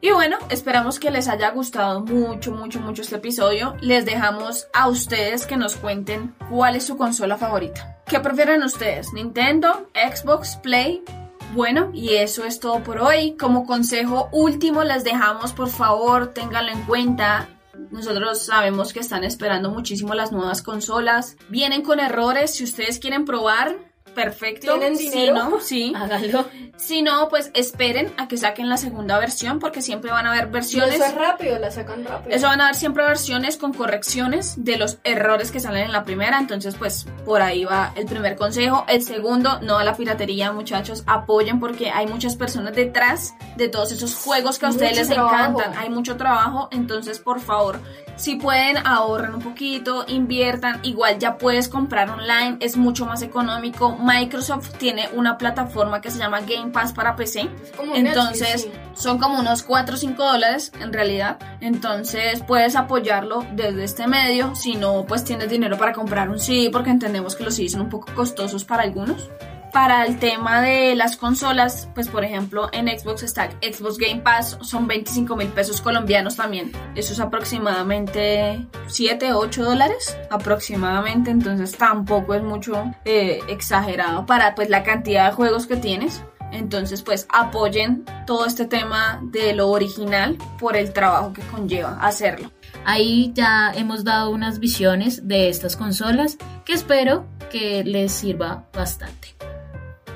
Y 0.00 0.10
bueno, 0.10 0.36
esperamos 0.50 0.98
que 0.98 1.12
les 1.12 1.28
haya 1.28 1.50
gustado 1.52 2.00
mucho, 2.00 2.50
mucho, 2.50 2.80
mucho 2.80 3.02
este 3.02 3.14
episodio. 3.14 3.76
Les 3.80 4.04
dejamos 4.04 4.66
a 4.74 4.88
ustedes 4.88 5.46
que 5.46 5.56
nos 5.56 5.76
cuenten 5.76 6.34
cuál 6.50 6.74
es 6.74 6.84
su 6.86 6.96
consola 6.96 7.38
favorita. 7.38 8.02
¿Qué 8.06 8.18
prefieren 8.18 8.64
ustedes? 8.64 9.12
¿Nintendo? 9.12 9.88
¿Xbox? 9.94 10.56
¿Play? 10.56 11.04
Bueno, 11.52 11.90
y 11.92 12.14
eso 12.14 12.44
es 12.44 12.60
todo 12.60 12.82
por 12.82 12.98
hoy. 12.98 13.36
Como 13.36 13.66
consejo 13.66 14.30
último 14.32 14.84
les 14.84 15.04
dejamos, 15.04 15.52
por 15.52 15.68
favor, 15.68 16.32
ténganlo 16.32 16.72
en 16.72 16.82
cuenta. 16.84 17.48
Nosotros 17.90 18.38
sabemos 18.42 18.94
que 18.94 19.00
están 19.00 19.22
esperando 19.22 19.70
muchísimo 19.70 20.14
las 20.14 20.32
nuevas 20.32 20.62
consolas. 20.62 21.36
Vienen 21.50 21.82
con 21.82 22.00
errores. 22.00 22.54
Si 22.54 22.64
ustedes 22.64 22.98
quieren 22.98 23.26
probar, 23.26 23.76
perfecto. 24.14 24.78
¿Tienen 24.78 24.96
dinero? 24.96 25.34
Si 25.36 25.50
no, 25.50 25.60
sí. 25.60 25.92
Hágalo. 25.96 26.46
Si 26.76 27.02
no, 27.02 27.28
pues 27.28 27.50
esperen 27.54 28.12
a 28.16 28.28
que 28.28 28.36
saquen 28.36 28.68
la 28.68 28.76
segunda 28.76 29.18
versión 29.18 29.58
porque 29.58 29.82
siempre 29.82 30.10
van 30.10 30.26
a 30.26 30.32
haber 30.32 30.48
versiones. 30.48 30.94
eso 30.94 31.04
es 31.04 31.14
rápido, 31.14 31.58
la 31.58 31.70
sacan 31.70 32.04
rápido. 32.04 32.34
Eso 32.34 32.46
van 32.46 32.60
a 32.60 32.64
haber 32.64 32.76
siempre 32.76 33.04
versiones 33.04 33.56
con 33.56 33.72
correcciones 33.72 34.64
de 34.64 34.76
los 34.76 34.98
errores 35.04 35.50
que 35.50 35.60
salen 35.60 35.84
en 35.84 35.92
la 35.92 36.04
primera. 36.04 36.38
Entonces, 36.38 36.74
pues 36.76 37.06
por 37.24 37.42
ahí 37.42 37.64
va 37.64 37.92
el 37.94 38.06
primer 38.06 38.36
consejo. 38.36 38.84
El 38.88 39.02
segundo, 39.02 39.60
no 39.60 39.78
a 39.78 39.84
la 39.84 39.96
piratería, 39.96 40.52
muchachos. 40.52 41.04
Apoyen 41.06 41.60
porque 41.60 41.90
hay 41.90 42.06
muchas 42.06 42.36
personas 42.36 42.74
detrás 42.74 43.34
de 43.56 43.68
todos 43.68 43.92
esos 43.92 44.14
juegos 44.14 44.58
que 44.58 44.66
a 44.66 44.70
ustedes 44.70 44.96
les 44.96 45.10
encantan. 45.10 45.74
Hay 45.76 45.90
mucho 45.90 46.16
trabajo. 46.16 46.68
Entonces, 46.72 47.18
por 47.18 47.40
favor, 47.40 47.80
si 48.16 48.36
pueden, 48.36 48.76
ahorren 48.86 49.34
un 49.34 49.42
poquito, 49.42 50.04
inviertan. 50.06 50.80
Igual 50.82 51.18
ya 51.18 51.38
puedes 51.38 51.68
comprar 51.68 52.10
online, 52.10 52.56
es 52.60 52.76
mucho 52.76 53.06
más 53.06 53.22
económico. 53.22 53.90
Microsoft 54.02 54.76
tiene 54.78 55.08
una 55.14 55.38
plataforma 55.38 56.00
que 56.00 56.10
se 56.10 56.18
llama 56.18 56.40
Game 56.40 56.70
Pass 56.72 56.92
para 56.92 57.16
PC. 57.16 57.48
Entonces, 57.94 58.68
son 58.94 59.18
como 59.18 59.38
unos 59.38 59.62
4 59.62 59.94
o 59.94 59.98
5 59.98 60.24
dólares 60.24 60.72
en 60.80 60.92
realidad. 60.92 61.38
Entonces, 61.60 62.42
puedes 62.46 62.76
apoyarlo 62.76 63.46
desde 63.52 63.84
este 63.84 64.06
medio. 64.06 64.54
Si 64.54 64.74
no, 64.74 65.04
pues 65.06 65.24
tienes 65.24 65.48
dinero 65.48 65.78
para 65.78 65.92
comprar 65.92 66.28
un 66.28 66.38
CD, 66.38 66.70
porque 66.70 66.90
entendemos 66.90 67.36
que 67.36 67.44
los 67.44 67.54
CD 67.54 67.68
son 67.68 67.82
un 67.82 67.88
poco 67.88 68.12
costosos 68.14 68.64
para 68.64 68.82
algunos 68.82 69.30
para 69.72 70.04
el 70.04 70.18
tema 70.18 70.60
de 70.60 70.94
las 70.94 71.16
consolas, 71.16 71.88
pues 71.94 72.08
por 72.08 72.24
ejemplo 72.24 72.68
en 72.72 72.86
Xbox 72.88 73.22
está 73.22 73.50
Xbox 73.62 73.96
Game 73.96 74.20
Pass, 74.20 74.58
son 74.60 74.86
25 74.86 75.34
mil 75.34 75.48
pesos 75.48 75.80
colombianos 75.80 76.36
también. 76.36 76.72
Eso 76.94 77.12
es 77.12 77.20
aproximadamente 77.20 78.66
7, 78.86 79.32
8 79.32 79.64
dólares 79.64 80.16
aproximadamente, 80.30 81.30
entonces 81.30 81.76
tampoco 81.76 82.34
es 82.34 82.42
mucho 82.42 82.94
eh, 83.04 83.40
exagerado 83.48 84.26
para 84.26 84.54
pues 84.54 84.68
la 84.68 84.82
cantidad 84.82 85.30
de 85.30 85.36
juegos 85.36 85.66
que 85.66 85.76
tienes. 85.76 86.22
Entonces, 86.52 87.00
pues 87.00 87.26
apoyen 87.32 88.04
todo 88.26 88.44
este 88.44 88.66
tema 88.66 89.20
de 89.22 89.54
lo 89.54 89.70
original 89.70 90.36
por 90.58 90.76
el 90.76 90.92
trabajo 90.92 91.32
que 91.32 91.40
conlleva 91.40 91.98
hacerlo. 92.02 92.50
Ahí 92.84 93.32
ya 93.34 93.72
hemos 93.74 94.04
dado 94.04 94.28
unas 94.28 94.58
visiones 94.58 95.26
de 95.26 95.48
estas 95.48 95.76
consolas 95.76 96.36
que 96.66 96.74
espero 96.74 97.24
que 97.50 97.84
les 97.84 98.12
sirva 98.12 98.66
bastante. 98.74 99.34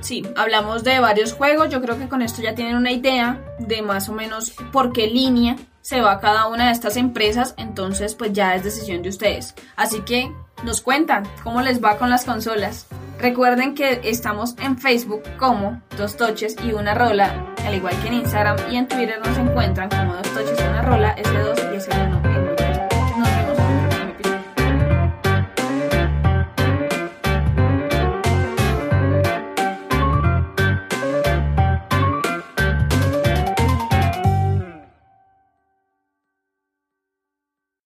Sí, 0.01 0.25
hablamos 0.37 0.85
de 0.85 1.01
varios 1.01 1.33
juegos, 1.33 1.71
yo 1.71 1.81
creo 1.81 1.99
que 1.99 2.09
con 2.09 2.23
esto 2.23 2.43
ya 2.43 2.55
tienen 2.55 2.77
una 2.77 2.93
idea 2.93 3.41
de 3.59 3.83
más 3.83 4.09
o 4.09 4.13
menos 4.13 4.53
por 4.73 4.93
qué 4.93 5.07
línea 5.07 5.57
se 5.81 6.01
va 6.01 6.21
cada 6.21 6.49
una 6.49 6.67
de 6.67 6.73
estas 6.73 6.97
empresas, 6.97 7.55
entonces 7.57 8.15
pues 8.15 8.33
ya 8.33 8.55
es 8.55 8.65
decisión 8.65 9.03
de 9.03 9.09
ustedes. 9.09 9.55
Así 9.77 10.01
que 10.01 10.33
nos 10.65 10.81
cuentan 10.81 11.29
cómo 11.45 11.61
les 11.61 11.83
va 11.83 11.99
con 11.99 12.11
las 12.11 12.25
consolas. 12.25 12.87
Recuerden 13.19 13.75
que 13.75 14.01
estamos 14.05 14.57
en 14.59 14.79
Facebook 14.79 15.23
como 15.39 15.81
Dos 15.97 16.17
Toches 16.17 16.57
y 16.65 16.73
Una 16.73 16.95
Rola, 16.95 17.55
al 17.65 17.75
igual 17.75 17.95
que 18.03 18.09
en 18.09 18.15
Instagram 18.15 18.57
y 18.71 18.77
en 18.77 18.89
Twitter 18.89 19.21
nos 19.25 19.39
encuentran 19.39 19.89
como 19.89 20.15
Dos 20.15 20.31
Toches 20.35 20.59
y 20.59 20.63
Una 20.63 20.83
Rola, 20.83 21.17
S2 21.17 21.57
y 21.61 21.66
S1. 21.66 21.66